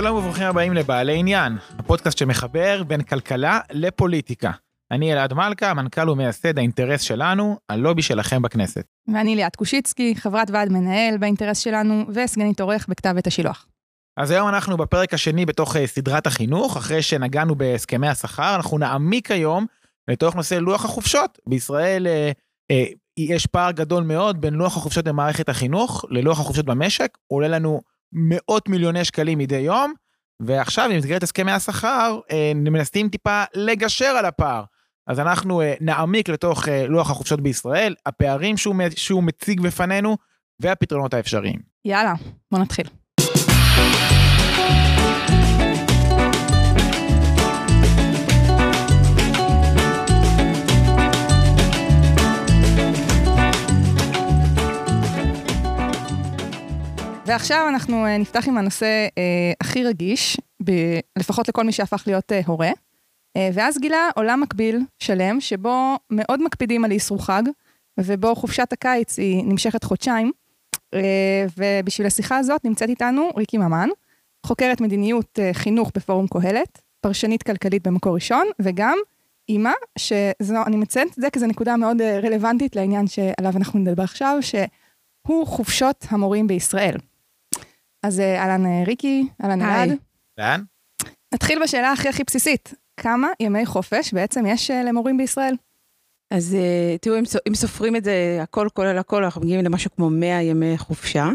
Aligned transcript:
שלום 0.00 0.16
וברוכים 0.16 0.46
הבאים 0.46 0.72
לבעלי 0.72 1.18
עניין, 1.18 1.56
הפודקאסט 1.78 2.18
שמחבר 2.18 2.82
בין 2.82 3.02
כלכלה 3.02 3.60
לפוליטיקה. 3.72 4.50
אני 4.90 5.12
אלעד 5.12 5.32
מלכה, 5.32 5.74
מנכ"ל 5.74 6.10
ומייסד 6.10 6.58
האינטרס 6.58 7.00
שלנו, 7.00 7.58
הלובי 7.68 8.02
שלכם 8.02 8.42
בכנסת. 8.42 8.86
ואני 9.12 9.36
ליאת 9.36 9.56
קושיצקי, 9.56 10.14
חברת 10.16 10.50
ועד 10.50 10.72
מנהל 10.72 11.18
באינטרס 11.18 11.58
שלנו, 11.58 12.04
וסגנית 12.14 12.60
עורך 12.60 12.86
בכתב 12.88 13.14
עת 13.18 13.26
השילוח. 13.26 13.66
אז 14.16 14.30
היום 14.30 14.48
אנחנו 14.48 14.76
בפרק 14.76 15.14
השני 15.14 15.46
בתוך 15.46 15.76
אה, 15.76 15.86
סדרת 15.86 16.26
החינוך, 16.26 16.76
אחרי 16.76 17.02
שנגענו 17.02 17.54
בהסכמי 17.54 18.08
השכר, 18.08 18.54
אנחנו 18.56 18.78
נעמיק 18.78 19.30
היום 19.30 19.66
לתוך 20.08 20.34
נושא 20.34 20.54
לוח 20.54 20.84
החופשות. 20.84 21.38
בישראל 21.46 22.06
אה, 22.06 22.30
אה, 22.70 22.84
יש 23.18 23.46
פער 23.46 23.70
גדול 23.70 24.04
מאוד 24.04 24.40
בין 24.40 24.54
לוח 24.54 24.76
החופשות 24.76 25.04
במערכת 25.04 25.48
החינוך 25.48 26.04
ללוח 26.10 26.40
החופשות 26.40 26.66
במשק, 26.66 27.18
עולה 27.26 27.48
לנו 27.48 27.80
מאות 28.16 28.68
מיליוני 28.68 29.04
שקלים 29.04 29.38
מדי 29.38 29.56
יום, 29.56 29.92
ועכשיו 30.40 30.90
במסגרת 30.92 31.22
הסכמי 31.22 31.52
השכר 31.52 32.20
אה, 32.30 32.52
מנסים 32.54 33.08
טיפה 33.08 33.42
לגשר 33.54 34.06
על 34.06 34.24
הפער. 34.24 34.64
אז 35.06 35.20
אנחנו 35.20 35.60
אה, 35.60 35.74
נעמיק 35.80 36.28
לתוך 36.28 36.68
אה, 36.68 36.86
לוח 36.86 37.10
החופשות 37.10 37.40
בישראל, 37.40 37.94
הפערים 38.06 38.56
שהוא, 38.56 38.74
שהוא 38.96 39.22
מציג 39.22 39.60
בפנינו 39.60 40.16
והפתרונות 40.60 41.14
האפשריים. 41.14 41.58
יאללה, 41.84 42.14
בוא 42.52 42.58
נתחיל. 42.60 42.86
ועכשיו 57.26 57.66
אנחנו 57.68 58.06
אה, 58.06 58.18
נפתח 58.18 58.48
עם 58.48 58.58
הנושא 58.58 59.08
אה, 59.18 59.52
הכי 59.60 59.84
רגיש, 59.84 60.36
ב- 60.64 60.98
לפחות 61.18 61.48
לכל 61.48 61.64
מי 61.64 61.72
שהפך 61.72 62.02
להיות 62.06 62.32
אה, 62.32 62.40
הורה. 62.46 62.70
אה, 63.36 63.48
ואז 63.52 63.78
גילה 63.78 64.08
עולם 64.14 64.40
מקביל, 64.40 64.80
שלם, 64.98 65.40
שבו 65.40 65.96
מאוד 66.10 66.42
מקפידים 66.42 66.84
על 66.84 66.90
איסור 66.90 67.24
חג, 67.24 67.42
ובו 68.00 68.34
חופשת 68.34 68.72
הקיץ 68.72 69.18
היא 69.18 69.44
נמשכת 69.44 69.84
חודשיים. 69.84 70.32
אה, 70.94 71.46
ובשביל 71.56 72.06
השיחה 72.06 72.36
הזאת 72.38 72.64
נמצאת 72.64 72.88
איתנו 72.88 73.30
ריקי 73.36 73.58
ממן, 73.58 73.88
חוקרת 74.46 74.80
מדיניות 74.80 75.38
אה, 75.38 75.50
חינוך 75.54 75.90
בפורום 75.94 76.26
קהלת, 76.26 76.80
פרשנית 77.00 77.42
כלכלית 77.42 77.86
במקור 77.86 78.14
ראשון, 78.14 78.46
וגם 78.58 78.98
אימא, 79.48 79.72
שאני 79.98 80.76
מציינת 80.76 81.18
את 81.18 81.22
זה 81.22 81.30
כי 81.30 81.38
זו 81.38 81.46
נקודה 81.46 81.76
מאוד 81.76 82.00
אה, 82.00 82.20
רלוונטית 82.20 82.76
לעניין 82.76 83.06
שעליו 83.06 83.52
אנחנו 83.56 83.78
נדבר 83.78 84.02
עכשיו, 84.02 84.38
שהוא 84.40 85.46
חופשות 85.46 86.06
המורים 86.10 86.46
בישראל. 86.46 86.96
אז 88.06 88.20
אה, 88.20 88.42
אהלן 88.42 88.66
אה, 88.66 88.82
ריקי, 88.86 89.28
אהלן. 89.44 89.62
אלעד. 89.62 89.98
לאן? 90.38 90.62
נתחיל 91.34 91.62
בשאלה 91.62 91.92
הכי 91.92 92.08
הכי 92.08 92.24
בסיסית, 92.24 92.74
כמה 92.96 93.28
ימי 93.40 93.66
חופש 93.66 94.14
בעצם 94.14 94.46
יש 94.46 94.70
אה, 94.70 94.82
למורים 94.82 95.16
בישראל? 95.16 95.54
אז 96.30 96.56
תראו, 97.00 97.18
אם 97.18 97.24
סו- 97.24 97.38
אם 97.48 97.54
סופרים 97.54 97.96
את 97.96 98.04
זה 98.04 98.38
הכל 98.42 98.68
כולל 98.74 98.98
הכל, 98.98 99.24
אנחנו 99.24 99.40
מגיעים 99.40 99.64
למשהו 99.64 99.90
כמו 99.96 100.10
100 100.10 100.42
ימי 100.42 100.78
חופשה, 100.78 101.28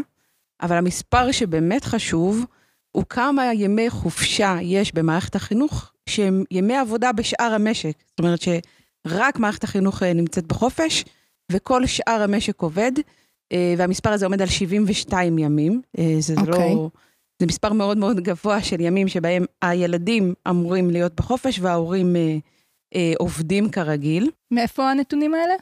אבל 0.62 0.76
המספר 0.76 1.32
שבאמת 1.32 1.84
חשוב, 1.84 2.44
הוא 2.92 3.04
כמה 3.08 3.54
ימי 3.54 3.90
חופשה 3.90 4.56
יש 4.62 4.94
במערכת 4.94 5.36
החינוך, 5.36 5.92
שהם 6.08 6.44
ימי 6.50 6.76
עבודה 6.76 7.12
בשאר 7.12 7.52
המשק. 7.54 7.92
זאת 8.10 8.18
אומרת 8.18 8.40
שרק 8.40 9.38
מערכת 9.38 9.64
החינוך 9.64 10.02
נמצאת 10.02 10.46
בחופש, 10.46 11.04
וכל 11.52 11.86
שאר 11.86 12.22
המשק 12.22 12.60
עובד, 12.62 12.92
והמספר 13.78 14.10
הזה 14.10 14.26
עומד 14.26 14.42
על 14.42 14.48
72 14.48 15.38
ימים. 15.38 15.82
אה, 15.98 16.16
זה 16.18 16.34
אוקיי. 16.38 16.74
לא... 16.74 16.88
זה 17.42 17.46
מספר 17.46 17.72
מאוד 17.72 17.98
מאוד 17.98 18.20
גבוה 18.20 18.62
של 18.62 18.80
ימים 18.80 19.08
שבהם 19.08 19.44
הילדים 19.62 20.34
אמורים 20.48 20.90
להיות 20.90 21.14
בחופש 21.14 21.58
וההורים 21.60 22.16
אה, 22.16 22.36
אה, 22.94 23.12
עובדים 23.18 23.70
כרגיל. 23.70 24.30
מאיפה 24.50 24.90
הנתונים 24.90 25.34
האלה? 25.34 25.54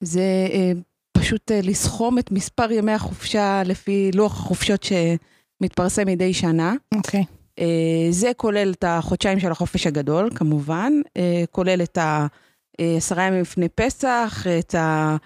זה 0.00 0.48
אה, 0.52 0.72
פשוט 1.12 1.50
אה, 1.50 1.60
לסכום 1.62 2.18
את 2.18 2.30
מספר 2.30 2.72
ימי 2.72 2.92
החופשה 2.92 3.62
לפי 3.64 4.10
לוח 4.14 4.32
החופשות 4.32 4.82
שמתפרסם 4.82 6.06
מדי 6.06 6.34
שנה. 6.34 6.74
אוקיי. 6.94 7.24
אה, 7.58 8.06
זה 8.10 8.30
כולל 8.36 8.72
את 8.78 8.84
החודשיים 8.86 9.40
של 9.40 9.50
החופש 9.50 9.86
הגדול, 9.86 10.30
כמובן, 10.34 10.92
אה, 11.16 11.44
כולל 11.50 11.82
את 11.82 11.98
העשרה 11.98 13.24
ימים 13.24 13.40
לפני 13.40 13.68
פסח, 13.68 14.44
את 14.58 14.74
ה... 14.74 15.16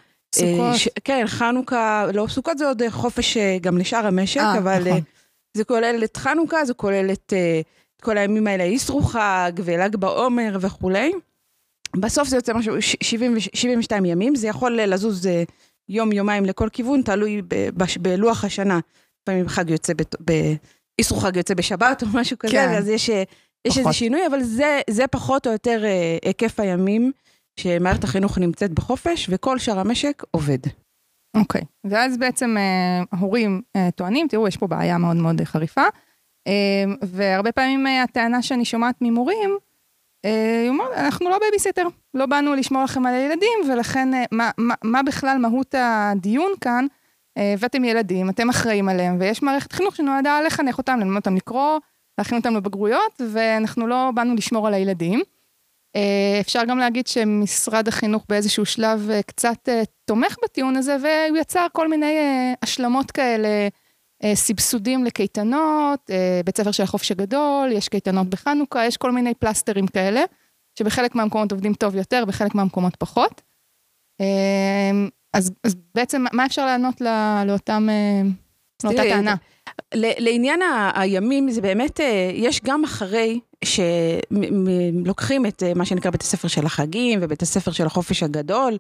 אה, 0.43 0.53
סוכות. 0.53 0.77
ש- 0.77 0.89
כן, 1.05 1.25
חנוכה, 1.27 2.07
לא, 2.15 2.27
סוכות 2.29 2.59
זה 2.59 2.67
עוד 2.69 2.83
אה, 2.83 2.91
חופש 2.91 3.37
אה, 3.37 3.59
גם 3.61 3.79
לשאר 3.79 4.07
המשק, 4.07 4.41
אה, 4.41 4.59
אבל 4.59 4.79
נכון. 4.81 4.93
אה, 4.93 4.99
זה 5.55 5.65
כולל 5.65 6.01
את 6.05 6.17
חנוכה, 6.17 6.65
זה 6.65 6.75
כולל 6.75 7.11
את 7.13 7.33
אה, 7.37 7.61
את 7.97 8.03
כל 8.03 8.19
הימים 8.19 8.47
האלה, 8.47 8.65
איסרו 8.65 9.03
חג 9.03 9.53
ול"ג 9.65 9.97
בעומר 9.97 10.57
וכולי. 10.61 11.13
בסוף 11.97 12.29
זה 12.29 12.37
יוצא 12.37 12.53
משהו, 12.55 12.83
ש- 12.83 12.97
70 13.03 13.37
ו- 13.37 13.41
72 13.41 14.05
ימים, 14.05 14.35
זה 14.35 14.47
יכול 14.49 14.81
אה, 14.81 14.87
לזוז 14.87 15.27
אה, 15.27 15.43
יום-יומיים 15.89 16.45
לכל 16.45 16.69
כיוון, 16.73 17.03
תלוי 17.03 17.43
ב- 17.49 17.69
בש- 17.77 17.97
בלוח 17.99 18.45
השנה. 18.45 18.81
לפעמים 19.23 19.49
חג 19.49 19.71
יוצא, 19.71 19.93
איסרו 20.99 21.19
חג 21.19 21.37
יוצא 21.37 21.55
בשבת 21.55 22.03
או 22.03 22.09
משהו 22.15 22.39
כזה, 22.39 22.53
כן. 22.53 22.75
אז 22.79 22.89
יש, 22.89 23.11
אה, 23.11 23.23
יש 23.65 23.79
איזה. 23.79 23.93
שינוי, 23.93 24.21
אבל 24.27 24.43
זה, 24.43 24.81
זה 24.91 25.07
פחות 25.07 25.47
או 25.47 25.53
יותר 25.53 25.81
אה, 25.85 26.19
היקף 26.25 26.61
הימים 26.61 27.13
שמערכת 27.61 28.05
החינוך 28.05 28.39
נמצאת 28.39 28.71
בחופש, 28.73 29.27
וכל 29.31 29.59
שאר 29.59 29.79
המשק 29.79 30.23
עובד. 30.31 30.59
אוקיי. 31.37 31.63
ואז 31.85 32.19
בעצם 32.19 32.57
אה, 32.59 33.03
ההורים 33.13 33.63
אה, 33.77 33.91
טוענים, 33.91 34.29
תראו, 34.29 34.49
יש 34.49 34.57
פה 34.57 34.67
בעיה 34.67 34.99
מאוד 34.99 35.17
מאוד 35.17 35.41
חריפה, 35.45 35.85
אה, 36.47 36.85
והרבה 37.03 37.53
פעמים 37.53 37.87
אה, 37.87 38.03
הטענה 38.03 38.43
שאני 38.43 38.65
שומעת 38.65 38.95
ממורים, 39.01 39.59
אה, 40.25 40.61
היא 40.63 40.69
אומרת, 40.69 40.93
אנחנו 40.97 41.31
לא 41.31 41.39
בייביסיטר, 41.39 41.87
לא 42.15 42.27
באנו 42.27 42.55
לשמור 42.55 42.85
לכם 42.85 43.07
על 43.07 43.15
הילדים, 43.15 43.59
ולכן 43.71 44.15
אה, 44.15 44.25
מה, 44.33 44.51
מה, 44.59 44.75
מה 44.85 45.03
בכלל 45.03 45.39
מהות 45.39 45.75
הדיון 45.79 46.53
כאן? 46.61 46.87
אה, 47.39 47.53
הבאתם 47.53 47.85
ילדים, 47.85 48.31
אתם 48.31 48.49
אחראים 48.49 48.89
עליהם, 48.89 49.17
ויש 49.21 49.43
מערכת 49.43 49.73
חינוך 49.73 49.97
שנועדה 49.97 50.41
לחנך 50.47 50.79
אותם, 50.79 50.99
ללמד 50.99 51.17
אותם 51.17 51.37
לקרוא, 51.37 51.79
להכין 52.19 52.39
אותם 52.39 52.57
לבגרויות, 52.57 53.21
ואנחנו 53.33 53.87
לא 53.87 54.11
באנו 54.15 54.35
לשמור 54.35 54.67
על 54.67 54.75
הילדים. 54.75 55.23
אה, 55.97 56.41
אפשר 56.41 56.65
גם 56.65 56.79
להגיד 56.79 57.07
שמשרד 57.07 57.89
החינוך 57.89 58.25
באיזשהו 58.29 58.67
שלב 58.67 59.11
אה, 59.11 59.23
קצת 59.23 59.69
אה, 59.69 59.83
תומך 60.05 60.37
בטיעון 60.45 60.77
הזה, 60.77 60.97
והוא 60.97 61.39
יצר 61.39 61.67
כל 61.73 61.89
מיני 61.89 62.19
השלמות 62.63 63.11
כאלה, 63.11 63.69
סבסודים 64.35 65.05
לקייטנות, 65.05 66.11
בית 66.45 66.57
ספר 66.57 66.71
של 66.71 66.83
החופש 66.83 67.11
הגדול, 67.11 67.73
יש 67.73 67.89
קייטנות 67.89 68.31
בחנוכה, 68.31 68.87
יש 68.87 68.97
כל 68.97 69.13
מיני 69.13 69.35
פלסטרים 69.35 69.87
כאלה, 69.87 70.21
שבחלק 70.79 71.15
מהמקומות 71.15 71.53
עובדים 71.53 71.75
טוב 71.75 71.95
יותר, 71.95 72.25
בחלק 72.25 72.55
מהמקומות 72.55 72.97
פחות. 72.97 73.43
אז, 75.33 75.53
אז 75.65 75.77
בעצם 75.95 76.25
מה 76.33 76.47
אפשר 76.47 76.67
לענות 76.67 77.01
ל- 77.01 77.43
לאותם, 77.47 77.89
לאותה 78.85 79.03
טענה? 79.03 79.35
לעניין 79.95 80.61
הימים, 80.95 81.51
זה 81.51 81.61
באמת, 81.61 82.01
אה, 82.01 82.31
יש 82.35 82.61
גם 82.65 82.85
אחרי 82.85 83.41
שלוקחים 83.65 85.47
את 85.47 85.63
אה, 85.63 85.75
מה 85.75 85.85
שנקרא 85.85 86.11
בית 86.11 86.23
הספר 86.23 86.49
של 86.49 86.67
החגים 86.67 87.19
ובית 87.23 87.43
הספר 87.43 87.71
של 87.71 87.87
החופש 87.87 88.23
הגדול, 88.23 88.77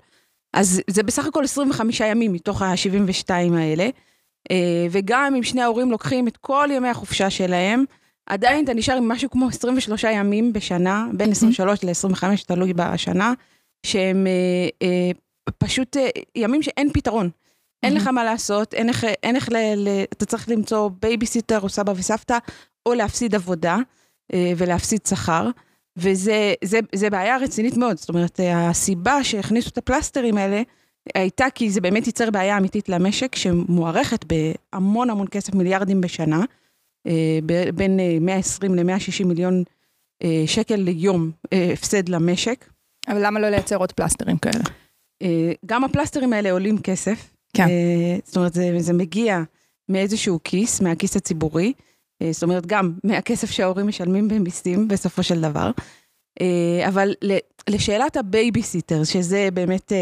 אז 0.52 0.80
זה 0.90 1.02
בסך 1.02 1.26
הכל 1.26 1.44
25 1.44 2.00
ימים 2.00 2.32
מתוך 2.32 2.62
ה-72 2.62 3.30
האלה, 3.30 3.88
אה, 4.50 4.86
וגם 4.90 5.34
אם 5.36 5.42
שני 5.42 5.62
ההורים 5.62 5.90
לוקחים 5.90 6.28
את 6.28 6.36
כל 6.36 6.68
ימי 6.72 6.88
החופשה 6.88 7.30
שלהם, 7.30 7.84
עדיין 8.26 8.64
אתה 8.64 8.74
נשאר 8.74 8.96
עם 8.96 9.08
משהו 9.08 9.30
כמו 9.30 9.48
23 9.48 10.04
ימים 10.04 10.52
בשנה, 10.52 11.06
בין 11.12 11.30
23 11.30 11.84
ל-25, 11.84 12.24
תלוי 12.46 12.72
בשנה, 12.72 13.32
שהם 13.86 14.26
פשוט 15.58 15.96
ימים 16.36 16.62
שאין 16.62 16.92
פתרון. 16.92 17.30
אין. 17.82 17.94
לך 17.94 18.06
מה 18.06 18.24
לעשות, 18.24 18.74
אין 18.74 18.88
איך, 18.88 19.04
אין 19.22 19.36
איך 19.36 19.48
ל, 19.52 19.56
ל, 19.76 19.88
אתה 20.12 20.26
צריך 20.26 20.48
למצוא 20.48 20.90
בייביסיטר 21.02 21.60
או 21.60 21.68
סבא 21.68 21.92
וסבתא, 21.96 22.38
או 22.86 22.94
להפסיד 22.94 23.34
עבודה 23.34 23.76
אה, 24.34 24.52
ולהפסיד 24.56 25.00
שכר, 25.06 25.50
וזה 25.96 26.54
זה, 26.64 26.78
זה 26.94 27.10
בעיה 27.10 27.36
רצינית 27.36 27.76
מאוד. 27.76 27.96
זאת 27.96 28.08
אומרת, 28.08 28.40
אה, 28.40 28.70
הסיבה 28.70 29.24
שהכניסו 29.24 29.68
את 29.68 29.78
הפלסטרים 29.78 30.38
האלה, 30.38 30.62
הייתה 31.14 31.46
כי 31.54 31.70
זה 31.70 31.80
באמת 31.80 32.06
ייצר 32.06 32.30
בעיה 32.30 32.58
אמיתית 32.58 32.88
למשק, 32.88 33.34
שמוערכת 33.34 34.24
בהמון 34.24 35.10
המון 35.10 35.26
כסף, 35.30 35.54
מיליארדים 35.54 36.00
בשנה, 36.00 36.44
אה, 37.06 37.38
בין 37.74 38.00
אה, 38.00 38.18
120 38.20 38.74
ל-160 38.74 39.24
מיליון 39.24 39.62
אה, 40.22 40.42
שקל 40.46 40.76
ליום 40.76 41.30
אה, 41.52 41.70
הפסד 41.72 42.08
למשק. 42.08 42.64
אבל 43.08 43.26
למה 43.26 43.40
לא 43.40 43.48
לייצר 43.48 43.76
עוד 43.76 43.92
פלסטרים 43.92 44.38
כאלה? 44.38 44.64
אה, 45.22 45.52
גם 45.66 45.84
הפלסטרים 45.84 46.32
האלה 46.32 46.50
עולים 46.50 46.78
כסף. 46.78 47.35
כן. 47.56 47.68
אה, 47.68 48.18
זאת 48.24 48.36
אומרת, 48.36 48.54
זה, 48.54 48.70
זה 48.78 48.92
מגיע 48.92 49.42
מאיזשהו 49.88 50.40
כיס, 50.44 50.80
מהכיס 50.80 51.16
הציבורי. 51.16 51.72
אה, 52.22 52.32
זאת 52.32 52.42
אומרת, 52.42 52.66
גם 52.66 52.92
מהכסף 53.04 53.50
שההורים 53.50 53.86
משלמים 53.86 54.28
במיסים 54.28 54.88
בסופו 54.88 55.22
של 55.22 55.40
דבר. 55.40 55.70
אה, 56.40 56.88
אבל 56.88 57.14
לשאלת 57.70 58.16
הבייביסיטר, 58.16 59.04
שזה 59.04 59.48
באמת 59.54 59.92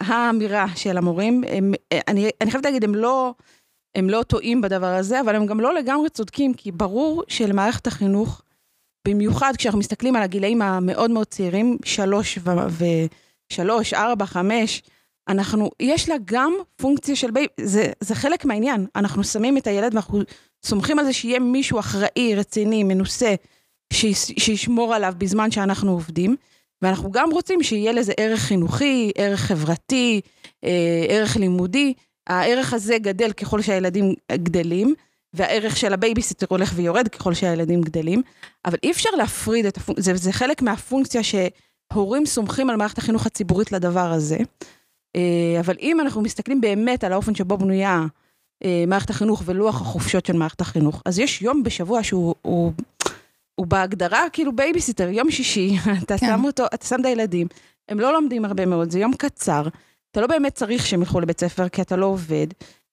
האמירה 0.00 0.66
של 0.74 0.98
המורים, 0.98 1.44
הם, 1.48 1.72
אני, 2.08 2.30
אני 2.40 2.50
חייבת 2.50 2.64
להגיד, 2.64 2.84
הם 2.84 2.94
לא, 2.94 3.34
הם 3.94 4.10
לא 4.10 4.22
טועים 4.22 4.60
בדבר 4.60 4.94
הזה, 4.94 5.20
אבל 5.20 5.36
הם 5.36 5.46
גם 5.46 5.60
לא 5.60 5.74
לגמרי 5.74 6.10
צודקים, 6.10 6.54
כי 6.54 6.72
ברור 6.72 7.22
שלמערכת 7.28 7.86
החינוך, 7.86 8.42
במיוחד 9.08 9.52
כשאנחנו 9.58 9.78
מסתכלים 9.80 10.16
על 10.16 10.22
הגילאים 10.22 10.62
המאוד 10.62 11.10
מאוד 11.10 11.26
צעירים, 11.26 11.78
שלוש 11.84 12.38
ו... 12.44 12.84
ושלוש, 13.50 13.94
ארבע, 13.94 14.26
חמש, 14.26 14.82
אנחנו, 15.28 15.70
יש 15.80 16.08
לה 16.08 16.14
גם 16.24 16.52
פונקציה 16.76 17.16
של 17.16 17.30
בייבי, 17.30 17.52
זה, 17.60 17.92
זה 18.00 18.14
חלק 18.14 18.44
מהעניין. 18.44 18.86
אנחנו 18.96 19.24
שמים 19.24 19.58
את 19.58 19.66
הילד 19.66 19.94
ואנחנו 19.94 20.22
סומכים 20.64 20.98
על 20.98 21.04
זה 21.04 21.12
שיהיה 21.12 21.38
מישהו 21.38 21.78
אחראי, 21.78 22.34
רציני, 22.36 22.84
מנוסה, 22.84 23.34
שישמור 23.92 24.94
עליו 24.94 25.14
בזמן 25.18 25.50
שאנחנו 25.50 25.92
עובדים. 25.92 26.36
ואנחנו 26.82 27.10
גם 27.10 27.30
רוצים 27.30 27.62
שיהיה 27.62 27.92
לזה 27.92 28.12
ערך 28.16 28.40
חינוכי, 28.40 29.12
ערך 29.14 29.40
חברתי, 29.40 30.20
אה, 30.64 31.06
ערך 31.08 31.36
לימודי. 31.36 31.94
הערך 32.26 32.72
הזה 32.72 32.98
גדל 32.98 33.32
ככל 33.32 33.62
שהילדים 33.62 34.14
גדלים, 34.32 34.94
והערך 35.34 35.76
של 35.76 35.92
הבייביסיטר 35.92 36.46
הולך 36.48 36.72
ויורד 36.74 37.08
ככל 37.08 37.34
שהילדים 37.34 37.80
גדלים, 37.80 38.22
אבל 38.64 38.76
אי 38.82 38.90
אפשר 38.90 39.10
להפריד 39.10 39.66
את 39.66 39.76
הפונקציה, 39.76 40.14
זה, 40.14 40.22
זה 40.22 40.32
חלק 40.32 40.62
מהפונקציה 40.62 41.20
שהורים 41.22 42.26
סומכים 42.26 42.70
על 42.70 42.76
מערכת 42.76 42.98
החינוך 42.98 43.26
הציבורית 43.26 43.72
לדבר 43.72 44.12
הזה. 44.12 44.38
אה, 45.16 45.60
אבל 45.60 45.74
אם 45.80 46.00
אנחנו 46.00 46.22
מסתכלים 46.22 46.60
באמת 46.60 47.04
על 47.04 47.12
האופן 47.12 47.34
שבו 47.34 47.56
בנויה 47.56 48.06
אה, 48.64 48.84
מערכת 48.86 49.10
החינוך 49.10 49.42
ולוח 49.44 49.80
החופשות 49.80 50.26
של 50.26 50.32
מערכת 50.32 50.60
החינוך, 50.60 51.02
אז 51.04 51.18
יש 51.18 51.42
יום 51.42 51.62
בשבוע 51.62 52.02
שהוא 52.02 52.34
הוא, 52.42 52.72
הוא 53.54 53.66
בהגדרה 53.66 54.24
כאילו 54.32 54.56
בייביסיטר, 54.56 55.08
יום 55.08 55.30
שישי, 55.30 55.76
אתה 56.02 56.18
כן. 56.18 56.26
שם 56.26 56.44
אותו, 56.44 56.64
אתה 56.74 56.86
שם 56.86 57.00
את 57.00 57.06
הילדים, 57.06 57.46
הם 57.88 58.00
לא 58.00 58.12
לומדים 58.12 58.44
הרבה 58.44 58.66
מאוד, 58.66 58.90
זה 58.90 58.98
יום 58.98 59.12
קצר, 59.18 59.68
אתה 60.10 60.20
לא 60.20 60.26
באמת 60.26 60.54
צריך 60.54 60.86
שהם 60.86 61.02
ילכו 61.02 61.20
לבית 61.20 61.40
ספר 61.40 61.68
כי 61.68 61.82
אתה 61.82 61.96
לא 61.96 62.06
עובד, 62.06 62.46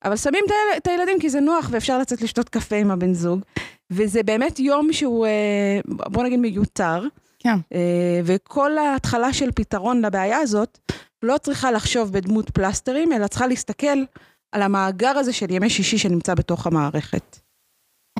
אבל 0.05 0.15
שמים 0.15 0.43
את 0.77 0.87
הילדים 0.87 1.19
כי 1.19 1.29
זה 1.29 1.39
נוח 1.39 1.69
ואפשר 1.71 1.99
לצאת 1.99 2.21
לשתות 2.21 2.49
קפה 2.49 2.75
עם 2.75 2.91
הבן 2.91 3.13
זוג, 3.13 3.39
וזה 3.91 4.23
באמת 4.23 4.59
יום 4.59 4.93
שהוא, 4.93 5.25
אה, 5.25 5.79
בוא 5.87 6.23
נגיד, 6.23 6.39
מיותר. 6.39 7.03
כן. 7.39 7.55
וכל 8.25 8.77
ההתחלה 8.77 9.33
של 9.33 9.51
פתרון 9.51 10.05
לבעיה 10.05 10.37
הזאת, 10.37 10.79
לא 11.23 11.37
צריכה 11.37 11.71
לחשוב 11.71 12.11
בדמות 12.11 12.49
פלסטרים, 12.49 13.13
אלא 13.13 13.27
צריכה 13.27 13.47
להסתכל 13.47 13.97
על 14.51 14.61
המאגר 14.61 15.17
הזה 15.17 15.33
של 15.33 15.51
ימי 15.51 15.69
שישי 15.69 15.97
שנמצא 15.97 16.33
בתוך 16.33 16.67
המערכת. 16.67 17.39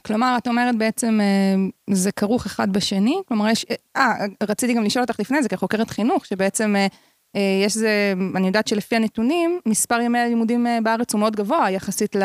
כלומר, 0.07 0.35
את 0.37 0.47
אומרת 0.47 0.77
בעצם, 0.77 1.19
אה, 1.21 1.95
זה 1.95 2.11
כרוך 2.11 2.45
אחד 2.45 2.73
בשני? 2.73 3.21
כלומר, 3.27 3.49
יש... 3.49 3.65
אה, 3.97 4.13
רציתי 4.43 4.73
גם 4.73 4.83
לשאול 4.83 5.03
אותך 5.03 5.19
לפני 5.19 5.43
זה, 5.43 5.49
כחוקרת 5.49 5.89
חינוך, 5.89 6.25
שבעצם 6.25 6.75
אה, 6.75 6.87
אה, 7.35 7.61
יש 7.65 7.73
זה, 7.77 8.13
אני 8.35 8.47
יודעת 8.47 8.67
שלפי 8.67 8.95
הנתונים, 8.95 9.59
מספר 9.65 10.01
ימי 10.01 10.19
הלימודים 10.19 10.67
בארץ 10.83 11.13
הוא 11.13 11.19
מאוד 11.19 11.35
גבוה 11.35 11.71
יחסית 11.71 12.15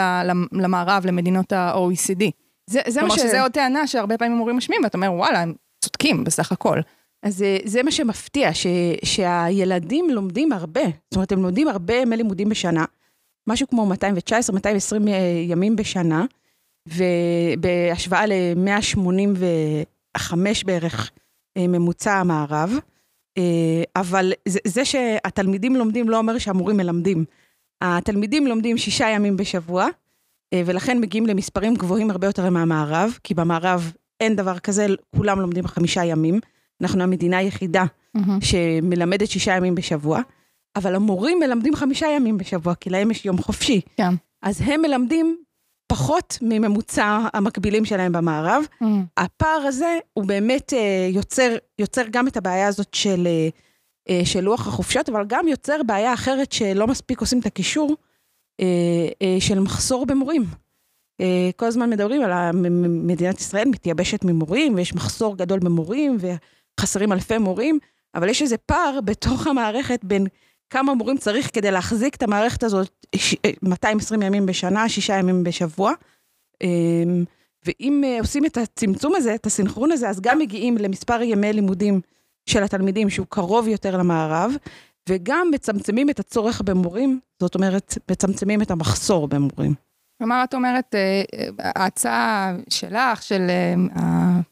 למערב, 0.53 1.07
למדינות 1.07 1.53
ה-OECD. 1.53 2.25
זה, 2.71 2.81
זה 2.87 3.01
כלומר, 3.01 3.17
ש... 3.17 3.21
שזה 3.21 3.43
עוד 3.43 3.53
טענה 3.53 3.87
שהרבה 3.87 4.19
פעמים 4.19 4.37
מורים 4.37 4.57
משמיעים, 4.57 4.85
ואתה 4.85 4.99
אומר, 4.99 5.13
וואלה, 5.13 5.41
הם 5.41 5.55
צודקים 5.85 6.25
בסך 6.25 6.53
הכל. 6.53 6.81
אז 7.23 7.45
זה, 7.65 7.83
מה 7.83 7.91
שמפתיע, 7.91 8.55
ש, 8.55 8.67
שהילדים 9.05 10.11
לומדים 10.11 10.53
הרבה. 10.53 10.85
זאת 10.85 11.15
אומרת, 11.15 11.33
הם 11.33 11.43
לומדים 11.43 11.69
הרבה 11.69 11.95
ימי 11.95 12.17
לימודים 12.17 12.49
בשנה, 12.49 12.85
משהו 13.49 13.69
כמו 13.69 13.93
219-220 13.95 13.97
ימים 15.49 15.77
בשנה, 15.77 16.25
ובהשוואה 16.89 18.27
ל-185 18.27 20.35
בערך 20.67 21.11
אה, 21.57 21.67
ממוצע 21.67 22.15
המערב. 22.15 22.73
אה, 23.39 23.83
אבל 23.97 24.33
זה, 24.49 24.59
זה 24.65 24.85
שהתלמידים 24.85 25.77
לומדים 25.77 26.09
לא 26.09 26.19
אומר 26.19 26.39
שהמורים 26.39 26.77
מלמדים. 26.77 27.25
התלמידים 27.81 28.47
לומדים 28.47 28.79
שישה 28.79 29.09
ימים 29.09 29.37
בשבוע, 29.37 29.87
אה, 30.53 30.63
ולכן 30.67 31.01
מגיעים 31.01 31.27
למספרים 31.27 31.75
גבוהים 31.75 32.11
הרבה 32.11 32.27
יותר 32.27 32.51
מהמערב, 32.51 33.19
כי 33.25 33.35
במערב 33.35 33.93
אין 34.21 34.37
דבר 34.37 34.59
כזה, 34.59 34.87
כולם 35.17 35.41
לומדים 35.41 35.67
חמישה 35.67 36.05
ימים. 36.05 36.41
אנחנו 36.83 37.03
המדינה 37.03 37.39
היחידה 37.39 37.85
mm-hmm. 37.85 38.21
שמלמדת 38.41 39.31
שישה 39.31 39.57
ימים 39.57 39.75
בשבוע, 39.75 40.21
אבל 40.77 40.95
המורים 40.95 41.39
מלמדים 41.39 41.75
חמישה 41.77 42.07
ימים 42.07 42.39
בשבוע, 42.39 42.75
כי 42.75 42.91
להם 42.91 43.11
יש 43.11 43.25
יום 43.25 43.39
חופשי. 43.39 43.81
כן. 43.97 44.15
אז 44.43 44.61
הם 44.65 44.83
מלמדים 44.83 45.37
פחות 45.89 46.39
מממוצע 46.43 47.19
המקבילים 47.35 47.85
שלהם 47.85 48.13
במערב. 48.13 48.65
Mm. 48.83 48.87
הפער 49.17 49.61
הזה 49.67 49.99
הוא 50.15 50.25
באמת 50.25 50.73
אה, 50.73 51.09
יוצר, 51.11 51.57
יוצר 51.79 52.03
גם 52.11 52.29
את 52.29 52.37
הבעיה 52.37 52.69
הזאת 52.69 52.95
של, 52.95 53.27
אה, 53.27 53.49
אה, 54.09 54.21
של 54.25 54.41
לוח 54.41 54.67
החופשות, 54.67 55.09
אבל 55.09 55.25
גם 55.27 55.49
יוצר 55.49 55.83
בעיה 55.87 56.15
אחרת 56.15 56.53
שלא 56.53 56.87
מספיק 56.87 57.21
עושים 57.21 57.41
את 57.41 57.47
הקישור, 57.47 57.97
של 59.39 59.61
מחסור 59.61 60.07
במורים. 60.07 60.45
כל 61.57 61.67
הזמן 61.67 61.91
מדברים 61.91 62.23
על 62.23 62.51
מדינת 62.89 63.41
ישראל 63.41 63.69
מתייבשת 63.69 64.25
ממורים, 64.25 64.75
ויש 64.75 64.95
מחסור 64.95 65.37
גדול 65.37 65.59
במורים, 65.59 66.17
וחסרים 66.79 67.13
אלפי 67.13 67.39
מורים, 67.39 67.79
אבל 68.15 68.29
יש 68.29 68.43
איזה 68.43 68.57
פער 68.57 69.01
בתוך 69.05 69.47
המערכת 69.47 70.05
בין 70.05 70.27
כמה 70.71 70.95
מורים 70.95 71.19
צריך 71.19 71.51
כדי 71.53 71.71
להחזיק 71.71 72.15
את 72.15 72.23
המערכת 72.23 72.63
הזאת 72.63 73.07
220 73.63 74.23
ימים 74.23 74.47
בשנה, 74.47 74.89
שישה 74.89 75.15
ימים 75.15 75.45
בשבוע. 75.45 75.93
אמ, 76.63 77.25
ואם 77.67 78.03
אה, 78.07 78.19
עושים 78.21 78.45
את 78.45 78.57
הצמצום 78.57 79.15
הזה, 79.15 79.35
את 79.35 79.47
הסינכרון 79.47 79.93
הזה, 79.93 80.09
אז 80.09 80.21
גם 80.21 80.39
מגיעים 80.39 80.77
למספר 80.77 81.23
ימי 81.23 81.53
לימודים 81.53 82.01
של 82.47 82.63
התלמידים 82.63 83.11
שהוא 83.11 83.27
קרוב 83.29 83.69
יותר 83.69 83.97
למערב, 83.97 84.53
וגם 85.09 85.49
מצמצמים 85.55 86.11
את 86.11 86.21
הצורך 86.21 86.61
במורים, 86.61 87.21
זאת 87.41 87.55
אומרת, 87.55 87.95
מצמצמים 88.11 88.63
את 88.63 88.71
המחסור 88.71 89.29
במורים. 89.29 89.75
כלומר, 90.19 90.45
את 90.45 90.55
אומרת, 90.55 90.95
אה, 90.95 91.23
אה, 91.35 91.71
ההצעה 91.75 92.57
שלך, 92.69 93.23
של 93.23 93.41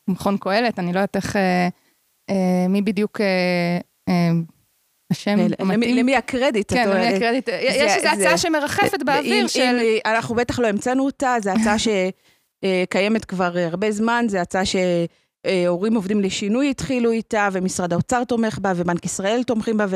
מכון 0.08 0.37
קהלת, 0.37 0.78
אני 0.78 0.93
לא 0.93 0.99
יודעת 0.99 1.17
איך, 1.17 1.37
מי 2.69 2.82
בדיוק 2.82 3.20
השם 5.12 5.38
המתאים. 5.58 5.96
למי 5.96 6.17
הקרדיט? 6.17 6.73
כן, 6.73 6.88
למי 6.88 7.06
הקרדיט. 7.06 7.49
יש 7.49 7.76
איזו 7.76 8.08
הצעה 8.08 8.38
שמרחפת 8.38 9.02
באוויר 9.02 9.46
של... 9.46 9.78
אנחנו 10.06 10.34
בטח 10.34 10.58
לא 10.58 10.67
המצאנו 10.67 11.05
אותה, 11.05 11.37
זו 11.43 11.50
הצעה 11.50 11.76
שקיימת 11.84 13.25
כבר 13.25 13.52
הרבה 13.58 13.90
זמן, 13.90 14.25
זו 14.28 14.38
הצעה 14.38 14.62
שהורים 14.64 15.94
עובדים 15.94 16.20
לשינוי 16.20 16.70
התחילו 16.70 17.11
איתה, 17.11 17.49
ומשרד 17.52 17.93
האוצר 17.93 18.25
תומך 18.25 18.58
בה, 18.58 18.73
ובנק 18.76 19.05
ישראל 19.05 19.43
תומכים 19.43 19.76
בה, 19.76 19.87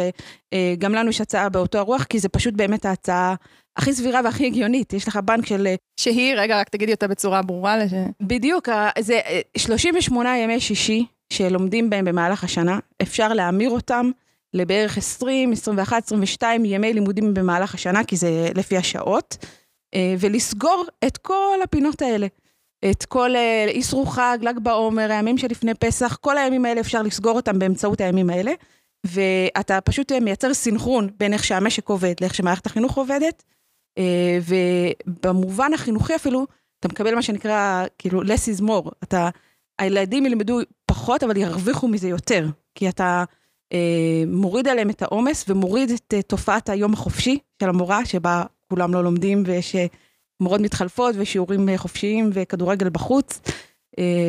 וגם 0.55 0.95
לנו 0.95 1.11
יש 1.11 1.21
הצעה 1.21 1.49
באותו 1.49 1.79
הרוח, 1.79 2.05
כי 2.05 2.19
זה 2.19 2.29
פשוט 2.29 2.55
באמת 2.55 2.85
ההצעה 2.85 3.35
הכי 3.77 3.93
סבירה 3.93 4.21
והכי 4.25 4.47
הגיונית. 4.47 4.93
יש 4.93 5.09
לך 5.09 5.17
בנק 5.17 5.47
של... 5.47 5.69
שהיא, 6.01 6.35
רגע, 6.35 6.61
רק 6.61 6.69
תגידי 6.69 6.93
אותה 6.93 7.09
בצורה 7.09 7.43
ברורה. 7.43 7.77
לש... 7.77 7.93
בדיוק, 8.23 8.69
זה 8.99 9.21
38 9.57 10.39
ימי 10.39 10.61
שישי 10.61 11.07
שלומדים 11.33 11.91
בהם 11.91 12.05
במהלך 12.05 12.45
השנה, 12.45 12.79
אפשר 13.03 13.33
להמיר 13.33 13.71
אותם. 13.71 14.11
לבערך 14.55 14.99
20, 14.99 15.53
21, 15.53 16.07
22 16.07 16.65
ימי 16.65 16.93
לימודים 16.93 17.35
במהלך 17.35 17.75
השנה, 17.75 18.05
כי 18.05 18.17
זה 18.17 18.49
לפי 18.55 18.77
השעות, 18.77 19.37
אה, 19.95 20.15
ולסגור 20.19 20.85
את 21.07 21.17
כל 21.17 21.59
הפינות 21.65 22.03
האלה. 22.03 22.27
את 22.91 23.05
כל 23.05 23.31
איסרו 23.69 24.05
אה, 24.05 24.11
חג, 24.11 24.39
ל"ג 24.43 24.59
בעומר, 24.59 25.13
הימים 25.13 25.39
שלפני 25.39 25.75
פסח, 25.75 26.17
כל 26.21 26.39
הימים 26.39 26.65
האלה 26.65 26.81
אפשר 26.81 27.03
לסגור 27.03 27.37
אותם 27.37 27.59
באמצעות 27.59 28.01
הימים 28.01 28.31
האלה, 28.31 28.53
ואתה 29.07 29.81
פשוט 29.81 30.13
אה, 30.13 30.21
מייצר 30.21 30.55
סינכרון 30.55 31.09
בין 31.19 31.33
איך 31.33 31.45
שהמשק 31.45 31.89
עובד 31.89 32.15
לאיך 32.21 32.35
שמערכת 32.35 32.67
החינוך 32.67 32.97
עובדת, 32.97 33.43
ובמובן 34.47 35.75
החינוכי 35.75 36.15
אפילו, 36.15 36.47
אתה 36.81 36.89
מקבל 36.89 37.15
מה 37.15 37.23
שנקרא, 37.23 37.85
כאילו, 37.99 38.23
less 38.23 38.59
is 38.59 38.63
more. 38.63 38.91
אתה, 39.03 39.29
הילדים 39.79 40.27
ילמדו 40.27 40.59
פחות, 40.91 41.23
אבל 41.23 41.37
ירוויחו 41.37 41.89
מזה 41.89 42.09
יותר, 42.09 42.47
כי 42.75 42.89
אתה... 42.89 43.25
אה, 43.73 44.25
מוריד 44.27 44.69
עליהם 44.69 44.91
את 44.91 45.03
העומס 45.03 45.45
ומוריד 45.49 45.91
את 45.91 46.15
אה, 46.15 46.23
תופעת 46.23 46.69
היום 46.69 46.93
החופשי 46.93 47.39
של 47.63 47.69
המורה, 47.69 48.05
שבה 48.05 48.45
כולם 48.69 48.95
לא 48.95 49.05
לומדים 49.05 49.43
ויש 49.47 49.77
אה, 49.77 49.87
מורות 50.41 50.61
מתחלפות 50.61 51.15
ושיעורים 51.19 51.69
חופשיים 51.77 52.31
וכדורגל 52.33 52.89
בחוץ, 52.89 53.41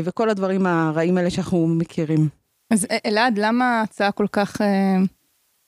וכל 0.03 0.29
הדברים 0.29 0.65
הרעים 0.65 1.17
האלה 1.17 1.29
שאנחנו 1.29 1.67
מכירים. 1.67 2.29
אז 2.73 2.87
אלעד, 3.05 3.37
למה 3.37 3.79
ההצעה 3.79 4.11
כל 4.11 4.27
כך 4.31 4.61
אה, 4.61 4.97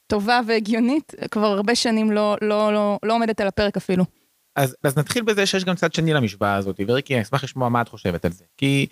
טובה 0.08 0.40
והגיונית? 0.48 1.14
כבר 1.32 1.48
הרבה 1.48 1.76
שנים 1.76 2.12
לא, 2.12 2.38
לא, 2.42 2.74
לא, 2.74 3.00
לא 3.04 3.14
עומדת 3.14 3.42
על 3.42 3.48
הפרק 3.48 3.78
אפילו. 3.78 4.06
אז, 4.56 4.76
אז 4.84 4.98
נתחיל 4.98 5.24
בזה 5.24 5.46
שיש 5.46 5.66
גם 5.66 5.76
צד 5.76 5.94
שני 5.94 6.14
למשוואה 6.14 6.56
הזאת, 6.56 6.80
וריקי, 6.88 7.14
אני 7.14 7.22
אשמח 7.22 7.44
לשמוע 7.44 7.70
מה 7.70 7.82
את 7.82 7.90
חושבת 7.90 8.26
על 8.26 8.32
זה. 8.32 8.44
כי 8.58 8.88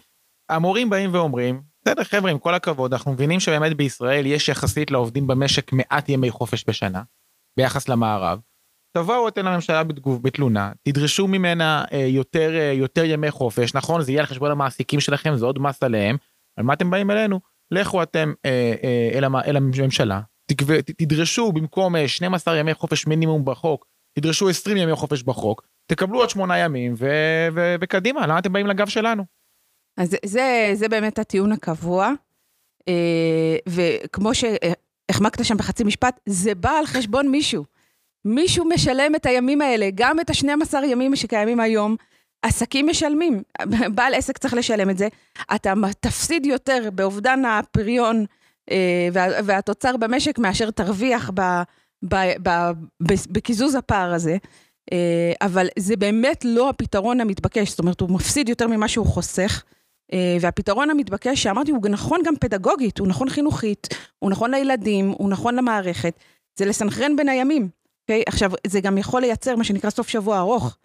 המורים 0.50 0.90
באים 0.90 1.14
ואומרים, 1.14 1.62
בסדר 1.86 2.04
חבר'ה 2.04 2.32
עם 2.32 2.40
כל 2.40 2.54
הכבוד 2.54 2.94
אנחנו 2.94 3.12
מבינים 3.12 3.40
שבאמת 3.40 3.78
בישראל 3.78 4.26
יש 4.26 4.50
יחסית 4.50 4.92
לעובדים 4.92 5.28
במשק 5.28 5.74
מעט 5.74 6.10
ימי 6.10 6.32
חופש 6.32 6.64
בשנה 6.68 7.02
ביחס 7.58 7.90
למערב. 7.90 8.40
תבואו 8.98 9.28
אתם 9.28 9.46
לממשלה 9.46 9.84
בתגוב 9.84 10.24
בתלונה 10.24 10.72
תדרשו 10.84 11.28
ממנה 11.28 11.84
אה, 11.94 11.98
יותר 11.98 12.56
אה, 12.56 12.72
יותר 12.76 13.04
ימי 13.06 13.32
חופש 13.32 13.76
נכון 13.76 14.02
זה 14.02 14.12
יהיה 14.12 14.22
על 14.22 14.28
חשבון 14.28 14.52
המעסיקים 14.52 15.00
שלכם 15.00 15.36
זה 15.36 15.46
עוד 15.46 15.60
מס 15.60 15.84
עליהם. 15.84 16.18
על 16.60 16.66
מה 16.66 16.74
אתם 16.74 16.92
באים 16.92 17.12
אלינו 17.12 17.40
לכו 17.72 18.04
אתם 18.04 18.34
אה, 18.46 18.74
אה, 18.84 19.10
אל, 19.14 19.26
אל 19.46 19.56
הממשלה 19.56 20.22
תקו, 20.52 20.66
תדרשו 20.98 21.52
במקום 21.52 22.08
12 22.08 22.54
אה, 22.54 22.60
ימי 22.60 22.74
חופש 22.74 23.08
מינימום 23.08 23.46
בחוק 23.46 23.86
תדרשו 24.20 24.50
20 24.50 24.78
ימי 24.78 24.96
חופש 24.96 25.24
בחוק 25.24 25.68
תקבלו 25.92 26.20
עוד 26.20 26.30
שמונה 26.30 26.58
ימים 26.58 26.94
ו- 26.98 27.48
ו- 27.54 27.76
וקדימה, 27.82 28.28
למה 28.28 28.40
אתם 28.40 28.54
באים 28.54 28.68
לגב 28.68 28.88
שלנו? 28.88 29.41
אז 30.02 30.16
זה- 30.26 30.72
זה, 30.74 30.88
באמת 30.90 31.20
הטיעון 31.20 31.52
הקבוע, 31.52 32.12
אה, 32.88 32.94
וכמו 33.70 34.32
שהחמקת 34.36 35.46
שם 35.46 35.58
בחצי 35.58 35.84
משפט, 35.84 36.20
זה 36.26 36.56
בא 36.56 36.70
על 36.72 36.86
חשבון 36.86 37.28
מישהו. 37.28 37.64
מישהו 38.26 38.66
משלם 38.66 39.16
את 39.16 39.26
הימים 39.26 39.62
האלה, 39.62 39.90
גם 39.96 40.20
את 40.20 40.30
ה-12 40.30 40.86
ימים 40.86 41.16
שקיימים 41.16 41.60
היום. 41.60 41.96
עסקים 42.42 42.88
משלמים, 42.88 43.44
בעל 43.96 44.14
עסק 44.14 44.38
צריך 44.38 44.54
לשלם 44.54 44.90
את 44.90 44.98
זה. 44.98 45.08
אתה 45.56 45.74
תפסיד 46.00 46.46
יותר 46.46 46.90
באובדן 46.96 47.46
הפריון 47.46 48.26
אה, 48.72 49.08
וה- 49.14 49.42
והתוצר 49.46 49.98
במשק 49.98 50.40
מאשר 50.40 50.72
תרוויח 50.72 51.32
ב, 51.34 51.42
בקיזוז 53.32 53.76
הפער 53.76 54.14
הזה. 54.14 54.38
אה, 54.94 55.34
אבל 55.42 55.68
זה 55.80 55.96
באמת 55.96 56.46
לא 56.46 56.70
הפתרון 56.70 57.22
המתבקש, 57.22 57.70
זאת 57.70 57.80
אומרת, 57.80 58.02
הוא 58.02 58.10
מפסיד 58.10 58.50
יותר 58.50 58.68
ממה 58.68 58.88
שהוא 58.88 59.06
חוסך. 59.06 59.64
אה, 60.14 60.38
והפתרון 60.42 60.90
המתבקש, 60.90 61.44
שאמרתי, 61.44 61.72
הוא 61.72 61.90
נכון 61.90 62.20
גם 62.26 62.34
פדגוגית, 62.40 63.00
הוא 63.00 63.08
נכון 63.08 63.30
חינוכית, 63.30 63.88
הוא 64.20 64.32
נכון 64.32 64.52
לילדים, 64.52 65.10
הוא 65.10 65.30
נכון 65.30 65.56
למערכת, 65.56 66.14
זה 66.60 66.66
לסנכרן 66.66 67.16
בין 67.16 67.30
הימים. 67.30 67.70
אוקיי? 68.04 68.24
עכשיו, 68.28 68.52
זה 68.68 68.82
גם 68.82 68.98
יכול 68.98 69.22
לייצר 69.22 69.56
מה 69.56 69.64
שנקרא 69.64 69.90
סוף 69.90 70.08
שבוע 70.08 70.40
ארוך. 70.40 70.78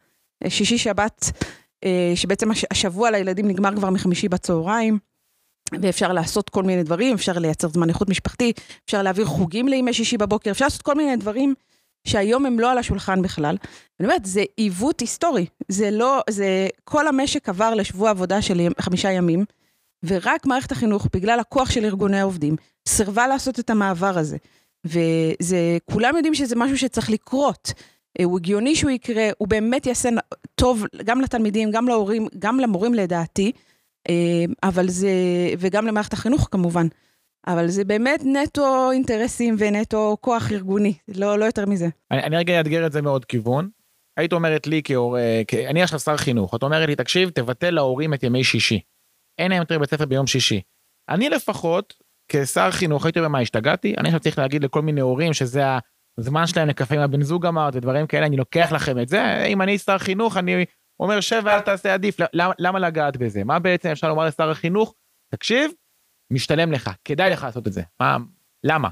אה, 0.44 0.50
שישי 0.50 0.78
שבת, 0.78 1.30
אה, 1.84 2.12
שבעצם 2.14 2.50
הש- 2.50 2.64
השבוע 2.70 3.10
לילדים 3.10 3.48
נגמר 3.48 3.76
כבר 3.76 3.90
מחמישי 3.90 4.28
בצהריים, 4.28 4.98
ואפשר 5.82 6.12
לעשות 6.12 6.50
כל 6.50 6.62
מיני 6.62 6.82
דברים, 6.82 7.14
אפשר 7.14 7.32
לייצר 7.38 7.68
זמן 7.68 7.88
איכות 7.88 8.08
משפחתי, 8.08 8.52
אפשר 8.86 9.02
להעביר 9.02 9.24
חוגים 9.24 9.68
לימי 9.68 9.92
שישי 9.92 10.16
בבוקר, 10.16 10.50
אפשר 10.50 10.64
לעשות 10.64 10.82
כל 10.82 10.94
מיני 10.94 11.16
דברים 11.16 11.54
שהיום 12.06 12.46
הם 12.46 12.60
לא 12.60 12.70
על 12.70 12.78
השולחן 12.78 13.22
בכלל. 13.22 13.56
אני 14.00 14.08
אומרת, 14.08 14.24
זה 14.24 14.44
עיוות 14.56 15.00
היסטורי. 15.00 15.46
זה 15.68 15.90
לא, 15.90 16.22
זה, 16.30 16.68
כל 16.84 17.08
המשק 17.08 17.48
עבר 17.48 17.74
לשבוע 17.74 18.10
עבודה 18.10 18.42
של 18.42 18.68
חמישה 18.80 19.10
ימים, 19.10 19.44
ורק 20.04 20.46
מערכת 20.46 20.72
החינוך, 20.72 21.06
בגלל 21.12 21.40
הכוח 21.40 21.70
של 21.70 21.84
ארגוני 21.84 22.20
העובדים, 22.20 22.56
סירבה 22.88 23.26
לעשות 23.26 23.60
את 23.60 23.70
המעבר 23.70 24.18
הזה. 24.18 24.36
וזה, 24.84 25.78
כולם 25.90 26.16
יודעים 26.16 26.34
שזה 26.34 26.56
משהו 26.56 26.78
שצריך 26.78 27.10
לקרות. 27.10 27.72
אה, 28.20 28.24
הוא 28.24 28.38
הגיוני 28.38 28.76
שהוא 28.76 28.90
יקרה, 28.90 29.28
הוא 29.38 29.48
באמת 29.48 29.86
יעשה 29.86 30.08
טוב 30.54 30.84
גם 31.04 31.20
לתלמידים, 31.20 31.70
גם 31.70 31.88
להורים, 31.88 32.26
גם 32.38 32.60
למורים 32.60 32.94
לדעתי, 32.94 33.52
אה, 34.08 34.14
אבל 34.62 34.88
זה, 34.88 35.10
וגם 35.58 35.86
למערכת 35.86 36.12
החינוך 36.12 36.48
כמובן. 36.50 36.86
אבל 37.46 37.68
זה 37.68 37.84
באמת 37.84 38.20
נטו 38.24 38.90
אינטרסים 38.92 39.54
ונטו 39.58 40.16
כוח 40.20 40.52
ארגוני, 40.52 40.94
לא, 41.08 41.38
לא 41.38 41.44
יותר 41.44 41.66
מזה. 41.66 41.86
אני, 42.10 42.22
אני 42.22 42.36
רגע 42.36 42.58
אאתגר 42.58 42.86
את 42.86 42.92
זה 42.92 43.02
מעוד 43.02 43.24
כיוון. 43.24 43.68
היית 44.16 44.32
אומרת 44.32 44.66
לי 44.66 44.80
כהורה, 44.84 45.20
כ- 45.48 45.54
אני 45.54 45.82
עכשיו 45.82 45.98
שר 45.98 46.16
חינוך, 46.16 46.54
את 46.54 46.62
אומרת 46.62 46.88
לי, 46.88 46.96
תקשיב, 46.96 47.30
תבטל 47.30 47.70
להורים 47.70 48.14
את 48.14 48.22
ימי 48.22 48.44
שישי. 48.44 48.80
אין 49.38 49.50
להם 49.50 49.60
יותר 49.60 49.78
בית 49.78 49.90
ספר 49.90 50.06
ביום 50.06 50.26
שישי. 50.26 50.60
אני 51.08 51.28
לפחות, 51.28 51.94
כשר 52.32 52.70
חינוך, 52.70 53.04
הייתי 53.06 53.18
אומר, 53.18 53.28
מה, 53.28 53.40
השתגעתי? 53.40 53.94
אני 53.98 54.08
עכשיו 54.08 54.20
צריך 54.20 54.38
להגיד 54.38 54.64
לכל 54.64 54.82
מיני 54.82 55.00
הורים 55.00 55.32
שזה 55.32 55.62
הזמן 56.18 56.46
שלהם 56.46 56.68
לקפה 56.68 56.94
עם 56.94 57.00
הבן 57.00 57.22
זוג 57.22 57.46
אמרת, 57.46 57.76
ודברים 57.76 58.06
כאלה, 58.06 58.26
אני 58.26 58.36
לוקח 58.36 58.72
לכם 58.72 58.98
את 58.98 59.08
זה. 59.08 59.44
אם 59.46 59.62
אני 59.62 59.78
שר 59.78 59.98
חינוך, 59.98 60.36
אני 60.36 60.64
אומר, 61.00 61.20
שב 61.20 61.42
ואל 61.44 61.60
תעשה 61.60 61.94
עדיף. 61.94 62.16
למה, 62.32 62.52
למה 62.58 62.78
לגעת 62.78 63.16
בזה? 63.16 63.44
מה 63.44 63.58
בעצם 63.58 63.88
אפשר 63.88 64.08
לומר 64.08 64.26
לשר 64.26 64.50
החינוך? 64.50 64.94
תקשיב, 65.34 65.70
משתלם 66.30 66.72
לך, 66.72 66.90
כדאי 67.04 67.30
לך 67.30 67.42
לעשות 67.42 67.66
את 67.66 67.72
זה. 67.72 67.82
מה, 68.00 68.16
למה? 68.64 68.88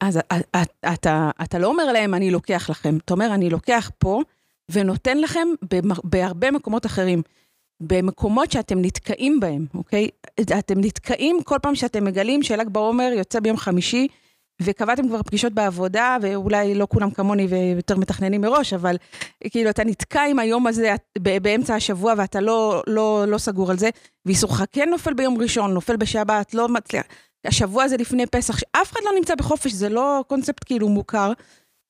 אז 0.00 0.16
אתה, 0.16 0.62
אתה, 0.92 1.30
אתה 1.42 1.58
לא 1.58 1.66
אומר 1.66 1.92
להם, 1.92 2.14
אני 2.14 2.30
לוקח 2.30 2.70
לכם, 2.70 2.96
אתה 2.96 3.14
אומר, 3.14 3.34
אני 3.34 3.50
לוקח 3.50 3.90
פה 3.98 4.22
ונותן 4.70 5.18
לכם 5.18 5.48
בהרבה 6.04 6.50
מקומות 6.50 6.86
אחרים. 6.86 7.22
במקומות 7.80 8.52
שאתם 8.52 8.82
נתקעים 8.82 9.40
בהם, 9.40 9.66
אוקיי? 9.74 10.08
אתם 10.58 10.80
נתקעים 10.80 11.42
כל 11.44 11.56
פעם 11.62 11.74
שאתם 11.74 12.04
מגלים 12.04 12.42
של"ג 12.42 12.68
בעומר 12.68 13.12
יוצא 13.16 13.40
ביום 13.40 13.56
חמישי, 13.56 14.08
וקבעתם 14.62 15.08
כבר 15.08 15.22
פגישות 15.22 15.52
בעבודה, 15.52 16.16
ואולי 16.22 16.74
לא 16.74 16.86
כולם 16.90 17.10
כמוני 17.10 17.46
ויותר 17.46 17.96
מתכננים 17.96 18.40
מראש, 18.40 18.72
אבל 18.72 18.96
כאילו 19.50 19.70
אתה 19.70 19.84
נתקע 19.84 20.22
עם 20.22 20.38
היום 20.38 20.66
הזה 20.66 20.94
באמצע 21.20 21.74
השבוע 21.74 22.14
ואתה 22.16 22.40
לא, 22.40 22.82
לא, 22.86 23.24
לא 23.28 23.38
סגור 23.38 23.70
על 23.70 23.78
זה, 23.78 23.90
ואיסורך 24.26 24.62
כן 24.72 24.88
נופל 24.90 25.14
ביום 25.14 25.38
ראשון, 25.38 25.74
נופל 25.74 25.96
בשבת, 25.96 26.54
לא 26.54 26.68
מצליח. 26.68 27.04
השבוע 27.44 27.84
הזה 27.84 27.96
לפני 27.96 28.26
פסח, 28.26 28.58
שאף 28.58 28.92
אחד 28.92 29.00
לא 29.04 29.10
נמצא 29.16 29.34
בחופש, 29.34 29.72
זה 29.72 29.88
לא 29.88 30.24
קונספט 30.26 30.64
כאילו 30.66 30.88
מוכר. 30.88 31.32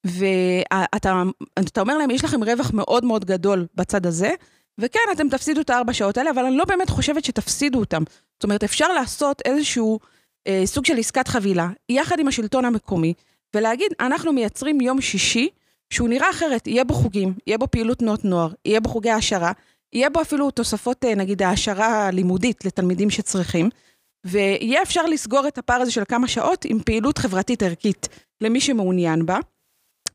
ואתה 0.04 1.22
אתה 1.58 1.80
אומר 1.80 1.98
להם, 1.98 2.10
יש 2.10 2.24
לכם 2.24 2.44
רווח 2.44 2.70
מאוד 2.74 3.04
מאוד 3.04 3.24
גדול 3.24 3.66
בצד 3.74 4.06
הזה, 4.06 4.30
וכן, 4.78 5.00
אתם 5.12 5.28
תפסידו 5.28 5.60
את 5.60 5.70
הארבע 5.70 5.92
שעות 5.92 6.18
האלה, 6.18 6.30
אבל 6.30 6.44
אני 6.44 6.56
לא 6.56 6.64
באמת 6.64 6.90
חושבת 6.90 7.24
שתפסידו 7.24 7.78
אותם. 7.78 8.02
זאת 8.34 8.44
אומרת, 8.44 8.64
אפשר 8.64 8.92
לעשות 8.92 9.42
איזשהו 9.44 10.00
אה, 10.46 10.62
סוג 10.64 10.84
של 10.84 10.98
עסקת 10.98 11.28
חבילה, 11.28 11.68
יחד 11.88 12.18
עם 12.18 12.28
השלטון 12.28 12.64
המקומי, 12.64 13.14
ולהגיד, 13.56 13.92
אנחנו 14.00 14.32
מייצרים 14.32 14.80
יום 14.80 15.00
שישי, 15.00 15.48
שהוא 15.92 16.08
נראה 16.08 16.30
אחרת, 16.30 16.66
יהיה 16.66 16.84
בו 16.84 16.94
חוגים, 16.94 17.34
יהיה 17.46 17.58
בו 17.58 17.66
פעילות 17.70 17.98
תנועות 17.98 18.24
נוער, 18.24 18.48
יהיה 18.64 18.80
בו 18.80 18.88
חוגי 18.88 19.10
העשרה, 19.10 19.52
יהיה 19.92 20.10
בו 20.10 20.20
אפילו 20.20 20.50
תוספות, 20.50 21.04
אה, 21.04 21.14
נגיד, 21.14 21.42
העשרה 21.42 22.10
לימודית 22.10 22.64
לתלמידים 22.64 23.10
שצריכים, 23.10 23.68
ויהיה 24.26 24.82
אפשר 24.82 25.06
לסגור 25.06 25.48
את 25.48 25.58
הפער 25.58 25.80
הזה 25.80 25.90
של 25.90 26.02
כמה 26.08 26.28
שעות 26.28 26.64
עם 26.64 26.78
פעילות 26.82 27.18
חברתית 27.18 27.62
ערכית 27.62 28.08
למי 28.40 28.60
שמעוניין 28.60 29.26
בה. 29.26 29.38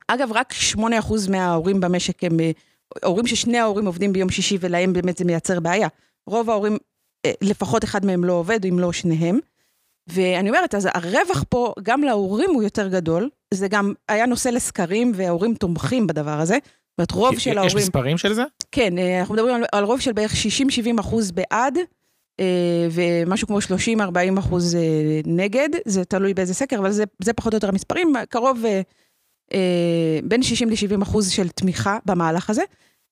אגב, 0.08 0.32
רק 0.32 0.54
8% 0.54 1.30
מההורים 1.30 1.80
במשק 1.80 2.24
הם 2.24 2.38
הורים 3.04 3.28
ששני 3.28 3.58
ההורים 3.58 3.86
עובדים 3.86 4.14
ביום 4.14 4.30
שישי 4.30 4.58
ולהם 4.60 4.94
באמת 4.94 5.18
זה 5.18 5.26
מייצר 5.26 5.60
בעיה. 5.60 5.88
רוב 6.28 6.50
ההורים, 6.50 6.78
לפחות 7.42 7.84
אחד 7.84 8.06
מהם 8.06 8.24
לא 8.24 8.34
עובד, 8.34 8.66
אם 8.66 8.80
לא 8.80 8.92
שניהם. 8.92 9.40
ואני 10.08 10.50
אומרת, 10.50 10.76
אז 10.76 10.88
הרווח 10.94 11.44
פה, 11.50 11.74
גם 11.84 12.04
להורים 12.04 12.50
הוא 12.50 12.64
יותר 12.64 12.88
גדול, 12.88 13.30
זה 13.54 13.68
גם 13.68 13.94
היה 14.10 14.26
נושא 14.26 14.50
לסקרים 14.50 15.12
וההורים 15.16 15.54
תומכים 15.54 16.08
בדבר 16.08 16.40
הזה. 16.40 16.58
זאת 16.64 17.00
אומרת, 17.00 17.12
רוב 17.12 17.40
של 17.40 17.58
ההורים... 17.58 17.78
יש 17.78 17.84
מספרים 17.84 18.18
של 18.18 18.34
זה? 18.34 18.44
כן, 18.72 18.94
אנחנו 19.20 19.34
מדברים 19.34 19.56
על, 19.56 19.64
על 19.72 19.84
רוב 19.84 20.00
של 20.00 20.12
בערך 20.12 20.34
60-70 20.34 21.00
אחוז 21.00 21.32
בעד, 21.32 21.78
ומשהו 22.92 23.48
כמו 23.48 23.58
30-40 24.38 24.40
אחוז 24.40 24.78
נגד, 25.26 25.70
זה 25.86 26.06
תלוי 26.06 26.34
באיזה 26.34 26.54
סקר, 26.54 26.80
אבל 26.80 26.92
זה, 26.92 27.04
זה 27.24 27.34
פחות 27.34 27.54
או 27.54 27.58
יותר 27.58 27.70
המספרים, 27.70 28.14
קרוב 28.30 28.64
בין 30.24 30.44
60 30.44 30.70
ל-70 30.70 31.04
אחוז 31.04 31.30
של 31.30 31.50
תמיכה 31.50 31.98
במהלך 32.06 32.50
הזה. 32.50 32.64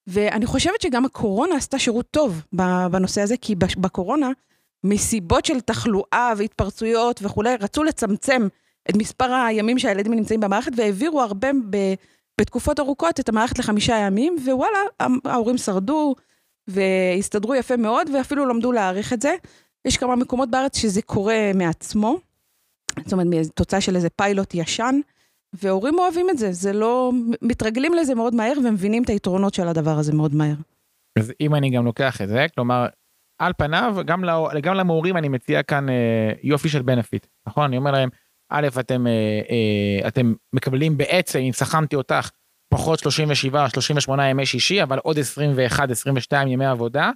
ואני 0.07 0.45
חושבת 0.45 0.81
שגם 0.81 1.05
הקורונה 1.05 1.55
עשתה 1.55 1.79
שירות 1.79 2.05
טוב 2.12 2.41
בנושא 2.91 3.21
הזה, 3.21 3.35
כי 3.41 3.55
בקורונה, 3.55 4.29
מסיבות 4.83 5.45
של 5.45 5.61
תחלואה 5.61 6.33
והתפרצויות 6.37 7.19
וכולי, 7.23 7.55
רצו 7.55 7.83
לצמצם 7.83 8.47
את 8.89 8.95
מספר 8.95 9.33
הימים 9.33 9.79
שהילדים 9.79 10.13
נמצאים 10.13 10.39
במערכת, 10.39 10.71
והעבירו 10.77 11.21
הרבה 11.21 11.47
ב, 11.69 11.93
בתקופות 12.41 12.79
ארוכות 12.79 13.19
את 13.19 13.29
המערכת 13.29 13.59
לחמישה 13.59 13.95
ימים, 13.95 14.35
ווואלה, 14.45 14.79
ההורים 15.25 15.57
שרדו 15.57 16.15
והסתדרו 16.67 17.55
יפה 17.55 17.77
מאוד, 17.77 18.09
ואפילו 18.13 18.45
למדו 18.45 18.71
להעריך 18.71 19.13
את 19.13 19.21
זה. 19.21 19.35
יש 19.85 19.97
כמה 19.97 20.15
מקומות 20.15 20.51
בארץ 20.51 20.77
שזה 20.77 21.01
קורה 21.01 21.51
מעצמו, 21.55 22.17
זאת 23.03 23.13
אומרת, 23.13 23.27
מתוצאה 23.29 23.81
של 23.81 23.95
איזה 23.95 24.09
פיילוט 24.09 24.55
ישן, 24.55 24.99
והורים 25.53 25.99
אוהבים 25.99 26.29
את 26.29 26.37
זה, 26.37 26.51
זה 26.51 26.73
לא, 26.73 27.11
מתרגלים 27.41 27.93
לזה 27.93 28.15
מאוד 28.15 28.35
מהר 28.35 28.53
ומבינים 28.65 29.03
את 29.03 29.09
היתרונות 29.09 29.53
של 29.53 29.67
הדבר 29.67 29.97
הזה 29.97 30.13
מאוד 30.13 30.35
מהר. 30.35 30.55
אז 31.19 31.33
אם 31.41 31.55
אני 31.55 31.69
גם 31.69 31.85
לוקח 31.85 32.21
את 32.21 32.29
זה, 32.29 32.45
כלומר, 32.55 32.85
על 33.39 33.53
פניו, 33.57 33.95
גם, 34.05 34.23
לא, 34.23 34.49
גם 34.61 34.75
למורים 34.75 35.17
אני 35.17 35.29
מציע 35.29 35.63
כאן 35.63 35.89
אה, 35.89 36.31
יופי 36.43 36.69
של 36.69 36.81
בנפיט, 36.81 37.27
נכון? 37.47 37.65
אני 37.65 37.77
אומר 37.77 37.91
להם, 37.91 38.09
א', 38.49 38.67
אתם, 38.79 39.07
אה, 39.07 39.11
אה, 39.49 40.07
אתם 40.07 40.33
מקבלים 40.53 40.97
בעצם, 40.97 41.39
אם 41.39 41.51
סכמתי 41.53 41.95
אותך, 41.95 42.29
פחות 42.73 42.99
37, 42.99 43.69
38 43.69 44.29
ימי 44.29 44.45
שישי, 44.45 44.83
אבל 44.83 44.99
עוד 44.99 45.19
21, 45.19 45.89
22 45.89 46.47
ימי 46.47 46.65
עבודה. 46.65 47.11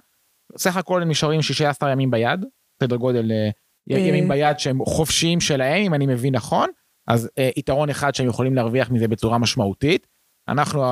סך 0.56 0.76
הכל 0.76 1.02
הם 1.02 1.08
נשארים 1.08 1.42
16 1.42 1.92
ימים 1.92 2.10
ביד, 2.10 2.44
סדר 2.82 2.96
גודל 2.96 3.32
אה, 3.32 3.50
ימים 3.86 4.28
ביד 4.28 4.58
שהם 4.58 4.84
חופשיים 4.84 5.40
שלהם, 5.40 5.82
אם 5.82 5.94
אני 5.94 6.06
מבין 6.06 6.34
נכון. 6.34 6.70
אז 7.08 7.30
אה, 7.38 7.50
יתרון 7.56 7.90
אחד 7.90 8.14
שהם 8.14 8.26
יכולים 8.26 8.54
להרוויח 8.54 8.90
מזה 8.90 9.08
בצורה 9.08 9.38
משמעותית. 9.38 10.06
אנחנו, 10.48 10.84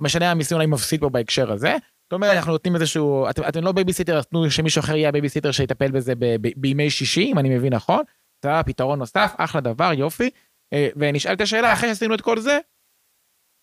משלם 0.00 0.30
המיסים 0.30 0.54
אולי 0.54 0.66
מפסיד 0.66 1.00
פה 1.00 1.08
בהקשר 1.08 1.52
הזה. 1.52 1.76
זאת 2.12 2.14
אומרת, 2.14 2.36
אנחנו 2.36 2.52
נותנים 2.52 2.74
איזשהו, 2.74 3.30
אתם, 3.30 3.42
אתם 3.48 3.64
לא 3.64 3.72
בייביסיטר, 3.72 4.18
אז 4.18 4.26
תנו 4.26 4.50
שמישהו 4.50 4.80
אחר 4.80 4.96
יהיה 4.96 5.08
הבייביסיטר 5.08 5.50
שיטפל 5.50 5.90
בזה 5.90 6.14
ב, 6.14 6.24
ב, 6.40 6.48
בימי 6.56 6.90
שישי, 6.90 7.24
אם 7.24 7.38
אני 7.38 7.56
מבין 7.56 7.74
נכון. 7.74 8.02
זה 8.44 8.50
פתרון 8.66 8.98
נוסף, 8.98 9.34
אחלה 9.36 9.60
דבר, 9.60 9.90
יופי. 9.96 10.30
אה, 10.72 10.88
ונשאלת 10.96 11.40
השאלה, 11.40 11.72
אחרי 11.72 11.88
שעשינו 11.88 12.14
את 12.14 12.20
כל 12.20 12.40
זה, 12.40 12.58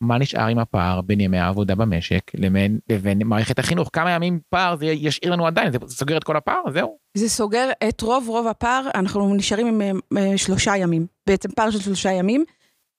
מה 0.03 0.17
נשאר 0.17 0.47
עם 0.47 0.59
הפער 0.59 1.01
בין 1.01 1.19
ימי 1.19 1.37
העבודה 1.37 1.75
במשק 1.75 2.31
לבין, 2.35 2.79
לבין 2.89 3.21
מערכת 3.25 3.59
החינוך? 3.59 3.89
כמה 3.93 4.11
ימים 4.11 4.39
פער 4.49 4.75
זה 4.75 4.85
ישאיר 4.85 5.31
לנו 5.31 5.47
עדיין? 5.47 5.71
זה 5.71 5.79
סוגר 5.87 6.17
את 6.17 6.23
כל 6.23 6.37
הפער? 6.37 6.61
זהו. 6.73 6.97
זה 7.17 7.29
סוגר 7.29 7.69
את 7.89 8.01
רוב 8.01 8.27
רוב 8.27 8.47
הפער, 8.47 8.89
אנחנו 8.95 9.33
נשארים 9.33 9.81
עם 9.81 9.99
שלושה 10.37 10.77
ימים. 10.77 11.07
בעצם 11.27 11.51
פער 11.51 11.71
של 11.71 11.79
שלושה 11.79 12.11
ימים, 12.11 12.45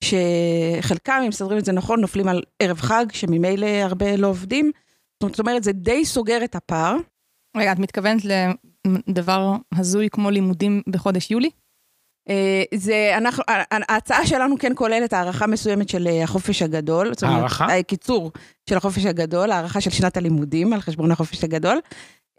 שחלקם, 0.03 1.19
אם 1.23 1.29
מסדרים 1.29 1.57
את 1.57 1.65
זה 1.65 1.71
נכון, 1.71 2.01
נופלים 2.01 2.27
על 2.27 2.41
ערב 2.59 2.77
חג, 2.77 3.05
שממילא 3.11 3.67
הרבה 3.67 4.15
לא 4.15 4.27
עובדים, 4.27 4.71
זאת 5.29 5.39
אומרת, 5.39 5.63
זה 5.63 5.71
די 5.71 6.05
סוגר 6.05 6.43
את 6.43 6.55
הפער. 6.55 6.95
רגע, 7.57 7.71
את 7.71 7.79
מתכוונת 7.79 8.21
לדבר 9.07 9.55
הזוי 9.75 10.09
כמו 10.11 10.29
לימודים 10.29 10.81
בחודש 10.87 11.31
יולי? 11.31 11.49
אה, 12.29 12.63
זה, 12.73 13.13
אנחנו, 13.17 13.43
ההצעה 13.71 14.27
שלנו 14.27 14.55
כן 14.59 14.71
כוללת 14.75 15.13
הערכה 15.13 15.47
מסוימת 15.47 15.89
של 15.89 16.07
אה, 16.07 16.23
החופש 16.23 16.61
הגדול. 16.61 17.11
הערכה? 17.21 17.83
קיצור 17.83 18.31
של 18.69 18.77
החופש 18.77 19.05
הגדול, 19.05 19.51
הערכה 19.51 19.81
של 19.81 19.89
שנת 19.89 20.17
הלימודים 20.17 20.73
על 20.73 20.81
חשבון 20.81 21.11
החופש 21.11 21.43
הגדול, 21.43 21.79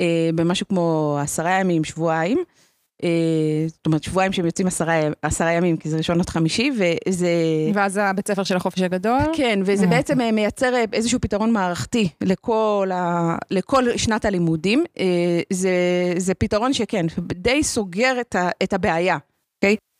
אה, 0.01 0.31
במשהו 0.35 0.69
כמו 0.69 1.19
עשרה 1.23 1.51
ימים, 1.51 1.85
שבועיים. 1.85 2.39
זאת 3.67 3.87
אומרת, 3.87 4.03
שבועיים 4.03 4.33
שהם 4.33 4.47
יוצאים 4.47 4.67
עשרה, 4.67 5.01
עשרה 5.23 5.53
ימים, 5.53 5.77
כי 5.77 5.89
זה 5.89 5.97
ראשון 5.97 6.21
עד 6.21 6.29
חמישי, 6.29 6.71
וזה... 6.77 7.29
ואז 7.75 7.97
הבית 8.03 8.29
ספר 8.29 8.43
של 8.43 8.57
החופש 8.57 8.83
הגדול? 8.83 9.21
כן, 9.33 9.61
וזה 9.65 9.87
בעצם 9.87 10.19
מייצר 10.33 10.75
איזשהו 10.93 11.21
פתרון 11.21 11.53
מערכתי 11.53 12.09
לכל, 12.21 12.91
ה, 12.95 13.37
לכל 13.51 13.85
שנת 13.97 14.25
הלימודים. 14.25 14.85
זה, 15.53 15.71
זה 16.17 16.35
פתרון 16.35 16.73
שכן, 16.73 17.07
די 17.33 17.63
סוגר 17.63 18.21
את, 18.21 18.35
ה, 18.35 18.49
את 18.63 18.73
הבעיה. 18.73 19.19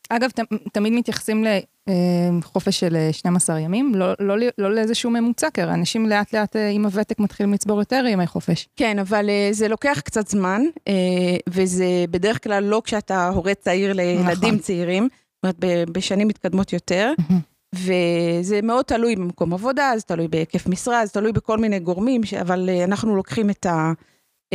אגב, 0.09 0.29
ת, 0.29 0.39
תמיד 0.73 0.93
מתייחסים 0.93 1.45
לחופש 2.39 2.79
של 2.79 2.97
12 3.11 3.59
ימים, 3.59 3.95
לא, 3.95 4.13
לא, 4.19 4.35
לא 4.57 4.73
לאיזשהו 4.73 5.11
ממוצע, 5.11 5.49
כי 5.53 5.63
אנשים 5.63 6.09
לאט 6.09 6.33
לאט 6.33 6.55
עם 6.71 6.85
הוותק 6.85 7.19
מתחילים 7.19 7.53
לצבור 7.53 7.79
יותר 7.79 8.05
ימי 8.09 8.27
חופש. 8.27 8.67
כן, 8.75 8.99
אבל 8.99 9.29
זה 9.51 9.67
לוקח 9.67 10.01
קצת 10.05 10.27
זמן, 10.27 10.61
וזה 11.49 12.05
בדרך 12.09 12.43
כלל 12.43 12.63
לא 12.63 12.81
כשאתה 12.85 13.27
הורה 13.27 13.53
צעיר 13.53 13.93
לילדים 13.93 14.49
נכון. 14.49 14.57
צעירים, 14.57 15.03
זאת 15.03 15.43
אומרת, 15.43 15.89
בשנים 15.91 16.27
מתקדמות 16.27 16.73
יותר. 16.73 17.13
וזה 17.75 18.59
מאוד 18.63 18.85
תלוי 18.85 19.15
במקום 19.15 19.53
עבודה, 19.53 19.91
זה 19.97 20.03
תלוי 20.03 20.27
בהיקף 20.27 20.67
משרה, 20.67 21.05
זה 21.05 21.11
תלוי 21.11 21.31
בכל 21.31 21.57
מיני 21.57 21.79
גורמים, 21.79 22.21
אבל 22.41 22.69
אנחנו 22.83 23.15
לוקחים 23.15 23.49
את, 23.49 23.65
ה, 23.65 23.91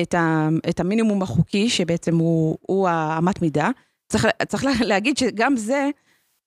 את, 0.02 0.14
ה, 0.14 0.48
את 0.68 0.80
המינימום 0.80 1.22
החוקי, 1.22 1.68
שבעצם 1.68 2.18
הוא, 2.18 2.58
הוא 2.60 2.88
האמת 2.88 3.42
מידה. 3.42 3.70
צריך, 4.08 4.26
צריך 4.48 4.64
להגיד 4.80 5.18
שגם 5.18 5.56
זה, 5.56 5.90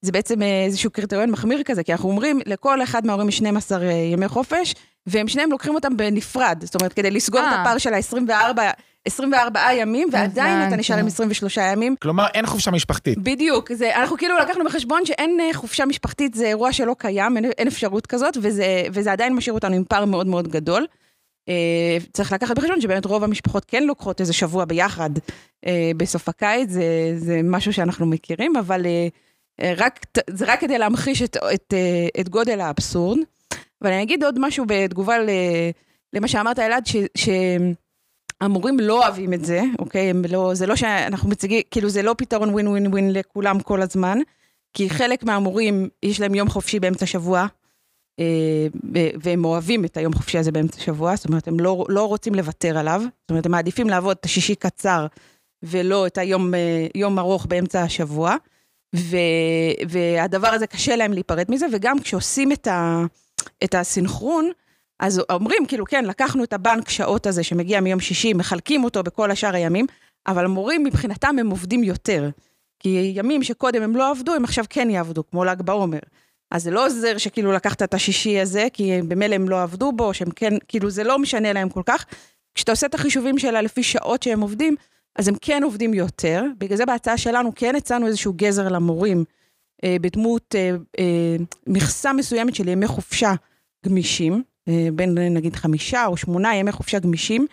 זה 0.02 0.12
בעצם 0.12 0.42
אה, 0.42 0.64
איזשהו 0.66 0.92
קריטריון 0.92 1.32
מחמיר 1.32 1.64
כזה, 1.64 1.84
כי 1.84 1.92
אנחנו 1.92 2.10
אומרים, 2.10 2.40
לכל 2.46 2.84
אחד 2.84 3.06
מההורים 3.06 3.30
יש 3.30 3.38
12 3.38 3.84
אה, 3.84 3.92
ימי 3.92 4.28
חופש, 4.28 4.76
והם 5.08 5.28
שניהם 5.28 5.52
לוקחים 5.52 5.76
אותם 5.76 5.98
בנפרד, 5.98 6.58
זאת 6.66 6.76
אומרת, 6.76 6.94
כדי 6.94 7.12
לסגור 7.12 7.42
아. 7.42 7.44
את 7.44 7.48
אה. 7.48 7.62
הפער 7.62 7.78
של 7.78 7.94
ה-24 7.94 8.60
24 9.06 9.74
ימים, 9.74 10.10
ועדיין 10.12 10.68
אתה 10.68 10.76
נשאר 10.76 10.98
עם 10.98 11.08
23 11.08 11.58
ימים. 11.58 11.96
כלומר, 12.02 12.28
אין 12.34 12.46
חופשה 12.46 12.72
משפחתית. 12.72 13.18
בדיוק, 13.18 13.74
זה, 13.74 13.96
אנחנו 13.96 14.18
כאילו 14.18 14.38
לקחנו 14.38 14.64
בחשבון 14.66 15.06
שאין 15.06 15.40
חופשה 15.54 15.86
משפחתית, 15.86 16.34
זה 16.34 16.46
אירוע 16.46 16.74
שלא 16.74 16.96
קיים, 16.98 17.38
אין, 17.38 17.46
אין 17.46 17.68
אפשרות 17.68 18.08
כזאת, 18.08 18.38
וזה, 18.42 18.84
וזה 18.94 19.12
עדיין 19.12 19.34
משאיר 19.34 19.54
אותנו 19.54 19.76
עם 19.76 19.84
פער 19.84 20.06
מאוד 20.06 20.28
מאוד 20.28 20.48
גדול. 20.48 20.86
אה, 21.52 21.98
צריך 22.14 22.32
לקחת 22.32 22.58
בחשבון 22.58 22.82
שבאמת 22.82 23.06
רוב 23.06 23.24
המשפחות 23.24 23.66
כן 23.66 23.84
לוקחות 23.84 24.22
איזה 24.22 24.34
שבוע 24.34 24.66
ביחד 24.66 25.10
אה, 25.66 25.92
בסוף 25.98 26.30
הקיץ, 26.30 26.70
זה, 26.70 27.14
זה 27.16 27.42
משהו 27.44 27.74
שאנחנו 27.74 28.06
מכירים, 28.06 28.56
אבל 28.56 28.86
אה, 28.86 29.74
רק, 29.78 30.06
זה 30.30 30.46
רק 30.48 30.60
כדי 30.60 30.78
להמחיש 30.78 31.22
את, 31.22 31.38
את, 31.54 31.74
את 32.20 32.30
גודל 32.30 32.62
האבסורד. 32.62 33.18
אבל 33.82 33.92
אני 33.92 34.04
אגיד 34.04 34.24
עוד 34.24 34.40
משהו 34.40 34.66
בתגובה 34.68 35.16
למה 36.14 36.28
שאמרת, 36.28 36.60
אלעד, 36.60 36.84
שהמורים 37.18 38.80
לא 38.80 39.04
אוהבים 39.04 39.34
את 39.34 39.46
זה, 39.46 39.62
אוקיי? 39.80 40.14
לא, 40.30 40.54
זה 40.54 40.68
לא 40.68 40.76
שאנחנו 40.76 41.30
מציגים, 41.30 41.62
כאילו 41.72 41.90
זה 41.90 42.02
לא 42.02 42.16
פתרון 42.18 42.50
ווין 42.50 42.68
ווין 42.68 42.88
ווין 42.88 43.14
לכולם 43.14 43.60
כל 43.60 43.82
הזמן, 43.82 44.18
כי 44.74 44.90
חלק 44.90 45.24
מהמורים, 45.24 45.90
יש 46.04 46.22
להם 46.22 46.36
יום 46.36 46.50
חופשי 46.50 46.80
באמצע 46.80 47.06
שבוע, 47.06 47.40
אה, 47.40 47.48
והם 49.24 49.46
אוהבים 49.46 49.86
את 49.86 49.98
היום 49.98 50.14
חופשי 50.14 50.38
הזה 50.38 50.52
באמצע 50.52 50.78
השבוע, 50.78 51.16
זאת 51.16 51.26
אומרת, 51.26 51.48
הם 51.48 51.60
לא, 51.60 51.86
לא 51.90 52.08
רוצים 52.08 52.36
לוותר 52.36 52.78
עליו, 52.78 53.02
זאת 53.22 53.30
אומרת, 53.30 53.46
הם 53.46 53.52
מעדיפים 53.52 53.90
לעבוד 53.90 54.18
את 54.20 54.26
השישי 54.26 54.56
קצר 54.56 55.08
ולא 55.64 56.08
את 56.08 56.18
היום 56.18 56.54
אה, 56.54 56.88
ארוך 57.18 57.46
באמצע 57.46 57.82
השבוע, 57.82 58.36
ו, 58.96 59.18
והדבר 59.90 60.48
הזה 60.48 60.68
קשה 60.68 60.96
להם 60.96 61.14
להיפרד 61.14 61.46
מזה, 61.50 61.66
וגם 61.72 62.00
כשעושים 62.00 62.52
את, 62.52 62.68
ה, 62.68 63.04
את 63.64 63.76
הסינכרון, 63.76 64.52
אז 65.00 65.22
אומרים, 65.30 65.66
כאילו, 65.68 65.86
כן, 65.86 66.06
לקחנו 66.06 66.44
את 66.44 66.54
הבנק 66.54 66.90
שעות 66.90 67.28
הזה 67.28 67.44
שמגיע 67.44 67.82
מיום 67.82 68.00
שישי, 68.00 68.34
מחלקים 68.34 68.84
אותו 68.84 69.04
בכל 69.04 69.32
השאר 69.32 69.56
הימים, 69.56 69.86
אבל 70.28 70.46
המורים 70.46 70.84
מבחינתם 70.84 71.36
הם 71.40 71.50
עובדים 71.50 71.84
יותר. 71.84 72.30
כי 72.80 73.12
ימים 73.16 73.44
שקודם 73.44 73.82
הם 73.82 73.96
לא 73.96 74.12
עבדו, 74.12 74.34
הם 74.34 74.44
עכשיו 74.44 74.66
כן 74.70 74.90
יעבדו, 74.90 75.28
כמו 75.28 75.46
ל"ג 75.46 75.62
בעומר. 75.62 76.00
אז 76.52 76.64
זה 76.64 76.72
לא 76.72 76.86
עוזר 76.86 77.18
שכאילו 77.18 77.52
לקחת 77.52 77.84
את 77.84 77.94
השישי 77.94 78.40
הזה, 78.40 78.68
כי 78.74 79.02
במילא 79.08 79.36
הם 79.36 79.50
לא 79.50 79.64
עבדו 79.64 79.92
בו, 79.92 80.14
שהם 80.14 80.32
כן, 80.32 80.54
כאילו 80.68 80.90
זה 80.90 81.04
לא 81.04 81.20
משנה 81.20 81.54
להם 81.54 81.70
כל 81.70 81.82
כך. 81.86 82.06
כשאתה 82.56 82.72
עושה 82.72 82.88
את 82.88 82.96
החישובים 82.96 83.38
שלה 83.38 83.62
לפי 83.62 83.84
שעות 83.84 84.24
שהם 84.24 84.42
עובדים, 84.42 84.76
אז 85.16 85.28
הם 85.28 85.36
כן 85.42 85.64
עובדים 85.64 85.94
יותר. 85.94 86.44
בגלל 86.58 86.78
זה 86.78 86.86
בהצעה 86.86 87.18
שלנו 87.18 87.52
כן 87.56 87.76
הצענו 87.76 88.08
איזשהו 88.08 88.34
גזר 88.36 88.68
למורים, 88.68 89.24
אה, 89.84 89.96
בדמות 90.02 90.56
אה, 90.56 90.72
אה, 91.00 91.36
מכסה 91.68 92.14
מסוימת 92.14 92.56
של 92.56 92.68
ימי 92.68 92.88
חופשה 92.88 93.34
גמישים, 93.86 94.44
אה, 94.68 94.88
בין 94.94 95.18
נגיד 95.18 95.56
חמישה 95.56 96.06
או 96.06 96.18
שמונה 96.18 96.56
ימי 96.56 96.72
חופשה 96.72 97.00
גמישים, 97.00 97.48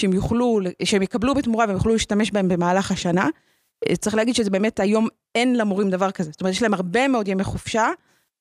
שהם 0.00 0.12
יוכלו, 0.12 0.60
שהם 0.84 1.02
יקבלו 1.02 1.34
בתמורה 1.34 1.64
והם 1.66 1.76
יוכלו 1.76 1.92
להשתמש 1.92 2.30
בהם 2.30 2.48
במהלך 2.48 2.90
השנה. 2.90 3.28
אה, 3.88 3.96
צריך 3.96 4.16
להגיד 4.16 4.34
שזה 4.34 4.50
באמת 4.50 4.80
היום 4.80 5.08
אין 5.34 5.56
למורים 5.56 5.90
דבר 5.90 6.10
כזה. 6.10 6.30
זאת 6.30 6.40
אומרת, 6.40 6.54
יש 6.54 6.62
להם 6.62 6.74
הרבה 6.74 7.08
מאוד 7.08 7.28
ימי 7.28 7.44
חופשה, 7.44 7.88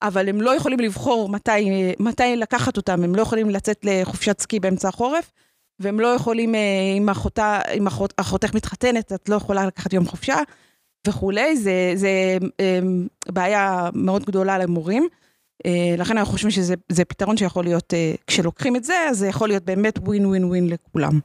אבל 0.01 0.29
הם 0.29 0.41
לא 0.41 0.55
יכולים 0.55 0.79
לבחור 0.79 1.29
מתי, 1.29 1.93
מתי 1.99 2.35
לקחת 2.35 2.77
אותם, 2.77 3.03
הם 3.03 3.15
לא 3.15 3.21
יכולים 3.21 3.49
לצאת 3.49 3.85
לחופשת 3.85 4.39
סקי 4.39 4.59
באמצע 4.59 4.87
החורף, 4.89 5.31
והם 5.79 5.99
לא 5.99 6.07
יכולים, 6.07 6.55
אם, 6.97 7.09
אחותה, 7.09 7.59
אם 7.77 7.87
אחות, 7.87 8.13
אחותך 8.17 8.53
מתחתנת, 8.53 9.13
את 9.13 9.29
לא 9.29 9.35
יכולה 9.35 9.65
לקחת 9.65 9.93
יום 9.93 10.05
חופשה 10.05 10.37
וכולי, 11.07 11.57
זה, 11.57 11.91
זה 11.95 12.37
אמ, 12.59 13.07
בעיה 13.27 13.89
מאוד 13.93 14.25
גדולה 14.25 14.57
למורים. 14.57 15.07
אה, 15.65 15.95
לכן 15.97 16.17
אנחנו 16.17 16.31
חושבים 16.33 16.51
שזה 16.51 17.05
פתרון 17.05 17.37
שיכול 17.37 17.63
להיות, 17.63 17.93
אה, 17.93 18.13
כשלוקחים 18.27 18.75
את 18.75 18.83
זה, 18.83 18.95
זה 19.11 19.27
יכול 19.27 19.47
להיות 19.47 19.63
באמת 19.63 19.97
ווין 19.97 20.25
ווין 20.25 20.43
ווין 20.43 20.69
לכולם. 20.69 21.19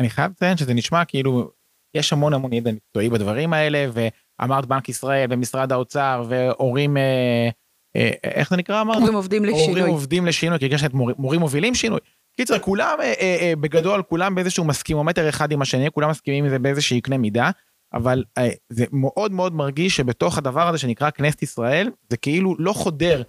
אני 0.00 0.10
חייב 0.10 0.30
לציין 0.30 0.56
שזה 0.56 0.74
נשמע 0.74 1.04
כאילו, 1.04 1.50
יש 1.94 2.12
המון 2.12 2.34
המון 2.34 2.52
ידע 2.52 2.72
מקצועי 2.72 3.08
בדברים 3.08 3.52
האלה, 3.52 3.86
ו... 3.94 4.08
אמרת 4.42 4.66
בנק 4.66 4.88
ישראל 4.88 5.28
ומשרד 5.30 5.72
האוצר 5.72 6.24
והורים, 6.28 6.96
אה, 6.96 7.48
אה, 7.96 8.10
איך 8.24 8.50
זה 8.50 8.56
נקרא 8.56 8.80
אמרת? 8.80 8.98
הורים 8.98 9.14
עובדים 9.14 9.44
לשינוי. 9.44 9.66
הורים 9.66 9.86
עובדים 9.86 10.26
לשינוי, 10.26 10.58
כי 10.58 10.66
יש 10.66 10.84
את 10.84 10.94
מור, 10.94 11.10
מורים 11.18 11.40
מובילים 11.40 11.74
שינוי. 11.74 12.00
קיצר, 12.36 12.58
כולם 12.58 12.96
אה, 13.00 13.04
אה, 13.20 13.36
אה, 13.40 13.52
בגדול, 13.60 14.02
כולם 14.02 14.34
באיזשהו 14.34 14.64
מסכימומטר 14.64 15.28
אחד 15.28 15.52
עם 15.52 15.62
השני, 15.62 15.90
כולם 15.90 16.10
מסכימים 16.10 16.44
עם 16.44 16.50
זה 16.50 16.58
באיזושהי 16.58 17.00
קנה 17.00 17.18
מידה, 17.18 17.50
אבל 17.94 18.24
אה, 18.38 18.48
זה 18.68 18.84
מאוד 18.92 19.32
מאוד 19.32 19.54
מרגיש 19.54 19.96
שבתוך 19.96 20.38
הדבר 20.38 20.68
הזה 20.68 20.78
שנקרא 20.78 21.10
כנסת 21.10 21.42
ישראל, 21.42 21.90
זה 22.10 22.16
כאילו 22.16 22.56
לא 22.58 22.72
חודר. 22.72 23.22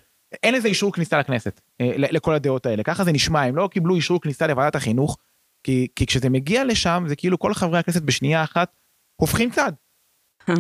אין 0.44 0.56
איזה 0.56 0.68
אישור 0.68 0.94
כניסה 0.94 1.20
לכנסת, 1.20 1.62
אה, 1.82 1.92
לכל 1.98 2.34
הדעות 2.34 2.66
האלה, 2.66 2.84
ככה 2.84 3.04
זה 3.04 3.12
נשמע, 3.12 3.42
הם 3.42 3.56
לא 3.56 3.70
קיבלו 3.72 3.96
אישור 3.96 4.22
כניסה 4.22 4.48
לוועדת 4.48 4.76
החינוך, 4.76 5.18
כי, 5.64 5.88
כי 5.96 6.06
כשזה 6.06 6.30
מגיע 6.30 6.66
לשם, 6.66 7.04
זה 7.08 7.16
כאילו 7.16 7.40
כל 7.40 7.54
חברי 7.54 7.80
הכנסת 7.80 8.02
בשנייה 8.02 8.44
אחת 8.44 8.76
הופכים 9.16 9.50
צד. 9.50 9.72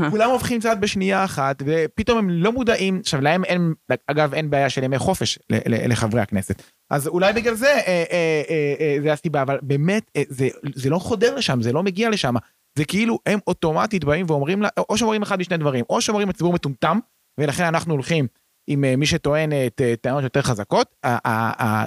כולם 0.09 0.29
הופכים 0.29 0.59
צד 0.59 0.81
בשנייה 0.81 1.25
אחת 1.25 1.63
ופתאום 1.65 2.17
הם 2.17 2.29
לא 2.29 2.51
מודעים 2.51 2.99
עכשיו 2.99 3.21
להם 3.21 3.43
אין 3.43 3.73
אגב 4.07 4.33
אין 4.33 4.49
בעיה 4.49 4.69
של 4.69 4.83
ימי 4.83 4.97
חופש 4.97 5.39
לחברי 5.67 6.21
הכנסת 6.21 6.61
אז 6.89 7.07
אולי 7.07 7.33
בגלל 7.33 7.53
זה 7.53 7.67
אה, 7.67 8.03
אה, 8.11 8.43
אה, 8.79 8.97
זה 9.01 9.13
הסיבה 9.13 9.41
אבל 9.41 9.59
באמת 9.61 10.11
זה 10.29 10.47
זה 10.75 10.89
לא 10.89 10.99
חודר 10.99 11.35
לשם 11.35 11.61
זה 11.61 11.73
לא 11.73 11.83
מגיע 11.83 12.09
לשם 12.09 12.33
זה 12.77 12.85
כאילו 12.85 13.19
הם 13.25 13.39
אוטומטית 13.47 14.03
באים 14.03 14.25
ואומרים 14.29 14.61
לה 14.61 14.69
או 14.89 14.97
שאומרים 14.97 15.21
אחד 15.21 15.39
משני 15.39 15.57
דברים 15.57 15.85
או 15.89 16.01
שאומרים 16.01 16.29
הציבור 16.29 16.53
מטומטם 16.53 16.99
ולכן 17.39 17.63
אנחנו 17.63 17.93
הולכים 17.93 18.27
עם 18.67 18.85
מי 18.97 19.05
שטוען 19.05 19.51
את 19.67 19.81
טענות 20.01 20.23
יותר 20.23 20.41
חזקות 20.41 20.95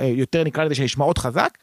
יותר 0.02 0.44
נקרא 0.44 0.64
לזה 0.64 0.74
שנשמעות 0.74 1.18
חזק 1.18 1.58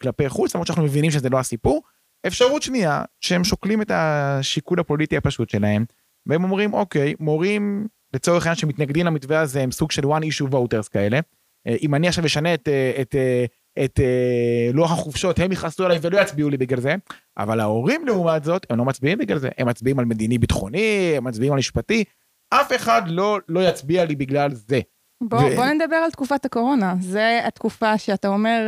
כלפי 0.00 0.28
חוץ 0.28 0.54
למרות 0.54 0.66
שאנחנו 0.66 0.84
מבינים 0.84 1.10
שזה 1.10 1.28
לא 1.28 1.38
הסיפור. 1.38 1.82
אפשרות 2.26 2.62
שנייה, 2.62 3.02
שהם 3.20 3.44
שוקלים 3.44 3.82
את 3.82 3.90
השיקול 3.94 4.80
הפוליטי 4.80 5.16
הפשוט 5.16 5.50
שלהם, 5.50 5.84
והם 6.26 6.44
אומרים, 6.44 6.74
אוקיי, 6.74 7.14
מורים, 7.20 7.86
לצורך 8.14 8.46
העניין 8.46 8.56
שמתנגדים 8.56 9.06
למתווה 9.06 9.40
הזה, 9.40 9.62
הם 9.62 9.70
סוג 9.70 9.90
של 9.90 10.02
one 10.02 10.22
issue 10.22 10.52
voters 10.52 10.88
כאלה. 10.92 11.20
אה, 11.66 11.76
אם 11.82 11.94
אני 11.94 12.08
עכשיו 12.08 12.26
אשנה 12.26 12.54
את, 12.54 12.68
אה, 12.68 12.92
את, 13.00 13.14
אה, 13.14 13.44
את, 13.84 14.00
את 14.00 14.00
לוח 14.74 14.92
החופשות, 14.92 15.38
הם 15.38 15.52
יכעסו 15.52 15.84
עליי 15.84 15.98
ולא 16.02 16.20
יצביעו 16.20 16.50
לי 16.50 16.56
בגלל 16.56 16.80
זה, 16.80 16.94
אבל 17.38 17.60
ההורים 17.60 18.06
לעומת 18.06 18.44
זאת, 18.44 18.66
הם 18.70 18.78
לא 18.78 18.84
מצביעים 18.84 19.18
בגלל 19.18 19.38
זה, 19.38 19.48
הם 19.58 19.68
מצביעים 19.68 19.98
על 19.98 20.04
מדיני 20.04 20.38
ביטחוני, 20.38 21.14
הם 21.16 21.24
מצביעים 21.24 21.52
על 21.52 21.58
משפטי, 21.58 22.04
אף 22.50 22.72
אחד 22.76 23.02
לא, 23.06 23.38
לא 23.48 23.68
יצביע 23.68 24.04
לי 24.04 24.16
בגלל 24.16 24.54
זה. 24.54 24.80
בוא, 25.22 25.38
ו... 25.38 25.56
בוא 25.56 25.64
נדבר 25.64 25.96
על 25.96 26.10
תקופת 26.10 26.44
הקורונה, 26.44 26.94
זה 27.00 27.40
התקופה 27.46 27.98
שאתה 27.98 28.28
אומר... 28.28 28.60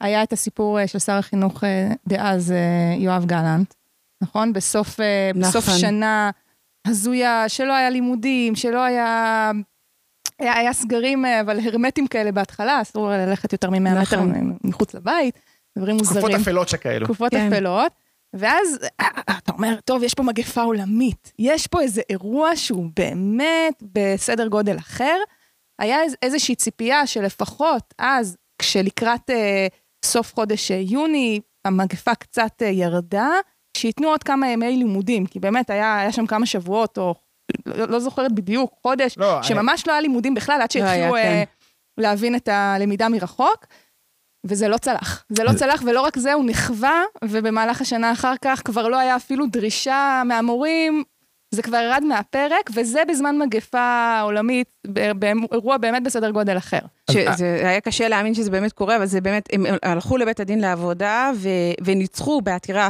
היה 0.00 0.22
את 0.22 0.32
הסיפור 0.32 0.80
אה, 0.80 0.86
של 0.86 0.98
שר 0.98 1.12
החינוך 1.12 1.64
אה, 1.64 1.88
דאז, 2.08 2.52
אה, 2.52 2.56
יואב 2.98 3.24
גלנט, 3.24 3.74
נכון? 4.22 4.52
בסוף, 4.52 5.00
נכון. 5.34 5.42
בסוף 5.42 5.64
שנה 5.76 6.30
הזויה, 6.86 7.48
שלא 7.48 7.72
היה 7.72 7.90
לימודים, 7.90 8.56
שלא 8.56 8.80
היה... 8.84 9.50
היה, 10.38 10.52
היה 10.58 10.72
סגרים, 10.72 11.24
אבל 11.24 11.60
הרמטיים 11.68 12.06
כאלה 12.06 12.32
בהתחלה, 12.32 12.80
אסור 12.82 13.10
ללכת 13.10 13.52
יותר 13.52 13.70
מ-100 13.70 13.78
נכון. 13.78 14.30
מטר 14.30 14.40
מחוץ 14.64 14.94
לבית. 14.94 15.38
דברים 15.78 15.96
מוזרים. 15.96 16.20
תקופות 16.22 16.40
אפלות 16.40 16.68
שכאלו. 16.68 17.06
תקופות 17.06 17.30
כן. 17.30 17.52
אפלות. 17.52 17.92
ואז 18.36 18.78
אתה 19.38 19.52
אומר, 19.52 19.78
טוב, 19.84 20.02
יש 20.02 20.14
פה 20.14 20.22
מגפה 20.22 20.62
עולמית, 20.62 21.32
יש 21.38 21.66
פה 21.66 21.80
איזה 21.80 22.02
אירוע 22.10 22.56
שהוא 22.56 22.86
באמת 22.96 23.82
בסדר 23.94 24.48
גודל 24.48 24.78
אחר. 24.78 25.16
היה 25.78 26.02
איז- 26.02 26.16
איזושהי 26.22 26.54
ציפייה 26.54 27.06
שלפחות 27.06 27.94
אז, 27.98 28.36
כשלקראת 28.58 29.30
אה, 29.30 29.66
סוף 30.04 30.34
חודש 30.34 30.70
אה, 30.70 30.76
יוני, 30.76 31.40
המגפה 31.64 32.14
קצת 32.14 32.62
אה, 32.62 32.66
ירדה, 32.68 33.28
שייתנו 33.76 34.08
עוד 34.08 34.22
כמה 34.22 34.48
ימי 34.48 34.76
לימודים, 34.76 35.26
כי 35.26 35.40
באמת 35.40 35.70
היה, 35.70 35.98
היה 35.98 36.12
שם 36.12 36.26
כמה 36.26 36.46
שבועות, 36.46 36.98
או 36.98 37.14
לא, 37.66 37.88
לא 37.88 37.98
זוכרת 38.00 38.32
בדיוק, 38.32 38.72
חודש, 38.82 39.18
לא, 39.18 39.38
אני- 39.38 39.46
שממש 39.46 39.86
לא 39.86 39.92
היה 39.92 40.00
לימודים 40.00 40.34
בכלל, 40.34 40.60
עד 40.62 40.68
לא 40.76 40.84
היה, 40.84 40.94
שהתחילו 40.94 41.16
אה, 41.16 41.22
כן. 41.22 41.44
להבין 42.02 42.34
את 42.36 42.48
הלמידה 42.48 43.08
מרחוק. 43.08 43.66
וזה 44.46 44.68
לא 44.68 44.76
צלח. 44.78 45.24
זה 45.28 45.44
לא 45.44 45.52
צלח, 45.52 45.82
ולא 45.86 46.00
רק 46.00 46.18
זה, 46.18 46.32
הוא 46.32 46.44
נכווה, 46.44 47.02
ובמהלך 47.24 47.80
השנה 47.80 48.12
אחר 48.12 48.34
כך 48.42 48.62
כבר 48.64 48.88
לא 48.88 48.98
היה 48.98 49.16
אפילו 49.16 49.46
דרישה 49.46 50.22
מהמורים, 50.24 51.04
זה 51.50 51.62
כבר 51.62 51.76
ירד 51.76 52.02
מהפרק, 52.08 52.70
וזה 52.74 53.02
בזמן 53.08 53.38
מגפה 53.38 54.20
עולמית, 54.22 54.66
באירוע 55.16 55.76
באמת 55.76 56.02
בסדר 56.02 56.30
גודל 56.30 56.56
אחר. 56.56 56.78
שזה 57.10 57.68
היה 57.68 57.80
קשה 57.80 58.08
להאמין 58.08 58.34
שזה 58.34 58.50
באמת 58.50 58.72
קורה, 58.72 58.96
אבל 58.96 59.06
זה 59.06 59.20
באמת, 59.20 59.48
הם 59.52 59.66
הלכו 59.82 60.16
לבית 60.16 60.40
הדין 60.40 60.60
לעבודה 60.60 61.30
ו, 61.36 61.48
וניצחו 61.84 62.40
בעתירה. 62.40 62.88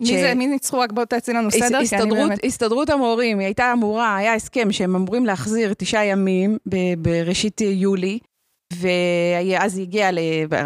מי 0.00 0.06
ש- 0.06 0.10
זה, 0.10 0.34
מי 0.34 0.46
ניצחו? 0.46 0.78
רק 0.80 0.92
בוא 0.92 1.04
תעשי 1.04 1.32
לנו 1.32 1.48
הס- 1.48 1.54
סדר, 1.54 1.68
כי 1.68 1.74
אני 1.74 1.82
הסתדרות, 1.84 2.18
באמת... 2.28 2.44
הסתדרות 2.44 2.90
המורים, 2.90 3.38
היא 3.38 3.46
הייתה 3.46 3.72
אמורה, 3.72 4.16
היה 4.16 4.34
הסכם 4.34 4.72
שהם 4.72 4.96
אמורים 4.96 5.26
להחזיר 5.26 5.74
תשעה 5.78 6.04
ימים 6.04 6.58
ב- 6.68 6.94
בראשית 6.98 7.60
יולי, 7.60 8.18
ואז 8.72 9.76
היא 9.76 9.82
הגיעה, 9.86 10.10
ל... 10.10 10.18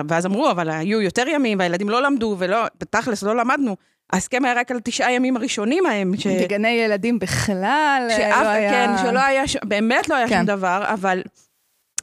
ואז 0.09 0.27
אמרו, 0.27 0.51
אבל 0.51 0.71
היו 0.71 1.01
יותר 1.01 1.29
ימים, 1.29 1.59
והילדים 1.59 1.89
לא 1.89 2.03
למדו, 2.03 2.37
ולא, 2.39 2.65
בתכלס 2.81 3.23
לא 3.23 3.37
למדנו. 3.37 3.77
ההסכם 4.13 4.45
היה 4.45 4.55
רק 4.55 4.71
על 4.71 4.81
תשעה 4.85 5.13
ימים 5.13 5.37
הראשונים 5.37 5.87
ההם. 5.87 6.13
ש... 6.17 6.27
בגני 6.27 6.69
ילדים 6.69 7.19
בכלל, 7.19 8.07
אה, 8.11 8.17
שאף, 8.17 8.43
לא 8.43 8.49
היה... 8.49 8.71
כן, 8.71 9.07
שלא 9.07 9.19
היה, 9.19 9.49
ש... 9.49 9.57
באמת 9.65 10.09
לא 10.09 10.15
היה 10.15 10.29
כן. 10.29 10.37
שום 10.37 10.47
דבר, 10.47 10.85
אבל 10.87 11.23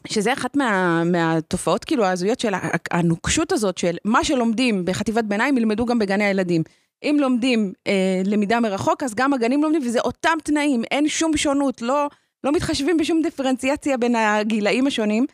שזה 0.08 0.34
אחת 0.34 0.58
מה, 0.58 1.04
מהתופעות 1.04 1.86
כאילו 1.86 2.06
ההזויות 2.06 2.40
של 2.40 2.54
הנוקשות 2.92 3.52
הזאת 3.52 3.78
של 3.78 3.98
מה 4.06 4.24
שלומדים 4.24 4.86
בחטיבת 4.86 5.24
ביניים 5.24 5.58
ילמדו 5.58 5.86
גם 5.86 6.00
בגני 6.00 6.24
הילדים. 6.24 6.64
אם 7.04 7.18
לומדים 7.20 7.74
אה, 7.88 8.22
למידה 8.26 8.60
מרחוק, 8.60 9.04
אז 9.04 9.16
גם 9.16 9.34
הגנים 9.34 9.64
לומדים, 9.64 9.82
וזה 9.86 10.00
אותם 10.00 10.38
תנאים, 10.44 10.84
אין 10.92 11.08
שום 11.08 11.38
שונות, 11.38 11.82
לא, 11.82 12.08
לא 12.44 12.52
מתחשבים 12.52 12.98
בשום 12.98 13.22
דיפרנציאציה 13.22 13.98
בין 13.98 14.16
הגילאים 14.16 14.88
השונים. 14.88 15.26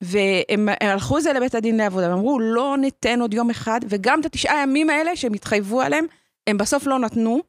והם 0.00 0.68
הלכו 0.80 1.20
זה 1.20 1.32
לבית 1.32 1.54
הדין 1.54 1.76
לעבודה, 1.76 2.06
הם 2.06 2.12
אמרו, 2.12 2.38
לא 2.40 2.76
ניתן 2.80 3.20
עוד 3.20 3.34
יום 3.34 3.50
אחד, 3.50 3.80
וגם 3.88 4.20
את 4.20 4.26
התשעה 4.26 4.62
ימים 4.62 4.90
האלה 4.90 5.16
שהם 5.16 5.34
התחייבו 5.34 5.80
עליהם, 5.80 6.06
הם 6.46 6.58
בסוף 6.58 6.86
לא 6.86 6.98
נתנו. 6.98 7.40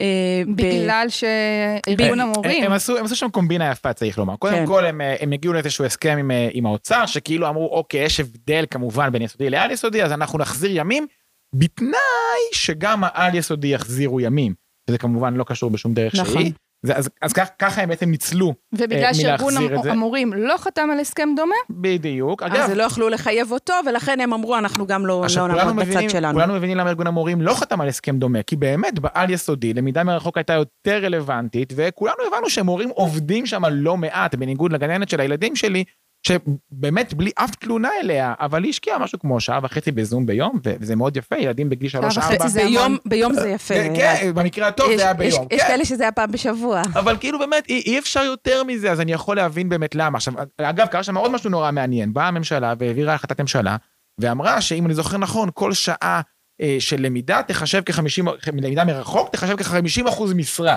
אה, 0.00 0.42
בגלל 0.54 1.06
שארגון 1.08 2.20
המורים... 2.20 2.64
הם 2.64 2.72
עשו, 2.72 2.98
הם 2.98 3.04
עשו 3.04 3.16
שם 3.16 3.28
קומבינה 3.28 3.70
יפה 3.70 3.92
צריך 3.92 4.18
לומר. 4.18 4.36
קודם 4.36 4.54
כן. 4.54 4.66
כל 4.66 4.84
הם, 4.84 5.00
אה, 5.00 5.16
הם 5.20 5.32
הגיעו 5.32 5.54
לאיזשהו 5.54 5.84
הסכם 5.84 6.16
עם, 6.20 6.30
אה, 6.30 6.48
עם 6.52 6.66
האוצר 6.66 7.06
שכאילו 7.06 7.48
אמרו 7.48 7.68
אוקיי 7.68 8.04
יש 8.04 8.20
הבדל 8.20 8.64
כמובן 8.70 9.12
בין 9.12 9.22
יסודי 9.22 9.50
לעל 9.50 9.70
יסודי 9.70 10.02
אז 10.02 10.12
אנחנו 10.12 10.38
נחזיר 10.38 10.70
ימים 10.74 11.06
בתנאי 11.54 12.40
שגם 12.52 13.04
העל 13.04 13.34
יסודי 13.34 13.68
יחזירו 13.68 14.20
ימים. 14.20 14.54
זה 14.90 14.98
כמובן 14.98 15.34
לא 15.34 15.44
קשור 15.44 15.70
בשום 15.70 15.94
דרך 15.94 16.14
נכון. 16.14 16.34
שהיא. 16.34 16.52
זה, 16.82 16.96
אז, 16.96 17.10
אז 17.22 17.32
כך, 17.32 17.48
ככה 17.58 17.82
הם 17.82 17.88
בעצם 17.88 18.10
ניצלו 18.10 18.54
ובגלל 18.72 19.04
אה, 19.04 19.14
שארגון 19.14 19.54
מלהחזיר 19.54 19.78
את 19.78 19.82
זה. 19.82 19.92
המורים 19.92 20.32
לא 20.32 20.54
חתם 20.58 20.88
על 20.92 21.00
הסכם 21.00 21.28
דומה, 21.36 21.54
בדיוק. 21.70 22.42
אז 22.42 22.52
אגב, 22.52 22.70
לא 22.70 22.82
יכלו 22.82 23.08
לחייב 23.08 23.52
אותו, 23.52 23.74
ולכן 23.86 24.20
הם 24.20 24.32
אמרו, 24.32 24.58
אנחנו 24.58 24.86
גם 24.86 25.06
לא, 25.06 25.24
עכשיו 25.24 25.48
לא 25.48 25.54
נעמוד 25.54 25.86
בצד 25.86 26.10
שלנו. 26.10 26.34
כולנו 26.34 26.54
מבינים 26.54 26.76
למה 26.76 26.90
ארגון 26.90 27.06
המורים 27.06 27.40
לא 27.40 27.54
חתם 27.54 27.80
על 27.80 27.88
הסכם 27.88 28.18
דומה, 28.18 28.42
כי 28.42 28.56
באמת 28.56 28.98
בעל 28.98 29.30
יסודי 29.30 29.74
למידה 29.74 30.04
מרחוק 30.04 30.36
הייתה 30.36 30.52
יותר 30.52 31.04
רלוונטית, 31.04 31.72
וכולנו 31.76 32.16
הבנו 32.26 32.50
שמורים 32.50 32.88
עובדים 32.88 33.46
שם 33.46 33.62
לא 33.70 33.96
מעט, 33.96 34.34
בניגוד 34.34 34.72
לגננת 34.72 35.08
של 35.08 35.20
הילדים 35.20 35.56
שלי, 35.56 35.84
שבאמת 36.26 37.14
בלי 37.14 37.30
אף 37.34 37.54
תלונה 37.54 37.88
אליה, 38.02 38.34
אבל 38.40 38.62
היא 38.62 38.70
השקיעה 38.70 38.98
משהו 38.98 39.18
כמו 39.18 39.40
שעה 39.40 39.60
וחצי 39.62 39.92
בזום 39.92 40.26
ביום, 40.26 40.60
וזה 40.64 40.96
מאוד 40.96 41.16
יפה, 41.16 41.36
ילדים 41.36 41.68
בגיל 41.68 41.88
שלוש 41.88 42.16
וחצי 42.16 42.32
ארבע. 42.34 42.48
זה 42.48 42.64
ביום. 42.64 42.96
ביום 43.04 43.34
זה 43.34 43.48
יפה. 43.48 43.74
כן, 43.74 44.30
במקרה 44.34 44.68
הטוב 44.68 44.96
זה 44.96 45.02
היה 45.02 45.14
ביום. 45.14 45.46
יש 45.50 45.62
כן. 45.62 45.68
כאלה 45.68 45.84
שזה 45.84 46.02
היה 46.02 46.12
פעם 46.12 46.32
בשבוע. 46.32 46.82
אבל 46.94 47.16
כאילו 47.20 47.38
באמת 47.38 47.68
אי, 47.68 47.82
אי 47.86 47.98
אפשר 47.98 48.22
יותר 48.22 48.64
מזה 48.64 48.92
אז 48.92 49.00
אני 49.00 49.12
יכול 49.12 49.36
להבין 49.36 49.68
באמת 49.68 49.94
למה 49.94 50.16
עכשיו 50.16 50.34
אגב 50.58 50.86
קרה 50.86 51.02
שם 51.02 51.16
עוד 51.16 51.30
משהו 51.30 51.50
נורא 51.50 51.70
מעניין 51.70 52.12
באה 52.12 52.28
הממשלה 52.28 52.74
והעבירה 52.78 53.14
החלטת 53.14 53.40
ממשלה 53.40 53.76
ואמרה 54.20 54.60
שאם 54.60 54.86
אני 54.86 54.94
זוכר 54.94 55.18
נכון 55.18 55.48
כל 55.54 55.72
שעה 55.72 56.20
אה, 56.60 56.76
של 56.78 56.96
למידה 57.00 57.42
תחשב 57.42 57.82
כ-50 57.86 58.30
למידה 58.52 58.84
מרחוק 58.84 59.28
תחשב 59.32 59.56
כ-50 59.56 60.08
אחוז 60.08 60.32
משרה. 60.32 60.76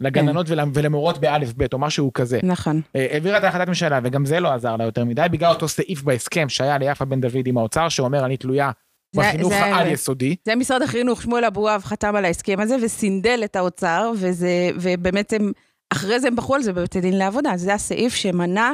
לגננות 0.00 0.46
ול, 0.50 0.58
ולמורות 0.74 1.18
באלף 1.18 1.52
בית 1.52 1.72
או 1.72 1.78
משהו 1.78 2.12
כזה. 2.12 2.40
נכון. 2.42 2.80
אה, 2.96 3.06
העבירה 3.10 3.38
את 3.38 3.44
החלטת 3.44 3.68
ממשלה 3.68 4.00
וגם 4.04 4.26
זה 4.26 4.40
לא 4.40 4.48
עזר 4.52 4.76
לה 4.76 4.84
יותר 4.84 5.04
מדי 5.04 5.26
בגלל 5.30 5.50
אותו 5.50 5.68
סעיף 5.68 6.02
בהסכם 6.02 6.48
שהיה 6.48 6.78
ליפה 6.78 7.04
בן 7.04 7.20
דוד 7.20 7.46
עם 7.46 7.58
האוצר 7.58 7.88
שאומר 7.88 8.24
אני 8.24 8.36
תלויה 8.36 8.70
בחינוך 9.16 9.52
זה- 9.52 9.64
העל 9.64 9.86
יסודי. 9.86 10.36
זה 10.44 10.54
משרד 10.54 10.82
החינוך, 10.82 11.22
שמואל 11.22 11.44
אבואב 11.44 11.82
חתם 11.84 12.16
על 12.16 12.24
ההסכם 12.24 12.60
הזה 12.60 12.76
וסינדל 12.82 13.40
את 13.44 13.56
האוצר, 13.56 14.12
וזה, 14.16 14.48
ובאמת 14.80 15.32
הם, 15.32 15.52
אחרי 15.92 16.20
זה 16.20 16.28
הם 16.28 16.36
בחרו 16.36 16.54
על 16.54 16.62
זה 16.62 16.72
בבית 16.72 16.96
הדין 16.96 17.18
לעבודה. 17.18 17.52
זה 17.56 17.74
הסעיף 17.74 18.14
שמנע 18.14 18.72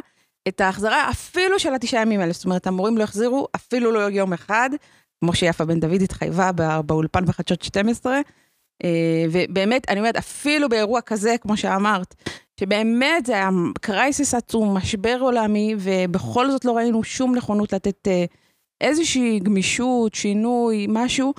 את 0.48 0.60
ההחזרה 0.60 1.10
אפילו 1.10 1.58
של 1.58 1.74
התשעה 1.74 2.02
ימים 2.02 2.20
האלה. 2.20 2.32
זאת 2.32 2.44
אומרת, 2.44 2.66
המורים 2.66 2.98
לא 2.98 3.02
החזירו 3.04 3.46
אפילו 3.56 3.92
לא 3.92 3.98
יום 4.10 4.32
אחד, 4.32 4.70
כמו 5.20 5.34
שיפה 5.34 5.64
בן 5.64 5.80
דוד 5.80 6.02
התחייבה 6.02 6.52
בא- 6.52 6.80
באולפן 6.80 7.24
בחדשות 7.24 7.62
12. 7.62 8.18
אה, 8.84 9.24
ובאמת, 9.32 9.90
אני 9.90 10.00
אומרת, 10.00 10.16
אפילו 10.16 10.68
באירוע 10.68 11.00
כזה, 11.00 11.34
כמו 11.40 11.56
שאמרת, 11.56 12.14
שבאמת 12.60 13.26
זה 13.26 13.32
היה 13.32 13.50
קרייסיס 13.80 14.34
עצום, 14.34 14.76
משבר 14.76 15.18
עולמי, 15.20 15.74
ובכל 15.78 16.50
זאת 16.50 16.64
לא 16.64 16.76
ראינו 16.76 17.04
שום 17.04 17.34
נכונות 17.34 17.72
לתת 17.72 18.08
אה, 18.08 18.24
איזושהי 18.80 19.38
גמישות, 19.38 20.14
שינוי, 20.14 20.86
משהו. 20.88 21.34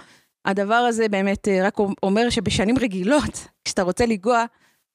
הדבר 0.45 0.76
הזה 0.76 1.10
באמת 1.10 1.47
אה, 1.47 1.60
רק 1.63 1.78
אומר 2.04 2.30
שבשנים 2.30 2.78
רגילות, 2.78 3.47
כשאתה 3.65 3.82
רוצה 3.82 4.06
לנגוע 4.06 4.45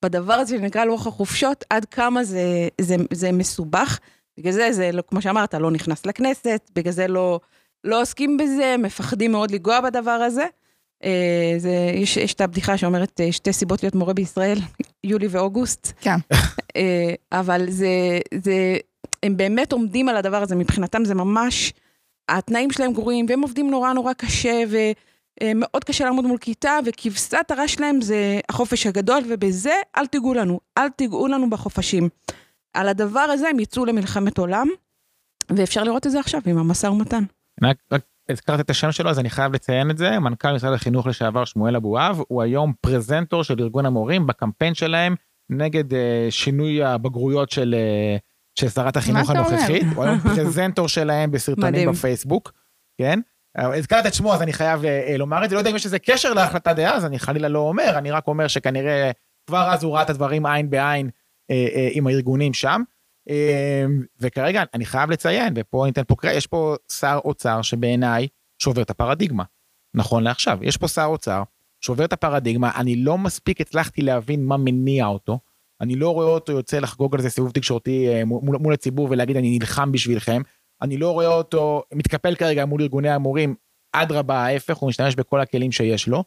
בדבר 0.04 0.34
הזה 0.34 0.56
שנקרא 0.56 0.84
לוח 0.84 1.06
החופשות, 1.06 1.64
עד 1.70 1.84
כמה 1.84 2.24
זה, 2.24 2.68
זה, 2.80 2.96
זה 3.12 3.32
מסובך. 3.32 3.98
בגלל 4.38 4.52
זה, 4.52 4.72
זה, 4.72 4.92
לא, 4.92 5.02
כמו 5.02 5.22
שאמרת, 5.22 5.54
לא 5.54 5.70
נכנס 5.70 6.06
לכנסת, 6.06 6.70
בגלל 6.74 6.92
זה 6.92 7.08
לא, 7.08 7.40
לא 7.84 8.00
עוסקים 8.02 8.36
בזה, 8.36 8.76
מפחדים 8.78 9.32
מאוד 9.32 9.50
לנגוע 9.50 9.80
בדבר 9.80 10.10
הזה. 10.10 10.46
אה, 11.04 11.54
זה, 11.58 11.90
יש, 11.94 12.16
יש 12.16 12.34
את 12.34 12.40
הבדיחה 12.40 12.76
שאומרת 12.76 13.20
אה, 13.20 13.32
שתי 13.32 13.52
סיבות 13.52 13.82
להיות 13.82 13.94
מורה 13.94 14.14
בישראל, 14.14 14.58
יולי 15.04 15.26
ואוגוסט. 15.30 15.92
כן. 16.00 16.16
אה, 16.76 17.14
אבל 17.32 17.70
זה, 17.70 18.20
זה, 18.34 18.76
הם 19.22 19.36
באמת 19.36 19.72
עומדים 19.72 20.08
על 20.08 20.16
הדבר 20.16 20.42
הזה, 20.42 20.54
מבחינתם 20.54 21.04
זה 21.04 21.14
ממש, 21.14 21.72
התנאים 22.28 22.70
שלהם 22.70 22.92
גרועים, 22.92 23.26
והם 23.28 23.42
עובדים 23.42 23.70
נורא 23.70 23.92
נורא 23.92 24.12
קשה, 24.12 24.62
ומאוד 25.42 25.84
קשה 25.84 26.04
לעמוד 26.04 26.24
מול 26.24 26.38
כיתה, 26.38 26.78
וכבשת 26.84 27.50
הרש 27.50 27.74
שלהם 27.74 28.00
זה 28.00 28.40
החופש 28.48 28.86
הגדול, 28.86 29.22
ובזה 29.28 29.74
אל 29.96 30.06
תיגעו 30.06 30.34
לנו, 30.34 30.60
אל 30.78 30.88
תיגעו 30.88 31.28
לנו 31.28 31.50
בחופשים. 31.50 32.08
על 32.74 32.88
הדבר 32.88 33.20
הזה 33.20 33.48
הם 33.48 33.60
יצאו 33.60 33.84
למלחמת 33.84 34.38
עולם, 34.38 34.68
ואפשר 35.50 35.84
לראות 35.84 36.06
את 36.06 36.12
זה 36.12 36.20
עכשיו 36.20 36.40
עם 36.46 36.58
המשא 36.58 36.86
ומתן. 36.86 37.24
רק, 37.62 37.76
רק 37.92 38.02
הזכרת 38.28 38.60
את 38.60 38.70
השם 38.70 38.92
שלו 38.92 39.10
אז 39.10 39.18
אני 39.18 39.30
חייב 39.30 39.52
לציין 39.52 39.90
את 39.90 39.98
זה 39.98 40.18
מנכ"ל 40.18 40.52
משרד 40.52 40.72
החינוך 40.72 41.06
לשעבר 41.06 41.44
שמואל 41.44 41.76
אבואב 41.76 42.20
הוא 42.28 42.42
היום 42.42 42.72
פרזנטור 42.80 43.44
של 43.44 43.60
ארגון 43.60 43.86
המורים 43.86 44.26
בקמפיין 44.26 44.74
שלהם 44.74 45.14
נגד 45.50 45.94
אה, 45.94 46.26
שינוי 46.30 46.84
הבגרויות 46.84 47.50
של 47.50 47.74
אה, 47.78 48.16
של 48.54 48.68
שרת 48.68 48.96
החינוך? 48.96 49.30
הנוכחית 49.30 49.86
הוא 49.94 50.04
היום 50.04 50.18
פרזנטור 50.36 50.88
שלהם 50.88 51.30
בסרטונים 51.30 51.72
מדהים. 51.72 51.92
בפייסבוק 51.92 52.52
כן. 53.00 53.20
אה, 53.58 53.76
הזכרת 53.76 54.06
את 54.06 54.14
שמו 54.14 54.34
אז 54.34 54.42
אני 54.42 54.52
חייב 54.52 54.84
אה, 54.84 55.08
אה, 55.08 55.16
לומר 55.16 55.44
את 55.44 55.50
זה 55.50 55.54
לא 55.56 55.60
יודע 55.60 55.70
אם 55.70 55.76
יש 55.76 55.86
לזה 55.86 55.98
קשר 55.98 56.32
להחלטה 56.32 56.72
דאז 56.72 57.04
אני 57.04 57.18
חלילה 57.18 57.48
לא 57.48 57.58
אומר 57.58 57.98
אני 57.98 58.10
רק 58.10 58.26
אומר 58.26 58.48
שכנראה 58.48 59.10
כבר 59.46 59.70
אז 59.72 59.82
הוא 59.82 59.94
ראה 59.94 60.02
את 60.02 60.10
הדברים 60.10 60.46
עין 60.46 60.70
בעין 60.70 61.10
אה, 61.50 61.66
אה, 61.74 61.88
עם 61.92 62.06
הארגונים 62.06 62.54
שם. 62.54 62.82
אה, 63.28 63.84
וכרגע 64.20 64.62
אני 64.74 64.84
חייב 64.84 65.10
לציין 65.10 65.52
ופה 65.56 65.82
ניתן 65.86 66.02
פה 66.06 66.16
קרדיט 66.16 66.36
יש 66.36 66.46
פה 66.46 66.76
שר 66.92 67.18
אוצר 67.24 67.62
שבעיניי 67.62 68.28
שובר 68.58 68.82
את 68.82 68.90
הפרדיגמה 68.90 69.44
נכון 69.94 70.22
לעכשיו 70.22 70.58
יש 70.62 70.76
פה 70.76 70.88
שר 70.88 71.04
אוצר 71.04 71.42
שובר 71.80 72.04
את 72.04 72.12
הפרדיגמה 72.12 72.70
אני 72.76 72.96
לא 72.96 73.18
מספיק 73.18 73.60
הצלחתי 73.60 74.02
להבין 74.02 74.44
מה 74.44 74.56
מניע 74.56 75.06
אותו 75.06 75.38
אני 75.80 75.96
לא 75.96 76.10
רואה 76.10 76.26
אותו 76.26 76.52
יוצא 76.52 76.78
לחגוג 76.78 77.14
על 77.14 77.22
זה 77.22 77.30
סיבוב 77.30 77.50
תקשורתי 77.50 78.08
אה, 78.08 78.24
מול, 78.24 78.58
מול 78.58 78.74
הציבור 78.74 79.08
ולהגיד 79.10 79.36
אני 79.36 79.58
נלחם 79.58 79.92
בשבילכם 79.92 80.42
אני 80.82 80.96
לא 80.96 81.10
רואה 81.10 81.26
אותו 81.26 81.82
מתקפל 81.94 82.34
כרגע 82.34 82.64
מול 82.64 82.82
ארגוני 82.82 83.10
המורים 83.10 83.54
אדרבה 83.92 84.36
ההפך 84.36 84.76
הוא 84.76 84.88
משתמש 84.88 85.14
בכל 85.14 85.40
הכלים 85.40 85.72
שיש 85.72 86.08
לו. 86.08 86.24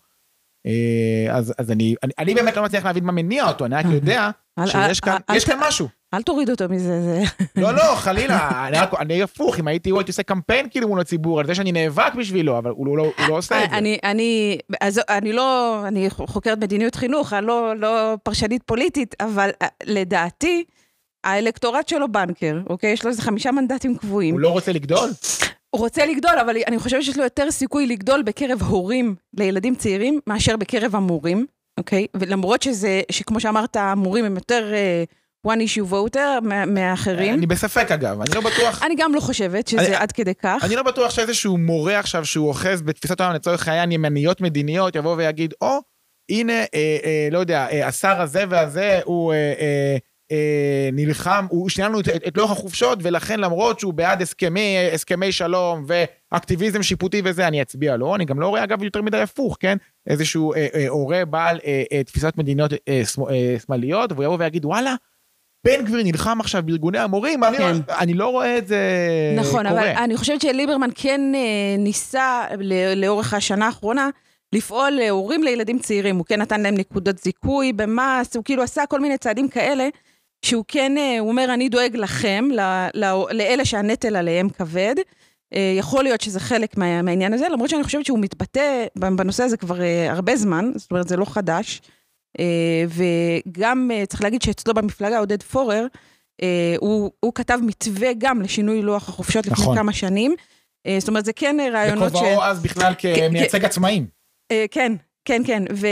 אה, 0.65 1.36
אז, 1.36 1.54
אז 1.58 1.71
אני, 1.71 1.95
אני, 2.04 2.12
אני 2.19 2.34
באמת 2.34 2.58
לא 2.58 2.63
מצליח 2.63 2.86
להבין 2.86 3.04
מה 3.04 3.12
מניע 3.12 3.47
אותו, 3.47 3.65
אני 3.65 3.75
רק 3.75 3.86
יודע 3.86 4.30
שיש 4.65 4.99
כאן, 4.99 5.17
יש 5.34 5.45
כאן 5.45 5.58
משהו. 5.60 5.88
אל 6.13 6.21
תוריד 6.21 6.49
אותו 6.49 6.65
מזה, 6.69 7.01
זה... 7.01 7.23
לא, 7.56 7.73
לא, 7.73 7.95
חלילה, 7.95 8.67
אני, 8.67 8.78
רק, 8.78 8.93
אני 8.99 9.23
הפוך, 9.23 9.60
אם 9.60 9.67
הייתי 9.67 9.89
הוא, 9.89 9.99
הייתי 9.99 10.12
עושה 10.12 10.23
קמפיין 10.23 10.69
כאילו 10.69 10.88
מול 10.88 10.99
הציבור, 11.01 11.39
על 11.39 11.45
זה 11.45 11.56
שאני 11.56 11.71
נאבק 11.71 12.13
בשבילו, 12.13 12.58
אבל 12.58 12.71
הוא 12.71 12.97
לא, 12.97 13.04
הוא 13.04 13.28
לא 13.28 13.38
עושה 13.38 13.63
את 13.63 13.69
זה. 13.69 13.78
אני, 13.78 13.97
אני, 14.04 14.58
אז 14.82 15.01
אני 15.10 15.34
לא, 15.34 15.82
אני 15.88 16.10
חוקרת 16.10 16.58
מדיניות 16.58 16.95
חינוך, 16.95 17.34
אני 17.34 17.45
לא, 17.45 17.73
לא 17.78 18.17
פרשנית 18.23 18.63
פוליטית, 18.63 19.15
אבל 19.19 19.49
אה, 19.62 19.67
לדעתי, 19.84 20.63
האלקטורט 21.23 21.88
שלו 21.88 22.12
בנקר, 22.12 22.60
אוקיי? 22.69 22.91
יש 22.91 23.04
לו 23.04 23.10
איזה 23.10 23.21
חמישה 23.21 23.51
מנדטים 23.51 23.97
קבועים. 23.97 24.34
הוא 24.34 24.39
לא 24.39 24.49
רוצה 24.49 24.71
לגדול? 24.71 25.10
רוצה 25.77 26.05
לגדול, 26.05 26.39
אבל 26.41 26.55
אני 26.67 26.79
חושבת 26.79 27.03
שיש 27.03 27.17
לו 27.17 27.23
יותר 27.23 27.51
סיכוי 27.51 27.88
לגדול 27.88 28.23
בקרב 28.23 28.61
הורים 28.61 29.15
לילדים 29.38 29.75
צעירים, 29.75 30.19
מאשר 30.27 30.57
בקרב 30.57 30.95
המורים, 30.95 31.45
אוקיי? 31.79 32.07
ולמרות 32.17 32.61
שזה, 32.61 33.01
שכמו 33.11 33.39
שאמרת, 33.39 33.75
המורים 33.75 34.25
הם 34.25 34.35
יותר 34.35 34.71
uh, 35.45 35.47
one 35.51 35.59
issue 35.59 35.91
voter 35.91 36.19
מה- 36.41 36.65
מהאחרים. 36.65 37.33
אני 37.33 37.45
בספק 37.45 37.91
אגב, 37.91 38.21
אני 38.21 38.29
לא 38.35 38.41
בטוח, 38.41 38.83
אני 38.83 38.95
גם 38.97 39.15
לא 39.15 39.19
חושבת 39.19 39.67
שזה 39.67 39.85
אני- 39.88 39.95
עד 39.95 40.11
כדי 40.11 40.35
כך. 40.35 40.63
אני 40.63 40.75
לא 40.75 40.83
בטוח 40.83 41.09
שאיזשהו 41.11 41.57
מורה 41.57 41.99
עכשיו 41.99 42.25
שהוא 42.25 42.47
אוחז 42.47 42.81
בתפיסת 42.81 43.21
העולם 43.21 43.35
לצורך 43.35 43.67
העניין 43.67 43.91
ימניות 43.91 44.41
מדיניות, 44.41 44.95
יבוא 44.95 45.15
ויגיד, 45.17 45.53
או, 45.61 45.77
הנה, 46.31 46.53
אה, 46.53 46.65
אה, 47.03 47.27
לא 47.31 47.39
יודע, 47.39 47.67
אה, 47.71 47.88
השר 47.88 48.21
הזה 48.21 48.43
והזה, 48.49 48.99
הוא 49.03 49.33
אה, 49.33 49.38
אה, 49.59 49.97
אה, 50.31 50.89
נלחם, 50.93 51.45
הוא 51.49 51.69
שינה 51.69 51.88
לנו 51.88 51.99
את, 51.99 52.09
את, 52.09 52.27
את 52.27 52.38
לוח 52.38 52.51
החופשות, 52.51 52.99
ולכן 53.01 53.39
למרות 53.39 53.79
שהוא 53.79 53.93
בעד 53.93 54.21
הסכמי, 54.21 54.75
הסכמי 54.93 55.31
שלום 55.31 55.85
ואקטיביזם 55.88 56.83
שיפוטי 56.83 57.21
וזה, 57.25 57.47
אני 57.47 57.61
אצביע 57.61 57.97
לו. 57.97 58.15
אני 58.15 58.25
גם 58.25 58.39
לא 58.39 58.47
רואה 58.47 58.63
אגב 58.63 58.83
יותר 58.83 59.01
מדי 59.01 59.17
הפוך, 59.17 59.57
כן? 59.59 59.77
איזשהו 60.07 60.53
אה, 60.53 60.67
אה, 60.75 60.88
הורה 60.88 61.25
בעל 61.25 61.59
אה, 61.65 61.83
אה, 61.91 62.03
תפיסת 62.03 62.33
מדיניות 62.38 62.73
אה, 62.73 62.77
אה, 63.29 63.55
שמאליות, 63.65 64.11
והוא 64.11 64.23
יבוא 64.23 64.38
ויגיד, 64.39 64.65
וואלה, 64.65 64.95
בן 65.65 65.85
גביר 65.85 66.03
נלחם 66.03 66.41
עכשיו 66.41 66.63
בארגוני 66.65 66.99
המורים, 66.99 67.43
אני, 67.43 67.57
כן. 67.57 67.75
לא, 67.88 67.93
אני 67.99 68.13
לא 68.13 68.27
רואה 68.27 68.57
את 68.57 68.67
זה 68.67 68.79
נכון, 69.35 69.69
קורה. 69.69 69.91
אבל 69.91 70.03
אני 70.03 70.17
חושבת 70.17 70.41
שליברמן 70.41 70.89
כן 70.95 71.21
אה, 71.35 71.75
ניסה 71.77 72.43
לאורך 72.95 73.33
השנה 73.33 73.65
האחרונה 73.65 74.09
לפעול 74.53 74.89
להורים 74.89 75.43
לילדים 75.43 75.79
צעירים. 75.79 76.15
הוא 76.15 76.25
כן 76.25 76.41
נתן 76.41 76.61
להם 76.61 76.73
נקודות 76.73 77.17
זיכוי 77.17 77.73
במס, 77.73 78.35
הוא 78.35 78.43
כאילו 78.43 78.63
עשה 78.63 78.85
כל 78.89 78.99
מיני 78.99 79.17
צעדים 79.17 79.47
כאלה, 79.47 79.88
שהוא 80.45 80.65
כן, 80.67 80.97
אה, 80.97 81.19
הוא 81.19 81.29
אומר, 81.29 81.53
אני 81.53 81.69
דואג 81.69 81.95
לכם, 81.95 82.47
לאלה 83.31 83.65
שהנטל 83.65 84.15
עליהם 84.15 84.49
כבד. 84.49 84.95
אה, 85.53 85.75
יכול 85.77 86.03
להיות 86.03 86.21
שזה 86.21 86.39
חלק 86.39 86.77
מה, 86.77 87.01
מהעניין 87.01 87.34
הזה, 87.34 87.49
למרות 87.49 87.69
שאני 87.69 87.84
חושבת 87.84 88.05
שהוא 88.05 88.19
מתבטא 88.19 88.86
בנושא 88.95 89.43
הזה 89.43 89.58
כבר 89.58 89.81
אה, 89.81 90.12
הרבה 90.12 90.36
זמן, 90.36 90.71
זאת 90.75 90.91
אומרת, 90.91 91.08
זה 91.08 91.17
לא 91.17 91.25
חדש. 91.25 91.81
וגם 92.89 93.91
צריך 94.08 94.23
להגיד 94.23 94.41
שאצלו 94.41 94.73
במפלגה, 94.73 95.19
עודד 95.19 95.43
פורר, 95.43 95.88
הוא, 96.79 97.12
הוא 97.19 97.34
כתב 97.36 97.60
מתווה 97.62 98.10
גם 98.17 98.41
לשינוי 98.41 98.81
לוח 98.81 99.10
החופשות 99.10 99.45
לפני 99.45 99.63
נכון. 99.63 99.77
כמה 99.77 99.93
שנים. 99.93 100.36
זאת 100.99 101.08
אומרת, 101.08 101.25
זה 101.25 101.34
כן 101.34 101.58
רעיונות 101.73 102.10
ש... 102.10 102.15
בכובעו 102.15 102.43
אז 102.43 102.63
בכלל 102.63 102.93
כמייצג 102.97 103.65
עצמאים. 103.65 104.08
כן, 104.71 104.91
כן, 105.25 105.41
כן, 105.45 105.63
ו, 105.73 105.88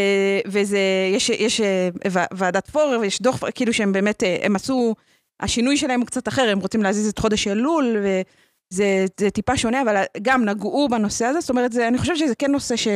וזה, 0.47 0.79
יש, 1.13 1.29
יש 1.29 1.61
אה, 1.61 1.89
ועדת 2.33 2.69
פורר 2.69 2.99
ויש 3.01 3.21
דוח, 3.21 3.43
כאילו 3.55 3.73
שהם 3.73 3.91
באמת, 3.91 4.23
אה, 4.23 4.37
הם 4.43 4.55
עשו, 4.55 4.95
השינוי 5.39 5.77
שלהם 5.77 5.99
הוא 5.99 6.07
קצת 6.07 6.27
אחר, 6.27 6.49
הם 6.49 6.59
רוצים 6.59 6.83
להזיז 6.83 7.09
את 7.09 7.19
חודש 7.19 7.47
אלול, 7.47 7.97
וזה 8.03 9.05
זה 9.19 9.29
טיפה 9.29 9.57
שונה, 9.57 9.81
אבל 9.81 10.03
גם 10.21 10.45
נגעו 10.45 10.87
בנושא 10.91 11.25
הזה, 11.25 11.39
זאת 11.39 11.49
אומרת, 11.49 11.71
זה, 11.71 11.87
אני 11.87 11.97
חושבת 11.97 12.17
שזה 12.17 12.35
כן 12.35 12.51
נושא 12.51 12.75
ש, 12.75 12.87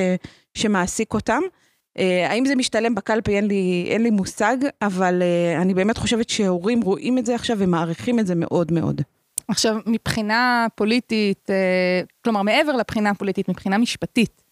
שמעסיק 0.57 1.13
אותם. 1.13 1.41
אה, 1.97 2.27
האם 2.29 2.45
זה 2.45 2.55
משתלם 2.55 2.95
בקלפי, 2.95 3.35
אין 3.35 3.47
לי, 3.47 3.87
אין 3.89 4.03
לי 4.03 4.09
מושג, 4.09 4.57
אבל 4.81 5.23
אני 5.61 5.73
באמת 5.73 5.97
חושבת 5.97 6.29
שהורים 6.29 6.81
רואים 6.81 7.17
את 7.17 7.25
זה 7.25 7.35
עכשיו 7.35 7.57
ומעריכים 7.59 8.19
את 8.19 8.27
זה 8.27 8.35
מאוד 8.35 8.71
מאוד. 8.71 9.01
עכשיו, 9.47 9.77
מבחינה 9.85 10.67
פוליטית, 10.75 11.49
כלומר, 12.23 12.41
מעבר 12.41 12.75
לבחינה 12.75 13.09
הפוליטית, 13.09 13.49
מבחינה 13.49 13.77
משפטית, 13.77 14.46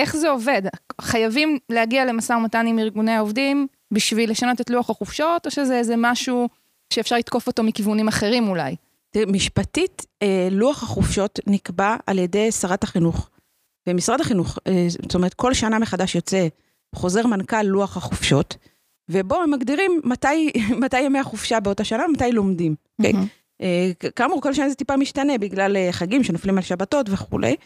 איך 0.00 0.16
זה 0.16 0.30
עובד? 0.30 0.62
חייבים 1.00 1.58
להגיע 1.68 2.04
למשא 2.04 2.32
ומתן 2.32 2.66
עם 2.66 2.78
ארגוני 2.78 3.12
העובדים 3.12 3.66
בשביל 3.92 4.30
לשנות 4.30 4.60
את 4.60 4.70
לוח 4.70 4.90
החופשות, 4.90 5.46
או 5.46 5.50
שזה 5.50 5.78
איזה 5.78 5.94
משהו 5.98 6.48
שאפשר 6.92 7.16
לתקוף 7.16 7.46
אותו 7.46 7.62
מכיוונים 7.62 8.08
אחרים 8.08 8.48
אולי? 8.48 8.76
תראי, 9.10 9.24
משפטית, 9.24 10.06
אה, 10.22 10.48
לוח 10.50 10.82
החופשות 10.82 11.38
נקבע 11.46 11.96
על 12.06 12.18
ידי 12.18 12.52
שרת 12.52 12.82
החינוך. 12.84 13.30
ומשרד 13.88 14.20
החינוך, 14.20 14.58
אה, 14.66 14.86
זאת 14.88 15.14
אומרת, 15.14 15.34
כל 15.34 15.54
שנה 15.54 15.78
מחדש 15.78 16.14
יוצא 16.14 16.48
חוזר 16.94 17.26
מנכ"ל 17.26 17.62
לוח 17.62 17.96
החופשות, 17.96 18.56
ובו 19.10 19.36
הם 19.36 19.50
מגדירים 19.50 20.00
מתי, 20.04 20.50
מתי 20.84 21.00
ימי 21.00 21.18
החופשה 21.18 21.60
באותה 21.60 21.84
שנה 21.84 22.04
ומתי 22.08 22.32
לומדים. 22.32 22.74
כ- 24.00 24.06
כאמור, 24.16 24.42
כל 24.42 24.54
שנה 24.54 24.68
זה 24.68 24.74
טיפה 24.74 24.96
משתנה 24.96 25.38
בגלל 25.38 25.76
חגים 25.90 26.24
שנופלים 26.24 26.56
על 26.56 26.62
שבתות 26.62 27.06
וכולי, 27.10 27.56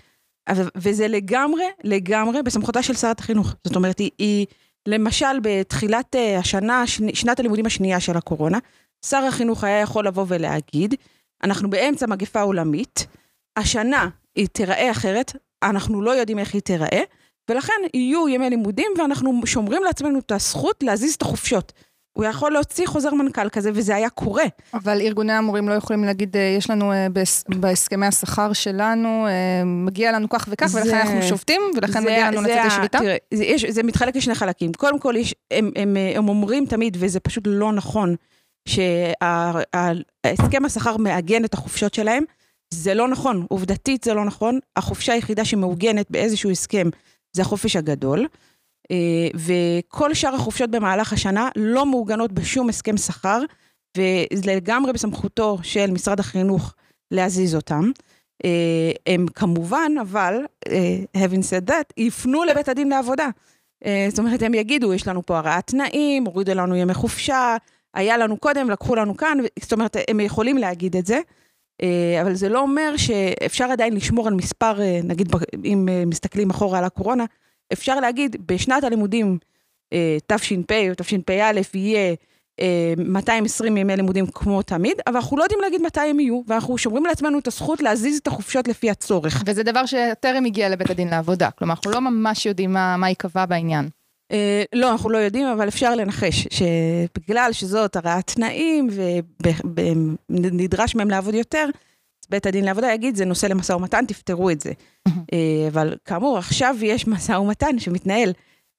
וזה 0.76 1.08
לגמרי, 1.08 1.64
לגמרי 1.84 2.42
בסמכותה 2.42 2.82
של 2.82 2.94
שרת 2.94 3.20
החינוך. 3.20 3.54
זאת 3.64 3.76
אומרת, 3.76 3.98
היא, 3.98 4.10
היא 4.18 4.46
למשל 4.88 5.40
בתחילת 5.42 6.16
אה, 6.16 6.38
השנה, 6.38 6.84
שנת 7.14 7.40
הלימודים 7.40 7.66
השנייה 7.66 8.00
של 8.00 8.16
הקורונה, 8.16 8.58
שר 9.06 9.24
החינוך 9.28 9.64
היה 9.64 9.80
יכול 9.80 10.06
לבוא 10.06 10.24
ולהגיד, 10.28 10.94
אנחנו 11.44 11.70
באמצע 11.70 12.06
מגפה 12.06 12.40
עולמית, 12.40 13.06
השנה 13.56 14.08
היא 14.34 14.48
תיראה 14.52 14.90
אחרת, 14.90 15.32
אנחנו 15.62 16.02
לא 16.02 16.10
יודעים 16.10 16.38
איך 16.38 16.54
היא 16.54 16.62
תיראה, 16.62 17.02
ולכן 17.50 17.72
יהיו 17.94 18.28
ימי 18.28 18.50
לימודים 18.50 18.92
ואנחנו 18.98 19.40
שומרים 19.46 19.84
לעצמנו 19.84 20.18
את 20.18 20.32
הזכות 20.32 20.82
להזיז 20.82 21.14
את 21.14 21.22
החופשות. 21.22 21.72
הוא 22.14 22.24
יכול 22.24 22.52
להוציא 22.52 22.86
חוזר 22.86 23.14
מנכ"ל 23.14 23.48
כזה, 23.48 23.70
וזה 23.74 23.94
היה 23.94 24.10
קורה. 24.10 24.44
אבל 24.74 25.00
ארגוני 25.00 25.32
המורים 25.32 25.68
לא 25.68 25.74
יכולים 25.74 26.04
להגיד, 26.04 26.36
אה, 26.36 26.54
יש 26.58 26.70
לנו 26.70 26.92
אה, 26.92 27.06
בהס- 27.08 27.44
בהסכמי 27.48 28.06
השכר 28.06 28.52
שלנו, 28.52 29.26
אה, 29.26 29.32
מגיע 29.64 30.12
לנו 30.12 30.28
כך 30.28 30.48
וכך, 30.50 30.66
זה- 30.66 30.80
ולכן 30.82 30.96
אנחנו 30.96 31.22
שופטים, 31.22 31.60
ולכן 31.76 31.92
זה- 31.92 32.00
מגיע 32.00 32.30
לנו 32.30 32.42
זה 32.42 32.48
לצאת 32.48 32.66
לשביתה? 32.66 32.98
תראה, 32.98 33.16
זה, 33.34 33.44
יש, 33.44 33.64
זה 33.64 33.82
מתחלק 33.82 34.16
לשני 34.16 34.34
חלקים. 34.34 34.72
קודם 34.72 34.98
כל, 34.98 35.14
יש, 35.18 35.34
הם, 35.50 35.70
הם, 35.76 35.96
הם 36.16 36.28
אומרים 36.28 36.66
תמיד, 36.66 36.96
וזה 37.00 37.20
פשוט 37.20 37.44
לא 37.46 37.72
נכון, 37.72 38.14
שהסכם 38.68 40.64
השכר 40.64 40.96
מעגן 40.96 41.44
את 41.44 41.54
החופשות 41.54 41.94
שלהם. 41.94 42.24
זה 42.74 42.94
לא 42.94 43.08
נכון, 43.08 43.46
עובדתית 43.48 44.04
זה 44.04 44.14
לא 44.14 44.24
נכון. 44.24 44.58
החופשה 44.76 45.12
היחידה 45.12 45.44
שמעוגנת 45.44 46.06
באיזשהו 46.10 46.50
הסכם 46.50 46.88
זה 47.36 47.42
החופש 47.42 47.76
הגדול. 47.76 48.26
אה, 48.90 49.28
וכל 49.34 50.14
שאר 50.14 50.34
החופשות 50.34 50.70
במהלך 50.70 51.12
השנה 51.12 51.48
לא 51.56 51.86
מעוגנות 51.86 52.32
בשום 52.32 52.68
הסכם 52.68 52.96
שכר, 52.96 53.42
וזה 53.96 54.54
לגמרי 54.54 54.92
בסמכותו 54.92 55.58
של 55.62 55.90
משרד 55.90 56.20
החינוך 56.20 56.74
להזיז 57.10 57.54
אותם. 57.54 57.90
אה, 58.44 58.92
הם 59.06 59.26
כמובן, 59.34 59.92
אבל, 60.00 60.44
אה, 60.68 60.98
having 61.16 61.42
said 61.42 61.70
that, 61.70 61.92
יפנו 61.96 62.44
לבית 62.44 62.68
הדין 62.68 62.88
לעבודה. 62.88 63.28
זאת 64.08 64.18
אומרת, 64.18 64.42
הם 64.42 64.54
יגידו, 64.54 64.94
יש 64.94 65.08
לנו 65.08 65.26
פה 65.26 65.38
הרעת 65.38 65.66
תנאים, 65.66 66.24
הורידו 66.24 66.54
לנו 66.54 66.76
ימי 66.76 66.94
חופשה, 66.94 67.56
היה 67.94 68.16
לנו 68.16 68.36
קודם, 68.36 68.70
לקחו 68.70 68.94
לנו 68.94 69.16
כאן, 69.16 69.38
זאת 69.60 69.72
אומרת, 69.72 69.96
הם 70.08 70.20
יכולים 70.20 70.58
להגיד 70.58 70.96
את 70.96 71.06
זה, 71.06 71.20
אבל 72.22 72.34
זה 72.34 72.48
לא 72.48 72.60
אומר 72.60 72.96
שאפשר 72.96 73.64
עדיין 73.64 73.92
לשמור 73.92 74.28
על 74.28 74.34
מספר, 74.34 74.78
נגיד, 75.04 75.28
אם 75.64 75.88
מסתכלים 76.06 76.50
אחורה 76.50 76.78
על 76.78 76.84
הקורונה, 76.84 77.24
אפשר 77.72 78.00
להגיד, 78.00 78.36
בשנת 78.46 78.84
הלימודים 78.84 79.38
אה, 79.92 80.16
תש"פ 80.26 80.72
או 80.72 80.94
תשפ"א 80.96 81.60
יהיה 81.74 82.14
אה, 82.60 82.94
220 82.98 83.76
ימי 83.76 83.96
לימודים 83.96 84.26
כמו 84.26 84.62
תמיד, 84.62 84.96
אבל 85.06 85.16
אנחנו 85.16 85.36
לא 85.36 85.42
יודעים 85.42 85.60
להגיד 85.60 85.82
מתי 85.82 86.00
הם 86.00 86.20
יהיו, 86.20 86.42
ואנחנו 86.46 86.78
שומרים 86.78 87.06
לעצמנו 87.06 87.38
את 87.38 87.46
הזכות 87.46 87.82
להזיז 87.82 88.18
את 88.18 88.26
החופשות 88.26 88.68
לפי 88.68 88.90
הצורך. 88.90 89.42
וזה 89.46 89.62
דבר 89.62 89.86
שטרם 89.86 90.44
הגיע 90.44 90.68
לבית 90.68 90.90
הדין 90.90 91.08
לעבודה. 91.08 91.50
כלומר, 91.50 91.74
אנחנו 91.74 91.90
לא 91.90 92.00
ממש 92.00 92.46
יודעים 92.46 92.72
מה 92.72 92.96
מה 92.96 93.08
ייקבע 93.08 93.46
בעניין. 93.46 93.88
אה, 94.32 94.62
לא, 94.72 94.92
אנחנו 94.92 95.10
לא 95.10 95.18
יודעים, 95.18 95.46
אבל 95.46 95.68
אפשר 95.68 95.94
לנחש 95.94 96.48
שבגלל 96.50 97.52
שזאת 97.52 97.96
הרעת 97.96 98.30
תנאים 98.30 98.88
ונדרש 100.30 100.94
מהם 100.94 101.10
לעבוד 101.10 101.34
יותר, 101.34 101.68
בית 102.30 102.46
הדין 102.46 102.64
לעבודה 102.64 102.92
יגיד, 102.92 103.16
זה 103.16 103.24
נושא 103.24 103.46
למשא 103.46 103.72
ומתן, 103.72 104.06
תפתרו 104.06 104.50
את 104.50 104.60
זה. 104.60 104.72
אה, 105.08 105.68
אבל 105.68 105.96
כאמור, 106.04 106.38
עכשיו 106.38 106.76
יש 106.82 107.06
משא 107.06 107.32
ומתן 107.32 107.78
שמתנהל, 107.78 108.32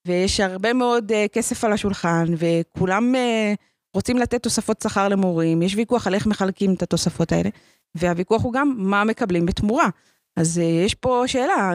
ויש 0.06 0.40
הרבה 0.40 0.72
מאוד 0.72 1.12
אה, 1.12 1.26
כסף 1.32 1.64
על 1.64 1.72
השולחן, 1.72 2.24
וכולם 2.36 3.14
אה, 3.14 3.54
רוצים 3.94 4.18
לתת 4.18 4.42
תוספות 4.42 4.80
שכר 4.82 5.08
למורים, 5.08 5.62
יש 5.62 5.74
ויכוח 5.74 6.06
על 6.06 6.14
איך 6.14 6.26
מחלקים 6.26 6.74
את 6.74 6.82
התוספות 6.82 7.32
האלה, 7.32 7.48
והוויכוח 7.94 8.42
הוא 8.42 8.52
גם 8.52 8.74
מה 8.78 9.04
מקבלים 9.04 9.46
בתמורה. 9.46 9.88
אז 10.36 10.58
יש 10.58 10.94
פה 10.94 11.22
שאלה, 11.26 11.72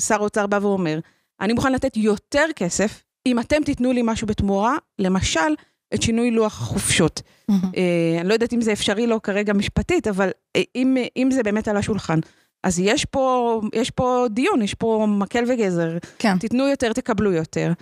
שר 0.00 0.14
האוצר 0.14 0.46
בא 0.46 0.58
ואומר, 0.62 0.98
אני 1.40 1.52
מוכן 1.52 1.72
לתת 1.72 1.96
יותר 1.96 2.44
כסף, 2.56 3.02
אם 3.26 3.38
אתם 3.38 3.64
תיתנו 3.64 3.92
לי 3.92 4.00
משהו 4.04 4.26
בתמורה, 4.26 4.76
למשל, 4.98 5.54
את 5.94 6.02
שינוי 6.02 6.30
לוח 6.30 6.60
החופשות. 6.62 7.22
אה, 7.50 8.16
אני 8.20 8.28
לא 8.28 8.32
יודעת 8.32 8.52
אם 8.52 8.60
זה 8.60 8.72
אפשרי 8.72 9.06
לו 9.06 9.22
כרגע 9.22 9.52
משפטית, 9.52 10.06
אבל 10.06 10.30
אה, 10.56 10.62
אם, 10.76 10.96
אם 11.16 11.28
זה 11.30 11.42
באמת 11.42 11.68
על 11.68 11.76
השולחן. 11.76 12.18
אז 12.64 12.78
יש 12.78 13.04
פה, 13.04 13.60
יש 13.74 13.90
פה 13.90 14.26
דיון, 14.30 14.62
יש 14.62 14.74
פה 14.74 15.06
מקל 15.08 15.44
וגזר. 15.48 15.98
כן. 16.18 16.38
תיתנו 16.38 16.68
יותר, 16.68 16.92
תקבלו 16.92 17.32
יותר. 17.32 17.72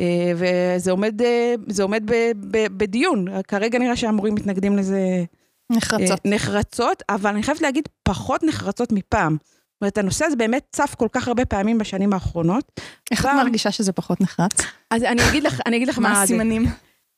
אה, 0.00 0.32
וזה 0.36 0.90
עומד, 0.90 1.20
זה 1.68 1.82
עומד 1.82 2.02
ב, 2.06 2.14
ב, 2.50 2.66
בדיון. 2.76 3.26
כרגע 3.48 3.78
נראה 3.78 3.96
שהמורים 3.96 4.34
מתנגדים 4.34 4.76
לזה 4.76 5.24
נחרצות. 5.70 6.20
נחרצות, 6.24 7.02
אבל 7.08 7.30
אני 7.30 7.42
חייבת 7.42 7.60
להגיד, 7.60 7.88
פחות 8.02 8.42
נחרצות 8.42 8.92
מפעם. 8.92 9.36
זאת 9.42 9.82
אומרת, 9.82 9.98
הנושא 9.98 10.24
הזה 10.24 10.36
באמת 10.36 10.62
צף 10.72 10.94
כל 10.98 11.08
כך 11.12 11.28
הרבה 11.28 11.44
פעמים 11.44 11.78
בשנים 11.78 12.12
האחרונות. 12.12 12.80
איך 13.10 13.26
את 13.26 13.30
מרגישה 13.36 13.70
שזה 13.70 13.92
פחות 13.92 14.20
נחרץ? 14.20 14.62
אז 14.90 15.02
אני 15.02 15.28
אגיד 15.28 15.42
לך, 15.42 15.60
אני 15.66 15.76
אגיד 15.76 15.88
לך 15.88 15.98
מה 15.98 16.08
מה. 16.08 16.22
הסימנים? 16.22 16.66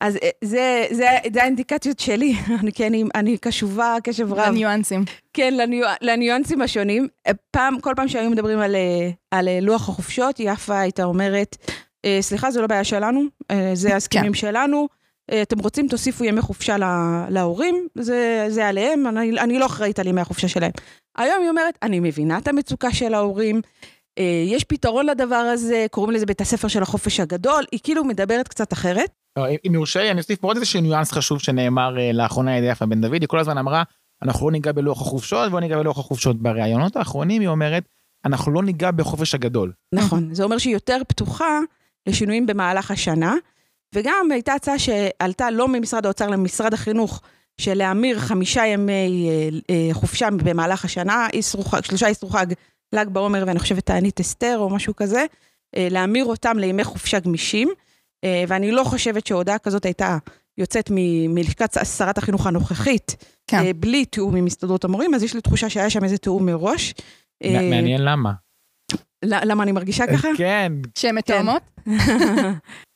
אז 0.01 0.17
אה, 0.23 0.29
זה, 0.45 0.87
זה, 0.91 1.07
זה 1.33 1.43
האינדיקציות 1.43 1.99
שלי, 1.99 2.35
אני, 2.61 2.73
כי 2.73 2.87
אני, 3.15 3.39
קשובה 3.39 3.97
קשב 4.05 4.33
רב. 4.33 4.39
הניואנסים. 4.39 5.05
כן, 5.35 5.55
לניו, 5.57 5.87
לניואנסים 6.01 6.63
השונים. 6.63 7.09
אה, 7.27 7.33
פעם, 7.51 7.81
כל 7.81 7.93
פעם 7.97 8.09
שהיו 8.09 8.31
מדברים 8.31 8.59
על, 8.59 8.75
אה, 8.77 9.11
על 9.31 9.49
לוח 9.63 9.89
החופשות, 9.89 10.37
יפה 10.41 10.81
הייתה 10.81 11.05
אומרת, 11.05 11.57
"אה, 12.05 12.19
סליחה, 12.21 12.51
זו 12.51 12.61
לא 12.61 12.67
בעיה 12.67 12.85
שלנו, 12.85 13.23
זה 13.75 13.95
ההסכמים 13.95 14.35
שלנו, 14.35 14.89
אה, 15.33 15.43
אתם 15.43 15.59
רוצים, 15.59 15.89
תוסיפו 15.89 16.25
ימי 16.25 16.41
חופשה 16.41 16.77
לה- 16.79 17.27
להורים, 17.31 17.89
זה, 17.95 18.47
זה 18.49 18.67
עליהם, 18.69 19.07
אני, 19.07 19.31
אני 19.41 19.59
לא 19.59 19.67
אחראית 19.67 19.99
על 19.99 20.07
ימי 20.07 20.21
החופשה 20.21 20.49
שלהם. 20.49 20.71
היום 21.19 21.41
היא 21.41 21.49
אומרת, 21.51 21.79
אני 21.83 22.01
מבינה 22.01 22.39
את 22.39 22.49
המצוקה 22.49 22.93
של 22.93 23.15
ההורים, 23.15 23.61
יש 24.47 24.65
פתרון 24.65 25.07
לדבר 25.07 25.35
הזה, 25.37 25.87
קוראים 25.91 26.15
לזה 26.17 26.27
בית 26.27 26.41
הספר 26.41 26.69
של 26.69 26.83
החופש 26.83 27.21
הגדול, 27.21 27.65
היא 27.73 27.81
כאילו 27.83 28.05
מדברת 28.05 28.49
קצת 28.49 28.73
אחרת. 28.73 29.11
לא, 29.37 29.47
אם- 29.67 29.75
יורשה 29.75 30.03
לי, 30.03 30.11
אני 30.11 30.19
אוסיף 30.21 30.41
פה 30.41 30.47
עוד 30.49 30.57
איזשהו 30.57 30.81
ניואנס 30.81 31.13
חשוב 31.13 31.39
שנאמר 31.39 31.99
אה, 31.99 32.13
לאחרונה 32.13 32.53
על 32.53 32.59
ידי 32.63 32.71
יפה 32.71 32.87
בן 32.87 33.01
דוד, 33.01 33.21
היא 33.21 33.29
כל 33.29 33.39
הזמן 33.39 33.59
אמרה, 33.59 33.83
אנחנו 34.23 34.47
לא 34.47 34.53
ניגע 34.53 34.73
בלוח 34.73 35.01
החופשות, 35.01 35.51
בוא 35.51 35.61
ניגע 35.61 35.79
בלוח 35.79 35.99
החופשות. 35.99 36.43
בראיונות 36.43 36.97
האחרונים 36.97 37.41
היא 37.41 37.49
אומרת, 37.49 37.85
אנחנו 38.25 38.53
לא 38.53 38.63
ניגע 38.63 38.91
בחופש 38.91 39.35
הגדול. 39.35 39.73
נכון, 39.95 40.35
זה 40.35 40.43
אומר 40.43 40.59
שהיא 40.59 40.75
יותר 40.75 40.99
פתוחה 41.09 41.59
לשינויים 42.07 42.47
במהלך 42.47 42.91
השנה, 42.91 43.35
וגם 43.95 44.29
הייתה 44.33 44.55
הצעה 44.55 44.79
שעלתה 44.79 45.51
לא 45.51 45.69
ממשרד 45.69 46.07
האוצר 46.07 46.27
למשרד 46.27 46.75
החינוך, 46.75 47.21
של 47.61 47.75
להמיר 47.75 48.19
חמישה 48.19 48.67
ימי 48.67 49.29
אה, 49.31 49.49
אה, 49.71 49.89
חופשה 49.95 50.29
במהלך 50.45 50.85
השנה, 50.85 51.27
שלושה 51.83 52.07
איסרו 52.07 52.31
חג, 52.31 52.47
ל"ג 52.93 53.09
בעומר 53.09 53.45
ואני 53.47 53.59
חושבת 53.59 53.87
תענית 53.87 54.21
אסתר 54.21 54.57
או 54.59 54.71
משהו 54.71 54.97
כזה, 54.97 55.25
להמיר 55.77 56.25
אותם 56.25 56.59
לימי 56.59 56.85
חופשה 56.85 57.19
גמישים, 57.19 57.69
ואני 58.49 58.71
לא 58.71 58.85
חושבת 58.85 59.27
שהודעה 59.27 59.59
כזאת 59.59 59.85
הייתה 59.85 60.19
יוצאת 60.59 60.91
מ- 60.95 61.35
מלשכת 61.35 61.77
שרת 61.97 62.19
החינוך 62.19 62.47
הנוכחית, 62.47 63.17
כן. 63.47 63.57
אה, 63.59 63.73
בלי 63.73 64.05
תיאום 64.05 64.37
עם 64.37 64.47
הסתדרות 64.47 64.85
המורים, 64.85 65.15
אז 65.15 65.23
יש 65.23 65.35
לי 65.35 65.41
תחושה 65.41 65.71
שהיה 65.71 65.91
שם 65.91 66.05
איזה 66.05 66.19
תיאום 66.19 66.47
מראש. 66.47 66.95
אה, 67.45 67.53
מע- 67.53 67.71
מעניין 67.77 68.05
למה. 68.05 68.33
למה 69.25 69.63
אני 69.63 69.73
מרגישה 69.73 70.07
ככה? 70.07 70.29
כן, 70.37 70.73
שהן 70.99 71.15
מתואמות? 71.15 71.63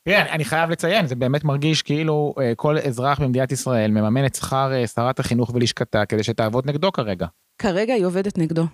תראה, 0.07 0.31
אני 0.35 0.45
חייב 0.45 0.69
לציין, 0.69 1.07
זה 1.07 1.15
באמת 1.15 1.43
מרגיש 1.43 1.81
כאילו 1.81 2.33
אה, 2.41 2.53
כל 2.55 2.77
אזרח 2.77 3.19
במדינת 3.19 3.51
ישראל 3.51 3.91
מממן 3.91 4.25
את 4.25 4.35
שכר 4.35 4.73
אה, 4.73 4.87
שרת 4.87 5.19
החינוך 5.19 5.51
ולשכתה 5.53 6.05
כדי 6.05 6.23
שתעבוד 6.23 6.69
נגדו 6.69 6.91
כרגע. 6.91 7.27
כרגע 7.61 7.93
היא 7.93 8.05
עובדת 8.05 8.37
נגדו. 8.37 8.65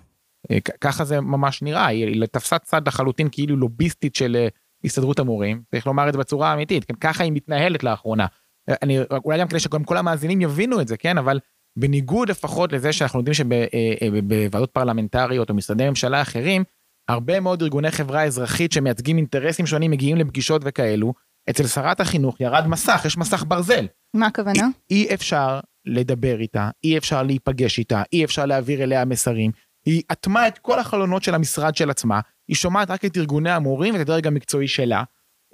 אה, 0.50 0.58
ככה 0.80 1.04
זה 1.04 1.20
ממש 1.20 1.62
נראה, 1.62 1.86
היא 1.86 2.26
תפסה 2.32 2.58
צד 2.58 2.88
לחלוטין 2.88 3.28
כאילו 3.32 3.56
לוביסטית 3.56 4.14
של 4.14 4.36
אה, 4.36 4.48
הסתדרות 4.84 5.18
המורים, 5.18 5.62
צריך 5.70 5.86
לומר 5.86 6.08
את 6.08 6.12
זה 6.12 6.18
בצורה 6.18 6.52
אמיתית, 6.52 6.84
כן, 6.84 6.94
ככה 6.94 7.24
היא 7.24 7.32
מתנהלת 7.32 7.84
לאחרונה. 7.84 8.26
אה, 8.68 8.74
אני, 8.82 8.98
אולי 9.24 9.38
גם 9.38 9.48
כדי 9.48 9.60
שגם 9.60 9.84
כל 9.84 9.96
המאזינים 9.96 10.40
יבינו 10.40 10.80
את 10.80 10.88
זה, 10.88 10.96
כן, 10.96 11.18
אבל 11.18 11.40
בניגוד 11.78 12.28
לפחות 12.28 12.72
לזה 12.72 12.92
שאנחנו 12.92 13.18
יודעים 13.18 13.34
שבוועדות 13.34 14.70
פרלמנטריות 14.70 15.50
או 15.50 15.54
משרדי 15.54 15.88
ממשלה 15.88 16.22
אחרים, 16.22 16.64
הרבה 17.08 17.40
מאוד 17.40 17.62
ארגוני 17.62 17.90
חברה 17.90 18.24
אזרחית 18.24 18.72
שמייצגים 18.72 19.16
אינטרסים 19.16 19.66
שונים 19.66 19.90
מגיעים 19.90 20.16
לפגישות 20.16 20.62
וכאלו, 20.64 21.14
אצל 21.50 21.66
שרת 21.66 22.00
החינוך 22.00 22.40
ירד 22.40 22.66
מסך, 22.66 23.02
יש 23.04 23.18
מסך 23.18 23.44
ברזל. 23.48 23.86
מה 24.14 24.26
הכוונה? 24.26 24.68
אי 24.90 25.14
אפשר 25.14 25.60
לדבר 25.86 26.40
איתה, 26.40 26.70
אי 26.84 26.98
אפשר 26.98 27.22
להיפגש 27.22 27.78
איתה, 27.78 28.02
אי 28.12 28.24
אפשר 28.24 28.46
להעביר 28.46 28.82
אליה 28.82 29.04
מסרים. 29.04 29.50
היא 29.86 30.02
אטמה 30.12 30.48
את 30.48 30.58
כל 30.58 30.78
החלונות 30.78 31.22
של 31.22 31.34
המשרד 31.34 31.76
של 31.76 31.90
עצמה, 31.90 32.20
היא 32.52 32.56
שומעת 32.56 32.90
רק 32.90 33.04
את 33.04 33.16
ארגוני 33.16 33.50
המורים 33.50 33.94
ואת 33.94 34.00
הדרג 34.00 34.26
המקצועי 34.26 34.68
שלה. 34.68 35.02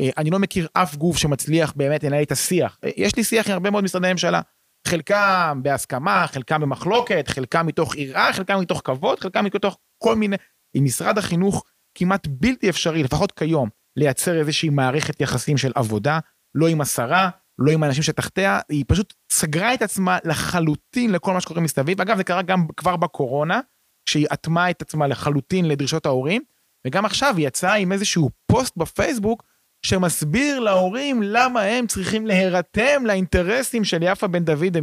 אה, 0.01 0.11
אני 0.17 0.31
לא 0.31 0.39
מכיר 0.39 0.69
אף 0.73 0.97
גוף 0.97 1.17
שמצליח 1.17 1.73
באמת 1.77 2.05
לנהל 2.05 2.23
את 2.23 2.33
השיח. 2.33 2.79
אה, 2.85 2.91
יש 2.97 3.17
לי 3.17 3.25
שיח 3.25 3.47
עם 3.47 3.53
הרבה 3.53 3.71
מאוד 3.71 3.85
משרדי 3.85 4.13
ממשלה. 4.13 4.41
חלקם 4.87 5.61
בהסכמה, 5.63 6.27
חלקם 6.27 6.61
במחלוקת, 6.61 7.29
חלקם 7.29 7.67
מתוך 7.67 7.97
יראה, 7.97 8.33
חלקם 8.33 8.61
מתוך 8.61 8.83
כבוד, 8.85 9.21
חלקם 9.21 9.45
מתוך 9.45 9.79
כל 10.03 10.17
מיני... 10.17 10.37
עם 10.75 10.85
משרד 10.85 11.19
החינוך 11.19 11.65
כמעט 11.95 12.27
בלתי 12.31 12.71
אפשרי, 12.71 13.03
לפחות 13.03 13.33
כיום, 13.33 13.69
לייצר 13.97 14.39
איזושהי 14.39 14.69
מערכת 14.69 15.21
יחסים 15.21 15.57
של 15.57 15.73
עבודה, 15.75 16.19
לא 16.55 16.69
עם 16.69 16.81
השרה, 16.81 17.31
לא 17.59 17.73
עם 17.73 17.83
האנשים 17.83 18.03
שתחתיה, 18.03 18.61
היא 18.69 18.85
פשוט 18.89 19.15
סגרה 19.33 19.75
את 19.75 19.83
עצמה 19.83 20.19
לחלוטין 20.25 21.13
לכל 21.13 21.33
מה 21.33 21.41
שקורה 21.41 21.61
מסביב. 21.61 22.01
אגב, 22.01 22.17
זה 22.17 22.25
קרה 22.25 22.43
גם 22.43 22.67
כבר 22.77 22.97
בקורונה, 22.97 23.61
שהיא 24.09 24.27
אטמה 24.33 24.71
את 24.71 24.83
עצמה 24.83 25.07
לחלוטין 25.07 25.69
לדרישות 25.69 26.07
ההורים, 26.07 26.43
וגם 26.87 27.05
עכשיו 27.05 27.35
יצאה 27.39 27.75
עם 27.75 27.93
איזשהו 27.93 28.31
פוסט 28.47 28.77
בפייסבוק, 28.77 29.43
שמסביר 29.87 30.61
להורים 30.61 31.23
למה 31.23 31.63
הם 31.63 31.87
צריכים 31.87 32.27
להירתם 32.27 33.07
לאינטרסים 33.07 33.85
של 33.85 34.03
יפה 34.03 34.27
בן 34.27 34.45
דוד 34.45 34.77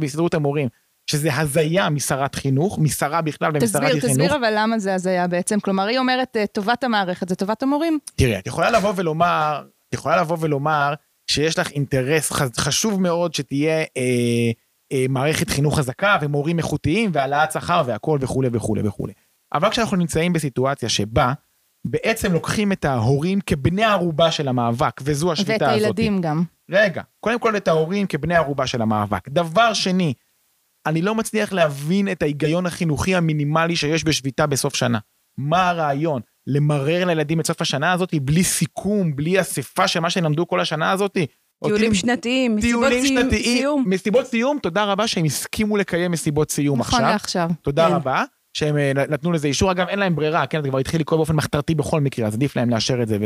והסתדרות 0.00 0.34
המורים. 0.34 0.68
שזה 1.10 1.34
הזיה 1.34 1.90
משרת 1.90 2.34
חינוך, 2.34 2.78
משרה 2.78 3.22
בכלל 3.22 3.50
ומשרת 3.54 3.64
תסביר, 3.64 3.88
חינוך. 3.88 4.04
תסביר 4.04 4.36
אבל 4.36 4.52
למה 4.56 4.78
זה 4.78 4.94
הזיה 4.94 5.26
בעצם. 5.26 5.60
כלומר, 5.60 5.86
היא 5.86 5.98
אומרת, 5.98 6.36
אה, 6.36 6.46
טובת 6.46 6.84
המערכת 6.84 7.28
זה 7.28 7.34
טובת 7.34 7.62
המורים. 7.62 7.98
תראי, 8.16 8.38
את 8.38 8.46
יכולה 8.46 8.70
לבוא 8.70 8.92
ולומר, 8.96 9.62
את 9.88 9.94
יכולה 9.94 10.20
לבוא 10.20 10.36
ולומר 10.40 10.94
שיש 11.30 11.58
לך 11.58 11.70
אינטרס 11.70 12.32
חשוב 12.32 13.00
מאוד 13.00 13.34
שתהיה 13.34 13.78
אה, 13.78 14.50
אה, 14.92 15.06
מערכת 15.08 15.50
חינוך 15.50 15.78
חזקה 15.78 16.16
ומורים 16.20 16.58
איכותיים 16.58 17.10
והעלאת 17.12 17.52
שכר 17.52 17.82
והכל 17.86 18.18
וכולי 18.20 18.48
וכולי 18.52 18.82
וכולי. 18.84 19.12
אבל 19.52 19.70
כשאנחנו 19.70 19.96
נמצאים 19.96 20.32
בסיטואציה 20.32 20.88
שבה 20.88 21.32
בעצם 21.86 22.32
לוקחים 22.32 22.72
את 22.72 22.84
ההורים 22.84 23.38
כבני 23.46 23.84
ערובה 23.84 24.30
של 24.30 24.48
המאבק, 24.48 25.00
וזו 25.02 25.26
ואת 25.26 25.38
השביתה 25.38 25.70
הזאת. 25.70 25.82
הילדים 25.82 26.20
גם. 26.20 26.42
רגע, 26.70 27.02
קודם 27.20 27.38
כל 27.38 27.56
את 27.56 27.68
ההורים 27.68 28.06
כבני 28.06 28.34
ערובה 28.34 28.66
של 28.66 28.82
המאבק. 28.82 29.28
דבר 29.28 29.72
שני, 29.72 30.14
אני 30.86 31.02
לא 31.02 31.14
מצליח 31.14 31.52
להבין 31.52 32.12
את 32.12 32.22
ההיגיון 32.22 32.66
החינוכי 32.66 33.14
המינימלי 33.14 33.76
שיש 33.76 34.04
בשביתה 34.04 34.46
בסוף 34.46 34.74
שנה. 34.74 34.98
מה 35.38 35.70
הרעיון? 35.70 36.22
למרר 36.46 37.04
לילדים 37.04 37.40
את 37.40 37.46
סוף 37.46 37.60
השנה 37.60 37.92
הזאת 37.92 38.14
בלי 38.14 38.44
סיכום, 38.44 39.16
בלי 39.16 39.40
אספה 39.40 39.88
של 39.88 40.00
מה 40.00 40.10
שהם 40.10 40.24
למדו 40.24 40.46
כל 40.46 40.60
השנה 40.60 40.90
הזאת? 40.90 41.16
טיולים 41.64 41.94
שנתיים, 41.94 42.56
מסיבות 42.56 42.92
סיום-. 43.30 43.84
מסיבות 43.86 44.26
סיום, 44.26 44.58
תודה 44.62 44.84
רבה 44.84 45.06
שהם 45.06 45.24
הסכימו 45.24 45.76
לקיים 45.76 46.10
מסיבות 46.10 46.50
סיום 46.50 46.78
נכון 46.78 46.98
עכשיו. 46.98 47.12
לעכשיו. 47.12 47.50
תודה 47.62 47.88
כן. 47.88 47.94
רבה. 47.94 48.24
שהם 48.56 48.76
אה, 48.76 48.92
נתנו 48.94 49.32
לזה 49.32 49.48
אישור, 49.48 49.72
אגב 49.72 49.88
אין 49.88 49.98
להם 49.98 50.16
ברירה, 50.16 50.46
כן, 50.46 50.62
זה 50.62 50.68
כבר 50.68 50.78
התחיל 50.78 51.00
לקרות 51.00 51.18
באופן 51.18 51.36
מחתרתי 51.36 51.74
בכל 51.74 52.00
מקרה, 52.00 52.26
אז 52.26 52.34
עדיף 52.34 52.56
להם 52.56 52.70
לאשר 52.70 53.02
את 53.02 53.08
זה 53.08 53.18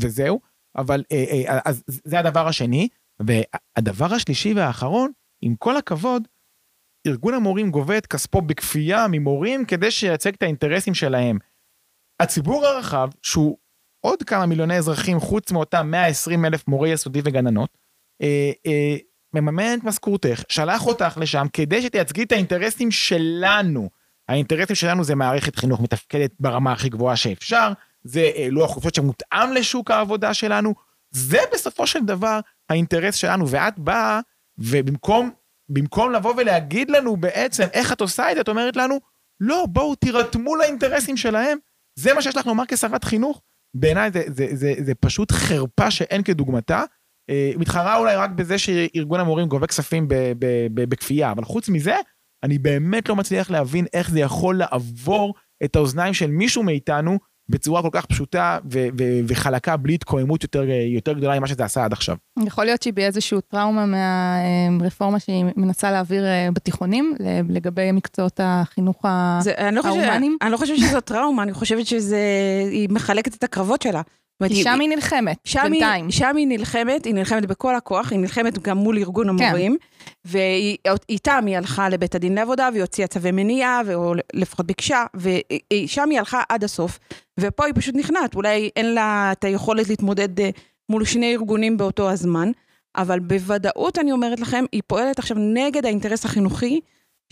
וזהו. 0.00 0.40
אבל 0.76 1.02
אה, 1.12 1.24
אה, 1.48 1.58
אז 1.64 1.84
זה 1.86 2.18
הדבר 2.18 2.48
השני. 2.48 2.88
והדבר 3.20 4.14
השלישי 4.14 4.54
והאחרון, 4.54 5.10
עם 5.42 5.56
כל 5.56 5.76
הכבוד, 5.76 6.28
ארגון 7.06 7.34
המורים 7.34 7.70
גובה 7.70 7.98
את 7.98 8.06
כספו 8.06 8.42
בכפייה 8.42 9.06
ממורים 9.10 9.64
כדי 9.64 9.90
שייצג 9.90 10.34
את 10.34 10.42
האינטרסים 10.42 10.94
שלהם. 10.94 11.38
הציבור 12.20 12.66
הרחב, 12.66 13.08
שהוא 13.22 13.58
עוד 14.00 14.22
כמה 14.22 14.46
מיליוני 14.46 14.78
אזרחים 14.78 15.20
חוץ 15.20 15.52
מאותם 15.52 15.90
120 15.90 16.44
אלף 16.44 16.68
מורי 16.68 16.92
יסודי 16.92 17.20
וגננות, 17.24 17.78
אה, 18.22 18.50
אה, 18.66 18.96
מממן 19.34 19.78
את 19.78 19.84
משכורתך, 19.84 20.42
שלח 20.48 20.86
אותך 20.86 21.18
לשם 21.20 21.46
כדי 21.52 21.82
שתייצגי 21.82 22.22
את 22.22 22.32
האינטרסים 22.32 22.90
שלנו. 22.90 24.01
האינטרסים 24.32 24.76
שלנו 24.76 25.04
זה 25.04 25.14
מערכת 25.14 25.56
חינוך 25.56 25.80
מתפקדת 25.80 26.30
ברמה 26.40 26.72
הכי 26.72 26.88
גבוהה 26.88 27.16
שאפשר, 27.16 27.72
זה 28.04 28.30
אה, 28.36 28.48
לוח 28.50 28.70
חופשות 28.70 28.94
שמותאם 28.94 29.52
לשוק 29.52 29.90
העבודה 29.90 30.34
שלנו, 30.34 30.74
זה 31.10 31.38
בסופו 31.52 31.86
של 31.86 32.04
דבר 32.04 32.40
האינטרס 32.68 33.14
שלנו, 33.14 33.48
ואת 33.48 33.78
באה, 33.78 34.20
ובמקום 34.58 35.30
במקום 35.68 36.12
לבוא 36.12 36.34
ולהגיד 36.36 36.90
לנו 36.90 37.16
בעצם 37.16 37.66
איך 37.72 37.92
את 37.92 38.00
עושה 38.00 38.30
את 38.30 38.34
זה, 38.34 38.40
את 38.40 38.48
אומרת 38.48 38.76
לנו, 38.76 38.98
לא, 39.40 39.66
בואו 39.68 39.94
תירתמו 39.94 40.56
לאינטרסים 40.56 41.16
שלהם, 41.16 41.58
זה 41.98 42.14
מה 42.14 42.22
שיש 42.22 42.36
לך 42.36 42.46
לומר 42.46 42.64
כשרת 42.68 43.04
חינוך. 43.04 43.40
בעיניי 43.74 44.10
זה, 44.10 44.22
זה, 44.26 44.46
זה, 44.52 44.74
זה 44.78 44.94
פשוט 44.94 45.32
חרפה 45.32 45.90
שאין 45.90 46.22
כדוגמתה. 46.22 46.84
אה, 47.30 47.52
מתחרה 47.56 47.96
אולי 47.96 48.16
רק 48.16 48.30
בזה 48.30 48.58
שארגון 48.58 49.20
המורים 49.20 49.48
גובה 49.48 49.66
כספים 49.66 50.06
בכפייה, 50.74 51.30
אבל 51.30 51.44
חוץ 51.44 51.68
מזה, 51.68 51.96
אני 52.42 52.58
באמת 52.58 53.08
לא 53.08 53.16
מצליח 53.16 53.50
להבין 53.50 53.86
איך 53.92 54.10
זה 54.10 54.20
יכול 54.20 54.58
לעבור 54.58 55.34
את 55.64 55.76
האוזניים 55.76 56.14
של 56.14 56.30
מישהו 56.30 56.62
מאיתנו 56.62 57.18
בצורה 57.48 57.82
כל 57.82 57.88
כך 57.92 58.06
פשוטה 58.06 58.58
ו- 58.72 58.86
ו- 58.98 59.20
וחלקה 59.28 59.76
בלי 59.76 59.94
התקוממות 59.94 60.42
יותר, 60.42 60.64
יותר 60.94 61.12
גדולה 61.12 61.38
ממה 61.38 61.46
שזה 61.46 61.64
עשה 61.64 61.84
עד 61.84 61.92
עכשיו. 61.92 62.16
יכול 62.46 62.64
להיות 62.64 62.82
שהיא 62.82 62.94
באיזשהו 62.94 63.40
טראומה 63.40 63.86
מהרפורמה 63.86 65.20
שהיא 65.20 65.44
מנסה 65.56 65.90
להעביר 65.90 66.24
אה, 66.24 66.48
בתיכונים 66.52 67.14
לגבי 67.48 67.92
מקצועות 67.92 68.40
החינוך 68.42 69.04
לא 69.04 69.80
ההומניים. 69.84 70.36
אני 70.42 70.52
לא 70.52 70.56
חושבת 70.56 70.78
שזו 70.78 71.00
טראומה, 71.00 71.42
אני 71.42 71.52
חושבת 71.52 71.86
שהיא 71.86 72.88
מחלקת 72.90 73.34
את 73.34 73.44
הקרבות 73.44 73.82
שלה. 73.82 74.02
כי 74.48 74.62
שם 74.62 74.80
היא 74.80 74.88
נלחמת, 74.88 75.38
שם 75.44 75.66
בינתיים. 75.70 76.04
היא, 76.04 76.12
שם 76.12 76.36
היא 76.36 76.46
נלחמת, 76.46 77.04
היא 77.04 77.14
נלחמת 77.14 77.46
בכל 77.46 77.74
הכוח, 77.74 78.12
היא 78.12 78.18
נלחמת 78.18 78.58
גם 78.58 78.78
מול 78.78 78.98
ארגון 78.98 79.28
המורים, 79.28 79.76
כן. 79.80 80.30
ואיתם 81.08 81.44
היא 81.46 81.56
הלכה 81.56 81.88
לבית 81.88 82.14
הדין 82.14 82.34
לעבודה, 82.34 82.68
והיא 82.72 82.82
הוציאה 82.82 83.06
צווי 83.08 83.30
מניעה, 83.30 83.82
או 83.94 84.14
לפחות 84.32 84.66
ביקשה, 84.66 85.04
ושם 85.14 86.10
היא 86.10 86.18
הלכה 86.18 86.42
עד 86.48 86.64
הסוף, 86.64 86.98
ופה 87.40 87.64
היא 87.64 87.74
פשוט 87.76 87.94
נכנעת, 87.94 88.34
אולי 88.34 88.70
אין 88.76 88.94
לה 88.94 89.28
את 89.32 89.44
היכולת 89.44 89.88
להתמודד 89.88 90.40
אה, 90.40 90.50
מול 90.88 91.04
שני 91.04 91.32
ארגונים 91.32 91.76
באותו 91.76 92.10
הזמן, 92.10 92.50
אבל 92.96 93.18
בוודאות 93.18 93.98
אני 93.98 94.12
אומרת 94.12 94.40
לכם, 94.40 94.64
היא 94.72 94.82
פועלת 94.86 95.18
עכשיו 95.18 95.36
נגד 95.40 95.86
האינטרס 95.86 96.24
החינוכי 96.24 96.80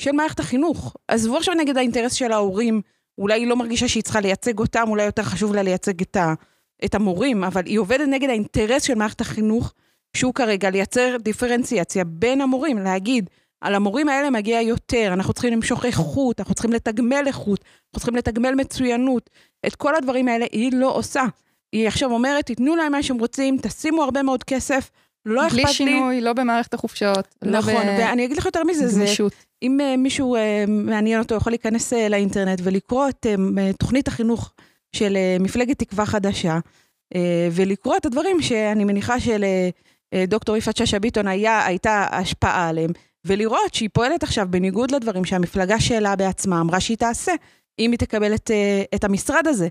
של 0.01 0.13
מערכת 0.13 0.41
החינוך. 0.41 0.97
עזבו 1.09 1.37
עכשיו 1.37 1.55
נגד 1.55 1.77
האינטרס 1.77 2.13
של 2.13 2.33
ההורים, 2.33 2.81
אולי 3.19 3.41
היא 3.41 3.47
לא 3.47 3.57
מרגישה 3.57 3.89
שהיא 3.89 4.03
צריכה 4.03 4.21
לייצג 4.21 4.59
אותם, 4.59 4.85
אולי 4.89 5.03
יותר 5.03 5.23
חשוב 5.23 5.55
לה 5.55 5.63
לייצג 5.63 6.01
את 6.01 6.17
ה... 6.17 6.35
את 6.85 6.95
המורים, 6.95 7.45
אבל 7.45 7.63
היא 7.67 7.79
עובדת 7.79 8.09
נגד 8.09 8.29
האינטרס 8.29 8.83
של 8.83 8.95
מערכת 8.95 9.21
החינוך, 9.21 9.73
שהוא 10.17 10.35
כרגע 10.35 10.71
לייצר 10.71 11.17
דיפרנציאציה 11.21 12.05
בין 12.05 12.41
המורים, 12.41 12.79
להגיד, 12.79 13.31
על 13.61 13.75
המורים 13.75 14.09
האלה 14.09 14.31
מגיע 14.31 14.61
יותר, 14.61 15.11
אנחנו 15.13 15.33
צריכים 15.33 15.53
למשוך 15.53 15.85
איכות, 15.85 16.41
אנחנו 16.41 16.55
צריכים 16.55 16.73
לתגמל 16.73 17.23
איכות, 17.27 17.61
אנחנו 17.65 18.01
צריכים 18.01 18.17
לתגמל 18.17 18.55
מצוינות. 18.55 19.31
את 19.67 19.75
כל 19.75 19.95
הדברים 19.95 20.29
האלה 20.29 20.47
היא 20.53 20.73
לא 20.75 20.97
עושה. 20.97 21.25
היא 21.73 21.89
עכשיו 21.89 22.13
אומרת, 22.13 22.47
תיתנו 22.47 22.77
להם 22.77 22.93
מה 22.93 23.03
שהם 23.03 23.19
רוצים, 23.19 23.57
תשימו 23.63 24.03
הרבה 24.03 24.23
מאוד 24.23 24.45
כסף, 24.45 24.91
לא 25.27 25.47
אכפת 25.47 25.57
לי. 25.57 25.63
בלי 25.63 25.73
שינוי, 25.73 26.21
לא 26.21 26.33
במערכת 26.33 26.75
החופשות. 26.75 27.35
נכון, 27.43 27.75
לא 27.75 27.81
ב... 27.81 27.99
ואני 27.99 28.25
אגיד 28.25 28.37
לך 28.37 28.47
יותר 28.47 28.65
מזה, 28.65 28.89
זה, 28.89 29.05
אם 29.63 29.79
uh, 29.81 29.97
מישהו 29.97 30.37
uh, 30.37 30.39
מעניין 30.69 31.19
אותו, 31.19 31.35
יכול 31.35 31.53
להיכנס 31.53 31.93
uh, 31.93 31.97
לאינטרנט 32.11 32.61
ולקרוא 32.63 33.09
את 33.09 33.27
uh, 33.27 33.77
תוכנית 33.79 34.09
החינוך 34.09 34.53
של 34.97 35.17
uh, 35.17 35.43
מפלגת 35.43 35.79
תקווה 35.79 36.07
חדשה, 36.07 36.59
uh, 37.15 37.17
ולקרוא 37.53 37.97
את 37.97 38.07
הדברים 38.07 38.43
שאני 38.43 38.85
מניחה 38.85 39.15
שלדוקטור 39.21 40.55
uh, 40.55 40.59
יפעת 40.59 40.77
שאשא 40.77 40.99
ביטון 40.99 41.27
היה, 41.27 41.67
הייתה 41.67 42.07
השפעה 42.11 42.69
עליהם, 42.69 42.91
ולראות 43.25 43.75
שהיא 43.75 43.89
פועלת 43.93 44.23
עכשיו 44.23 44.47
בניגוד 44.51 44.91
לדברים 44.91 45.25
שהמפלגה 45.25 45.81
שלה 45.81 46.17
בעצמה 46.17 46.61
אמרה 46.61 46.81
שהיא 46.81 46.97
תעשה, 46.97 47.33
אם 47.79 47.91
היא 47.91 47.99
תקבל 47.99 48.35
את, 48.35 48.51
את 48.95 49.05
המשרד 49.05 49.47
הזה. 49.47 49.69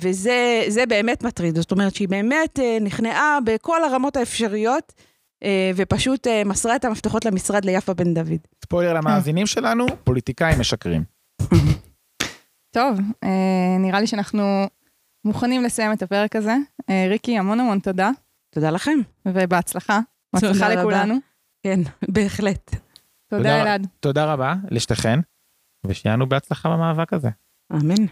וזה 0.00 0.84
באמת 0.88 1.22
מטריד, 1.22 1.56
זאת 1.56 1.72
אומרת 1.72 1.94
שהיא 1.94 2.08
באמת 2.08 2.58
נכנעה 2.80 3.38
בכל 3.44 3.84
הרמות 3.84 4.16
האפשריות, 4.16 4.92
ופשוט 5.76 6.26
מסרה 6.46 6.76
את 6.76 6.84
המפתחות 6.84 7.24
למשרד 7.24 7.64
ליפה 7.64 7.94
בן 7.94 8.14
דוד. 8.14 8.38
ספוילר 8.64 8.92
למאזינים 8.92 9.46
שלנו, 9.46 9.86
פוליטיקאים 10.04 10.60
משקרים. 10.60 11.04
טוב, 12.74 12.98
אה, 13.24 13.76
נראה 13.78 14.00
לי 14.00 14.06
שאנחנו 14.06 14.66
מוכנים 15.24 15.62
לסיים 15.62 15.92
את 15.92 16.02
הפרק 16.02 16.36
הזה. 16.36 16.54
אה, 16.90 17.06
ריקי, 17.08 17.38
המון 17.38 17.60
המון 17.60 17.78
תודה. 17.78 18.10
תודה 18.54 18.70
לכם. 18.70 18.98
ובהצלחה. 19.28 20.00
בהצלחה 20.34 20.68
לכולנו. 20.68 21.14
כן, 21.62 21.80
בהחלט. 22.14 22.70
תודה, 23.30 23.62
אלעד. 23.62 23.86
תודה 24.00 24.32
רבה 24.32 24.54
לשתיכן, 24.70 25.18
ושיהיה 25.86 26.16
לנו 26.16 26.28
בהצלחה 26.28 26.68
במאבק 26.68 27.12
הזה. 27.12 27.28
אמן. 27.72 28.06